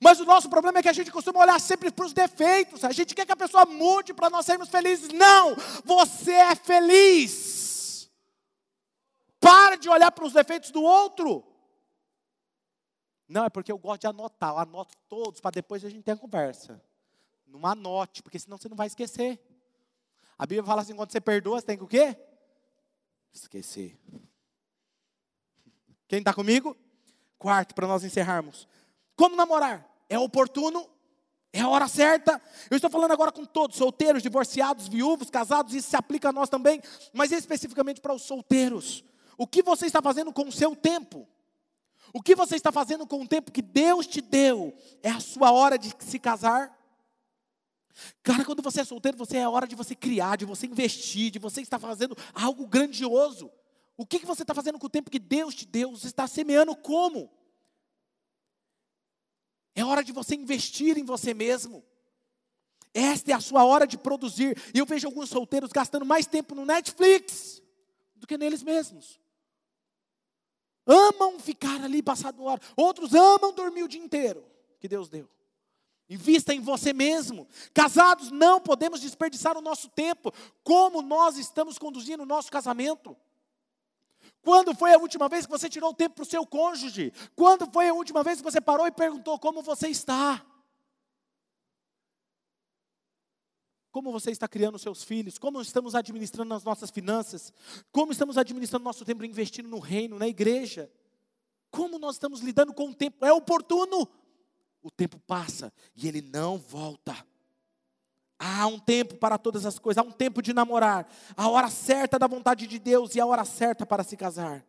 Mas 0.00 0.18
o 0.18 0.24
nosso 0.24 0.48
problema 0.48 0.78
é 0.78 0.82
que 0.82 0.88
a 0.88 0.94
gente 0.94 1.12
costuma 1.12 1.40
olhar 1.40 1.60
sempre 1.60 1.90
para 1.90 2.06
os 2.06 2.14
defeitos. 2.14 2.84
A 2.84 2.92
gente 2.92 3.14
quer 3.14 3.26
que 3.26 3.32
a 3.32 3.36
pessoa 3.36 3.66
mude 3.66 4.14
para 4.14 4.30
nós 4.30 4.46
sermos 4.46 4.70
felizes. 4.70 5.10
Não! 5.10 5.54
Você 5.84 6.32
é 6.32 6.54
feliz. 6.54 8.10
Para 9.38 9.76
de 9.76 9.90
olhar 9.90 10.10
para 10.10 10.24
os 10.24 10.32
defeitos 10.32 10.70
do 10.70 10.82
outro. 10.82 11.44
Não, 13.28 13.44
é 13.44 13.50
porque 13.50 13.72
eu 13.72 13.78
gosto 13.78 14.02
de 14.02 14.06
anotar. 14.06 14.50
Eu 14.50 14.58
anoto 14.58 14.96
todos 15.08 15.40
para 15.40 15.50
depois 15.50 15.84
a 15.84 15.88
gente 15.88 16.02
ter 16.02 16.12
a 16.12 16.16
conversa. 16.16 16.80
Não 17.46 17.66
anote, 17.66 18.22
porque 18.22 18.38
senão 18.38 18.56
você 18.56 18.68
não 18.68 18.76
vai 18.76 18.86
esquecer. 18.86 19.40
A 20.38 20.46
Bíblia 20.46 20.64
fala 20.64 20.82
assim: 20.82 20.94
quando 20.94 21.10
você 21.10 21.20
perdoa, 21.20 21.60
você 21.60 21.66
tem 21.66 21.76
que 21.76 21.84
o 21.84 21.88
quê? 21.88 22.16
Esquecer. 23.32 23.98
Quem 26.08 26.20
está 26.20 26.32
comigo? 26.32 26.76
Quarto, 27.38 27.74
para 27.74 27.86
nós 27.86 28.04
encerrarmos. 28.04 28.68
Como 29.16 29.36
namorar? 29.36 29.86
É 30.08 30.18
oportuno? 30.18 30.88
É 31.52 31.60
a 31.60 31.68
hora 31.68 31.88
certa? 31.88 32.40
Eu 32.70 32.76
estou 32.76 32.90
falando 32.90 33.12
agora 33.12 33.32
com 33.32 33.44
todos, 33.44 33.76
solteiros, 33.76 34.22
divorciados, 34.22 34.88
viúvos, 34.88 35.30
casados, 35.30 35.74
isso 35.74 35.88
se 35.88 35.96
aplica 35.96 36.28
a 36.28 36.32
nós 36.32 36.50
também, 36.50 36.82
mas 37.14 37.32
especificamente 37.32 38.00
para 38.00 38.12
os 38.12 38.22
solteiros. 38.22 39.02
O 39.38 39.46
que 39.46 39.62
você 39.62 39.86
está 39.86 40.02
fazendo 40.02 40.32
com 40.32 40.48
o 40.48 40.52
seu 40.52 40.76
tempo? 40.76 41.26
O 42.12 42.22
que 42.22 42.34
você 42.34 42.56
está 42.56 42.72
fazendo 42.72 43.06
com 43.06 43.22
o 43.22 43.28
tempo 43.28 43.52
que 43.52 43.62
Deus 43.62 44.06
te 44.06 44.20
deu? 44.20 44.76
É 45.02 45.10
a 45.10 45.20
sua 45.20 45.52
hora 45.52 45.78
de 45.78 45.92
se 45.98 46.18
casar? 46.18 46.76
Cara, 48.22 48.44
quando 48.44 48.62
você 48.62 48.82
é 48.82 48.84
solteiro, 48.84 49.16
você 49.16 49.38
é 49.38 49.48
hora 49.48 49.66
de 49.66 49.74
você 49.74 49.94
criar, 49.94 50.36
de 50.36 50.44
você 50.44 50.66
investir, 50.66 51.30
de 51.30 51.38
você 51.38 51.62
estar 51.62 51.78
fazendo 51.78 52.16
algo 52.34 52.66
grandioso. 52.66 53.50
O 53.96 54.06
que, 54.06 54.18
que 54.18 54.26
você 54.26 54.42
está 54.42 54.54
fazendo 54.54 54.78
com 54.78 54.86
o 54.86 54.90
tempo 54.90 55.10
que 55.10 55.18
Deus 55.18 55.54
te 55.54 55.66
deu? 55.66 55.90
Você 55.92 56.08
está 56.08 56.26
semeando 56.26 56.76
como? 56.76 57.30
É 59.74 59.84
hora 59.84 60.04
de 60.04 60.12
você 60.12 60.34
investir 60.34 60.98
em 60.98 61.04
você 61.04 61.32
mesmo. 61.32 61.84
Esta 62.92 63.32
é 63.32 63.34
a 63.34 63.40
sua 63.40 63.64
hora 63.64 63.86
de 63.86 63.98
produzir. 63.98 64.56
E 64.74 64.78
eu 64.78 64.86
vejo 64.86 65.06
alguns 65.06 65.28
solteiros 65.28 65.70
gastando 65.70 66.04
mais 66.04 66.26
tempo 66.26 66.54
no 66.54 66.64
Netflix 66.64 67.62
do 68.14 68.26
que 68.26 68.38
neles 68.38 68.62
mesmos. 68.62 69.20
Amam 70.86 71.38
ficar 71.40 71.82
ali 71.82 72.02
passado 72.02 72.42
hora. 72.44 72.60
Outros 72.76 73.12
amam 73.14 73.52
dormir 73.52 73.82
o 73.82 73.88
dia 73.88 74.00
inteiro 74.00 74.44
que 74.78 74.88
Deus 74.88 75.08
deu. 75.08 75.28
Invista 76.08 76.54
em 76.54 76.60
você 76.60 76.92
mesmo. 76.92 77.48
Casados, 77.74 78.30
não 78.30 78.60
podemos 78.60 79.00
desperdiçar 79.00 79.58
o 79.58 79.60
nosso 79.60 79.88
tempo. 79.88 80.32
Como 80.62 81.02
nós 81.02 81.36
estamos 81.36 81.78
conduzindo 81.78 82.22
o 82.22 82.26
nosso 82.26 82.50
casamento? 82.50 83.16
Quando 84.40 84.74
foi 84.74 84.94
a 84.94 84.98
última 84.98 85.28
vez 85.28 85.44
que 85.44 85.50
você 85.50 85.68
tirou 85.68 85.90
o 85.90 85.94
tempo 85.94 86.16
para 86.16 86.22
o 86.22 86.26
seu 86.26 86.46
cônjuge? 86.46 87.12
Quando 87.34 87.68
foi 87.72 87.88
a 87.88 87.94
última 87.94 88.22
vez 88.22 88.38
que 88.38 88.44
você 88.44 88.60
parou 88.60 88.86
e 88.86 88.92
perguntou 88.92 89.38
como 89.40 89.62
você 89.62 89.88
está? 89.88 90.44
Como 93.96 94.12
você 94.12 94.30
está 94.30 94.46
criando 94.46 94.78
seus 94.78 95.02
filhos? 95.02 95.38
Como 95.38 95.58
estamos 95.62 95.94
administrando 95.94 96.52
as 96.52 96.62
nossas 96.62 96.90
finanças? 96.90 97.50
Como 97.90 98.12
estamos 98.12 98.36
administrando 98.36 98.84
nosso 98.84 99.06
tempo 99.06 99.24
investindo 99.24 99.70
no 99.70 99.78
reino, 99.78 100.18
na 100.18 100.28
igreja? 100.28 100.92
Como 101.70 101.98
nós 101.98 102.16
estamos 102.16 102.40
lidando 102.40 102.74
com 102.74 102.90
o 102.90 102.94
tempo? 102.94 103.24
É 103.24 103.32
oportuno? 103.32 104.06
o 104.82 104.90
tempo 104.90 105.18
passa 105.20 105.72
e 105.96 106.06
ele 106.06 106.20
não 106.20 106.58
volta. 106.58 107.16
Há 108.38 108.66
um 108.66 108.78
tempo 108.78 109.16
para 109.16 109.38
todas 109.38 109.64
as 109.64 109.78
coisas, 109.78 110.04
há 110.04 110.06
um 110.06 110.12
tempo 110.12 110.42
de 110.42 110.52
namorar, 110.52 111.10
a 111.34 111.48
hora 111.48 111.70
certa 111.70 112.18
da 112.18 112.26
vontade 112.26 112.66
de 112.66 112.78
Deus 112.78 113.14
e 113.14 113.20
a 113.20 113.24
hora 113.24 113.46
certa 113.46 113.86
para 113.86 114.04
se 114.04 114.14
casar. 114.14 114.62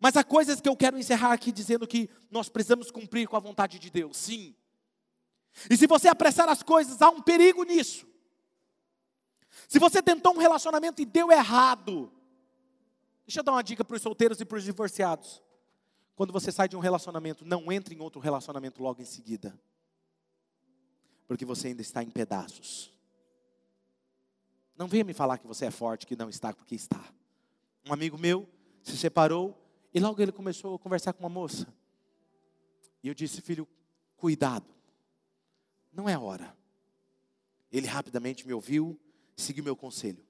Mas 0.00 0.16
há 0.16 0.24
coisas 0.24 0.60
que 0.60 0.68
eu 0.68 0.76
quero 0.76 0.98
encerrar 0.98 1.32
aqui 1.32 1.52
dizendo 1.52 1.86
que 1.86 2.10
nós 2.32 2.48
precisamos 2.48 2.90
cumprir 2.90 3.28
com 3.28 3.36
a 3.36 3.40
vontade 3.40 3.78
de 3.78 3.90
Deus, 3.90 4.16
sim. 4.16 4.56
E 5.70 5.76
se 5.76 5.86
você 5.86 6.08
apressar 6.08 6.48
as 6.48 6.64
coisas, 6.64 7.00
há 7.00 7.08
um 7.10 7.22
perigo 7.22 7.62
nisso. 7.62 8.12
Se 9.68 9.78
você 9.78 10.02
tentou 10.02 10.34
um 10.34 10.38
relacionamento 10.38 11.00
e 11.00 11.04
deu 11.04 11.30
errado, 11.30 12.12
deixa 13.26 13.40
eu 13.40 13.44
dar 13.44 13.52
uma 13.52 13.62
dica 13.62 13.84
para 13.84 13.96
os 13.96 14.02
solteiros 14.02 14.40
e 14.40 14.44
para 14.44 14.58
os 14.58 14.64
divorciados. 14.64 15.42
Quando 16.16 16.32
você 16.32 16.52
sai 16.52 16.68
de 16.68 16.76
um 16.76 16.80
relacionamento, 16.80 17.44
não 17.44 17.72
entre 17.72 17.94
em 17.94 18.00
outro 18.00 18.20
relacionamento 18.20 18.82
logo 18.82 19.02
em 19.02 19.04
seguida. 19.04 19.58
Porque 21.26 21.44
você 21.44 21.68
ainda 21.68 21.82
está 21.82 22.02
em 22.02 22.10
pedaços. 22.10 22.92
Não 24.76 24.88
venha 24.88 25.04
me 25.04 25.14
falar 25.14 25.38
que 25.38 25.46
você 25.46 25.66
é 25.66 25.70
forte, 25.70 26.06
que 26.06 26.16
não 26.16 26.28
está, 26.28 26.52
porque 26.52 26.74
está. 26.74 27.02
Um 27.86 27.92
amigo 27.92 28.18
meu 28.18 28.48
se 28.82 28.96
separou 28.96 29.58
e 29.92 30.00
logo 30.00 30.20
ele 30.20 30.32
começou 30.32 30.74
a 30.74 30.78
conversar 30.78 31.12
com 31.12 31.22
uma 31.22 31.28
moça. 31.28 31.66
E 33.02 33.08
eu 33.08 33.14
disse, 33.14 33.40
filho, 33.40 33.68
cuidado, 34.16 34.66
não 35.92 36.08
é 36.08 36.18
hora. 36.18 36.56
Ele 37.70 37.86
rapidamente 37.86 38.46
me 38.46 38.52
ouviu, 38.52 38.98
seguiu 39.36 39.64
meu 39.64 39.76
conselho. 39.76 40.24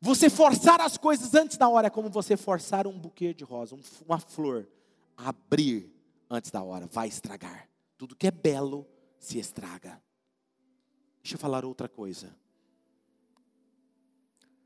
Você 0.00 0.28
forçar 0.28 0.80
as 0.80 0.96
coisas 0.96 1.32
antes 1.34 1.56
da 1.56 1.68
hora 1.68 1.86
é 1.86 1.90
como 1.90 2.10
você 2.10 2.36
forçar 2.36 2.86
um 2.86 2.98
buquê 2.98 3.32
de 3.32 3.44
rosa, 3.44 3.78
uma 4.04 4.18
flor, 4.18 4.68
a 5.16 5.28
abrir 5.28 5.94
antes 6.28 6.50
da 6.50 6.62
hora, 6.62 6.86
vai 6.86 7.06
estragar. 7.06 7.68
Tudo 7.96 8.16
que 8.16 8.26
é 8.26 8.30
belo 8.30 8.86
se 9.18 9.38
estraga. 9.38 10.02
Deixa 11.22 11.36
eu 11.36 11.38
falar 11.38 11.64
outra 11.64 11.88
coisa. 11.88 12.34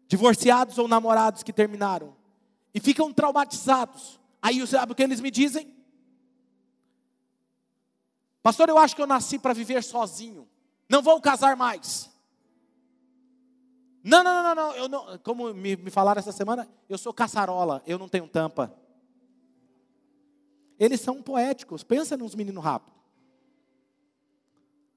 Divorciados 0.09 0.79
ou 0.79 0.89
namorados 0.89 1.43
que 1.43 1.53
terminaram 1.53 2.17
e 2.73 2.81
ficam 2.81 3.13
traumatizados. 3.13 4.19
Aí 4.41 4.67
sabe 4.67 4.93
o 4.93 4.95
que 4.95 5.03
eles 5.03 5.21
me 5.21 5.31
dizem? 5.31 5.77
Pastor, 8.43 8.69
eu 8.69 8.79
acho 8.79 8.95
que 8.95 9.03
eu 9.03 9.07
nasci 9.07 9.39
para 9.39 9.53
viver 9.53 9.83
sozinho. 9.83 10.49
Não 10.89 11.03
vou 11.03 11.21
casar 11.21 11.57
mais. 11.57 12.09
Não, 14.07 14.23
não, 14.23 14.41
não, 14.41 14.55
não, 14.55 14.73
eu 14.77 14.89
não. 14.89 15.19
Como 15.19 15.53
me, 15.53 15.75
me 15.75 15.91
falaram 15.91 16.21
essa 16.21 16.31
semana, 16.31 16.69
eu 16.89 16.97
sou 16.97 17.13
caçarola, 17.13 17.83
eu 17.85 17.99
não 17.99 18.09
tenho 18.09 18.29
tampa. 18.29 18.73
Eles 20.79 21.01
são 21.01 21.21
poéticos. 21.21 21.83
Pensa 21.83 22.17
nos 22.17 22.33
meninos 22.37 22.63
rápidos. 22.63 22.97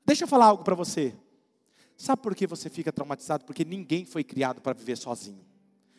Deixa 0.06 0.26
eu 0.26 0.28
falar 0.28 0.46
algo 0.46 0.64
para 0.64 0.76
você. 0.76 1.16
Sabe 1.98 2.22
por 2.22 2.36
que 2.36 2.46
você 2.46 2.70
fica 2.70 2.92
traumatizado? 2.92 3.46
Porque 3.46 3.66
ninguém 3.66 4.06
foi 4.06 4.24
criado 4.24 4.62
para 4.62 4.78
viver 4.78 4.96
sozinho. 4.96 5.44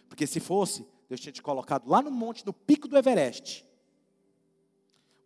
Porque 0.08 0.24
se 0.24 0.38
fosse, 0.38 0.86
Deus 1.08 1.20
tinha 1.20 1.32
te 1.32 1.42
colocado 1.42 1.90
lá 1.90 2.00
no 2.00 2.12
monte, 2.12 2.46
no 2.46 2.52
pico 2.52 2.86
do 2.86 2.96
Everest. 2.96 3.66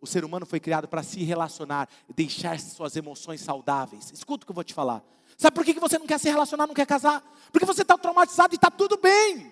O 0.05 0.07
ser 0.07 0.23
humano 0.23 0.45
foi 0.45 0.59
criado 0.59 0.87
para 0.87 1.01
se 1.01 1.23
relacionar, 1.23 1.89
deixar 2.15 2.59
suas 2.59 2.95
emoções 2.95 3.41
saudáveis. 3.41 4.11
Escuta 4.11 4.43
o 4.43 4.45
que 4.45 4.51
eu 4.51 4.53
vou 4.53 4.63
te 4.63 4.71
falar. 4.71 5.03
Sabe 5.35 5.55
por 5.55 5.65
que 5.65 5.73
você 5.79 5.97
não 5.97 6.05
quer 6.05 6.19
se 6.19 6.29
relacionar, 6.29 6.67
não 6.67 6.75
quer 6.75 6.85
casar? 6.85 7.23
Porque 7.51 7.65
você 7.65 7.81
está 7.81 7.97
traumatizado 7.97 8.53
e 8.53 8.55
está 8.55 8.69
tudo 8.69 8.97
bem. 8.97 9.51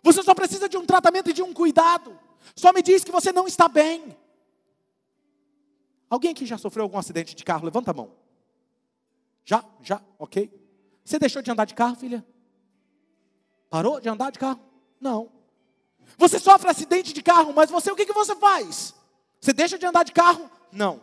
Você 0.00 0.22
só 0.22 0.32
precisa 0.32 0.68
de 0.68 0.76
um 0.76 0.86
tratamento 0.86 1.30
e 1.30 1.32
de 1.32 1.42
um 1.42 1.52
cuidado. 1.52 2.16
Só 2.54 2.72
me 2.72 2.82
diz 2.82 3.02
que 3.02 3.10
você 3.10 3.32
não 3.32 3.48
está 3.48 3.66
bem. 3.66 4.16
Alguém 6.08 6.32
que 6.32 6.46
já 6.46 6.56
sofreu 6.56 6.84
algum 6.84 6.98
acidente 6.98 7.34
de 7.34 7.42
carro, 7.42 7.64
levanta 7.64 7.90
a 7.90 7.94
mão. 7.94 8.12
Já? 9.44 9.64
Já? 9.80 10.00
Ok. 10.20 10.48
Você 11.04 11.18
deixou 11.18 11.42
de 11.42 11.50
andar 11.50 11.64
de 11.64 11.74
carro, 11.74 11.96
filha? 11.96 12.24
Parou 13.68 14.00
de 14.00 14.08
andar 14.08 14.30
de 14.30 14.38
carro? 14.38 14.60
Não. 15.00 15.37
Você 16.16 16.38
sofre 16.38 16.70
acidente 16.70 17.12
de 17.12 17.22
carro, 17.22 17.52
mas 17.52 17.70
você 17.70 17.90
o 17.90 17.96
que, 17.96 18.06
que 18.06 18.12
você 18.12 18.34
faz? 18.36 18.94
Você 19.40 19.52
deixa 19.52 19.78
de 19.78 19.86
andar 19.86 20.04
de 20.04 20.12
carro? 20.12 20.50
Não. 20.72 21.00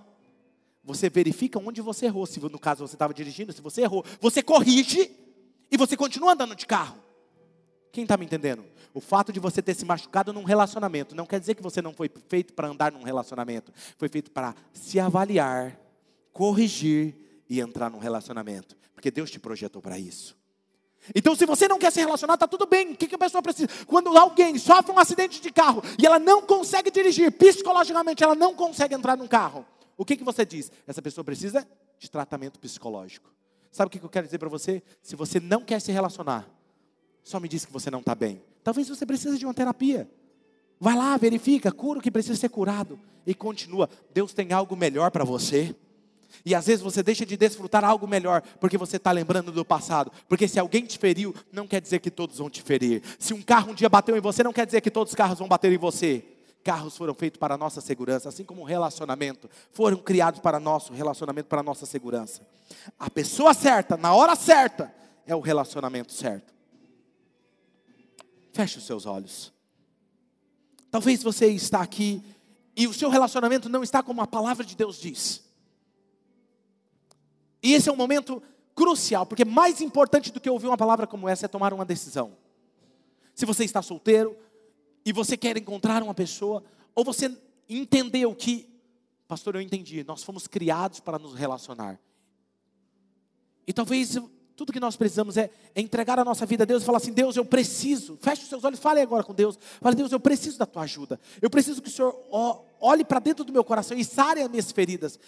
Você 0.83 1.09
verifica 1.09 1.59
onde 1.59 1.81
você 1.81 2.05
errou. 2.05 2.25
Se 2.25 2.39
no 2.39 2.59
caso 2.59 2.87
você 2.87 2.95
estava 2.95 3.13
dirigindo, 3.13 3.51
se 3.51 3.61
você 3.61 3.81
errou, 3.81 4.05
você 4.19 4.41
corrige 4.43 5.11
e 5.71 5.77
você 5.77 5.97
continua 5.97 6.33
andando 6.33 6.55
de 6.55 6.65
carro. 6.65 7.03
Quem 7.91 8.03
está 8.03 8.17
me 8.17 8.25
entendendo? 8.25 8.65
O 8.93 9.01
fato 9.01 9.31
de 9.31 9.39
você 9.39 9.61
ter 9.61 9.73
se 9.73 9.85
machucado 9.85 10.31
num 10.31 10.43
relacionamento 10.43 11.15
não 11.15 11.25
quer 11.25 11.39
dizer 11.39 11.55
que 11.55 11.63
você 11.63 11.81
não 11.81 11.93
foi 11.93 12.11
feito 12.27 12.53
para 12.53 12.67
andar 12.67 12.91
num 12.91 13.03
relacionamento. 13.03 13.71
Foi 13.97 14.09
feito 14.09 14.31
para 14.31 14.53
se 14.73 14.99
avaliar, 14.99 15.79
corrigir 16.31 17.15
e 17.49 17.59
entrar 17.59 17.89
num 17.89 17.99
relacionamento. 17.99 18.75
Porque 18.93 19.09
Deus 19.09 19.31
te 19.31 19.39
projetou 19.39 19.81
para 19.81 19.97
isso. 19.97 20.37
Então, 21.13 21.35
se 21.35 21.45
você 21.45 21.67
não 21.67 21.77
quer 21.77 21.91
se 21.91 21.99
relacionar, 21.99 22.35
está 22.35 22.47
tudo 22.47 22.65
bem. 22.65 22.93
O 22.93 22.95
que, 22.95 23.07
que 23.07 23.15
a 23.15 23.17
pessoa 23.17 23.41
precisa? 23.41 23.67
Quando 23.85 24.15
alguém 24.17 24.57
sofre 24.57 24.91
um 24.91 24.99
acidente 24.99 25.41
de 25.41 25.51
carro 25.51 25.83
e 25.99 26.05
ela 26.05 26.17
não 26.17 26.41
consegue 26.41 26.89
dirigir, 26.89 27.31
psicologicamente 27.31 28.23
ela 28.23 28.35
não 28.35 28.55
consegue 28.55 28.95
entrar 28.95 29.17
num 29.17 29.27
carro, 29.27 29.65
o 29.97 30.05
que, 30.05 30.15
que 30.17 30.23
você 30.23 30.45
diz? 30.45 30.71
Essa 30.87 31.01
pessoa 31.01 31.23
precisa 31.23 31.67
de 31.99 32.09
tratamento 32.09 32.59
psicológico. 32.59 33.29
Sabe 33.71 33.87
o 33.87 33.91
que, 33.91 33.99
que 33.99 34.05
eu 34.05 34.09
quero 34.09 34.25
dizer 34.25 34.37
para 34.37 34.49
você? 34.49 34.81
Se 35.01 35.15
você 35.15 35.39
não 35.39 35.61
quer 35.61 35.81
se 35.81 35.91
relacionar, 35.91 36.47
só 37.23 37.39
me 37.39 37.47
diz 37.47 37.65
que 37.65 37.73
você 37.73 37.91
não 37.91 37.99
está 37.99 38.15
bem. 38.15 38.41
Talvez 38.63 38.87
você 38.87 39.05
precise 39.05 39.37
de 39.37 39.45
uma 39.45 39.53
terapia. 39.53 40.09
Vai 40.79 40.95
lá, 40.95 41.15
verifica, 41.17 41.71
cura 41.71 41.99
o 41.99 42.01
que 42.01 42.11
precisa 42.11 42.39
ser 42.39 42.49
curado 42.49 42.99
e 43.25 43.33
continua. 43.33 43.89
Deus 44.13 44.33
tem 44.33 44.53
algo 44.53 44.75
melhor 44.75 45.11
para 45.11 45.23
você. 45.23 45.75
E 46.43 46.55
às 46.55 46.65
vezes 46.65 46.81
você 46.81 47.03
deixa 47.03 47.25
de 47.25 47.37
desfrutar 47.37 47.85
algo 47.85 48.07
melhor 48.07 48.41
porque 48.59 48.77
você 48.77 48.97
está 48.97 49.11
lembrando 49.11 49.51
do 49.51 49.63
passado. 49.63 50.11
Porque 50.27 50.47
se 50.47 50.59
alguém 50.59 50.85
te 50.85 50.97
feriu, 50.97 51.33
não 51.51 51.67
quer 51.67 51.81
dizer 51.81 51.99
que 51.99 52.09
todos 52.09 52.37
vão 52.37 52.49
te 52.49 52.61
ferir. 52.61 53.03
Se 53.19 53.33
um 53.33 53.41
carro 53.41 53.71
um 53.71 53.75
dia 53.75 53.89
bateu 53.89 54.17
em 54.17 54.21
você, 54.21 54.43
não 54.43 54.53
quer 54.53 54.65
dizer 54.65 54.81
que 54.81 54.91
todos 54.91 55.11
os 55.11 55.15
carros 55.15 55.39
vão 55.39 55.47
bater 55.47 55.71
em 55.71 55.77
você. 55.77 56.23
Carros 56.63 56.97
foram 56.97 57.13
feitos 57.13 57.39
para 57.39 57.53
a 57.53 57.57
nossa 57.59 57.79
segurança, 57.79 58.27
assim 58.27 58.43
como 58.43 58.61
um 58.61 58.65
relacionamento 58.65 59.47
foram 59.71 59.97
criados 59.97 60.39
para 60.39 60.59
nosso 60.59 60.93
relacionamento, 60.93 61.47
para 61.47 61.59
a 61.59 61.63
nossa 61.63 61.85
segurança. 61.85 62.41
A 62.97 63.07
pessoa 63.07 63.53
certa, 63.53 63.95
na 63.95 64.15
hora 64.15 64.35
certa, 64.35 64.91
é 65.27 65.35
o 65.35 65.39
relacionamento 65.39 66.11
certo. 66.11 66.55
Feche 68.51 68.79
os 68.79 68.85
seus 68.85 69.05
olhos. 69.05 69.53
Talvez 70.89 71.21
você 71.21 71.47
está 71.47 71.81
aqui 71.81 72.23
e 72.75 72.87
o 72.87 72.93
seu 72.93 73.09
relacionamento 73.09 73.69
não 73.69 73.83
está 73.83 74.01
como 74.01 74.21
a 74.21 74.27
palavra 74.27 74.65
de 74.65 74.75
Deus 74.75 74.99
diz. 74.99 75.43
E 77.65 77.73
esse 77.73 77.89
é 77.89 77.91
um 77.91 77.95
momento 77.95 78.43
crucial, 78.75 79.25
porque 79.25 79.43
mais 79.43 79.81
importante 79.81 80.31
do 80.31 80.39
que 80.39 80.47
ouvir 80.47 80.67
uma 80.67 80.77
palavra 80.77 81.07
como 81.07 81.27
essa 81.27 81.47
é 81.47 81.49
tomar 81.49 81.73
uma 81.73 81.83
decisão. 81.83 82.37
Se 83.33 83.43
você 83.43 83.65
está 83.65 83.81
solteiro 83.81 84.37
e 85.03 85.11
você 85.11 85.35
quer 85.35 85.57
encontrar 85.57 86.03
uma 86.03 86.13
pessoa, 86.13 86.63
ou 86.93 87.03
você 87.03 87.35
entendeu 87.67 88.35
que, 88.35 88.69
pastor, 89.27 89.55
eu 89.55 89.61
entendi, 89.61 90.03
nós 90.03 90.21
fomos 90.21 90.45
criados 90.45 90.99
para 90.99 91.17
nos 91.17 91.33
relacionar. 91.33 91.99
E 93.65 93.73
talvez 93.73 94.15
tudo 94.55 94.71
que 94.71 94.79
nós 94.79 94.95
precisamos 94.95 95.35
é, 95.35 95.49
é, 95.73 95.81
entregar 95.81 96.19
a 96.19 96.23
nossa 96.23 96.45
vida 96.45 96.65
a 96.65 96.67
Deus 96.67 96.83
e 96.83 96.85
falar 96.85 96.99
assim: 96.99 97.13
Deus, 97.13 97.35
eu 97.35 97.43
preciso. 97.43 98.15
Feche 98.21 98.43
os 98.43 98.47
seus 98.47 98.63
olhos, 98.63 98.79
fale 98.79 99.01
agora 99.01 99.23
com 99.23 99.33
Deus. 99.33 99.57
Fale, 99.81 99.95
Deus, 99.95 100.11
eu 100.11 100.19
preciso 100.19 100.59
da 100.59 100.67
tua 100.67 100.83
ajuda. 100.83 101.19
Eu 101.41 101.49
preciso 101.49 101.81
que 101.81 101.89
o 101.89 101.91
Senhor 101.91 102.15
olhe 102.79 103.03
para 103.03 103.19
dentro 103.19 103.43
do 103.43 103.51
meu 103.51 103.63
coração 103.63 103.97
e 103.97 104.05
sare 104.05 104.43
as 104.43 104.49
minhas 104.51 104.71
feridas. 104.71 105.19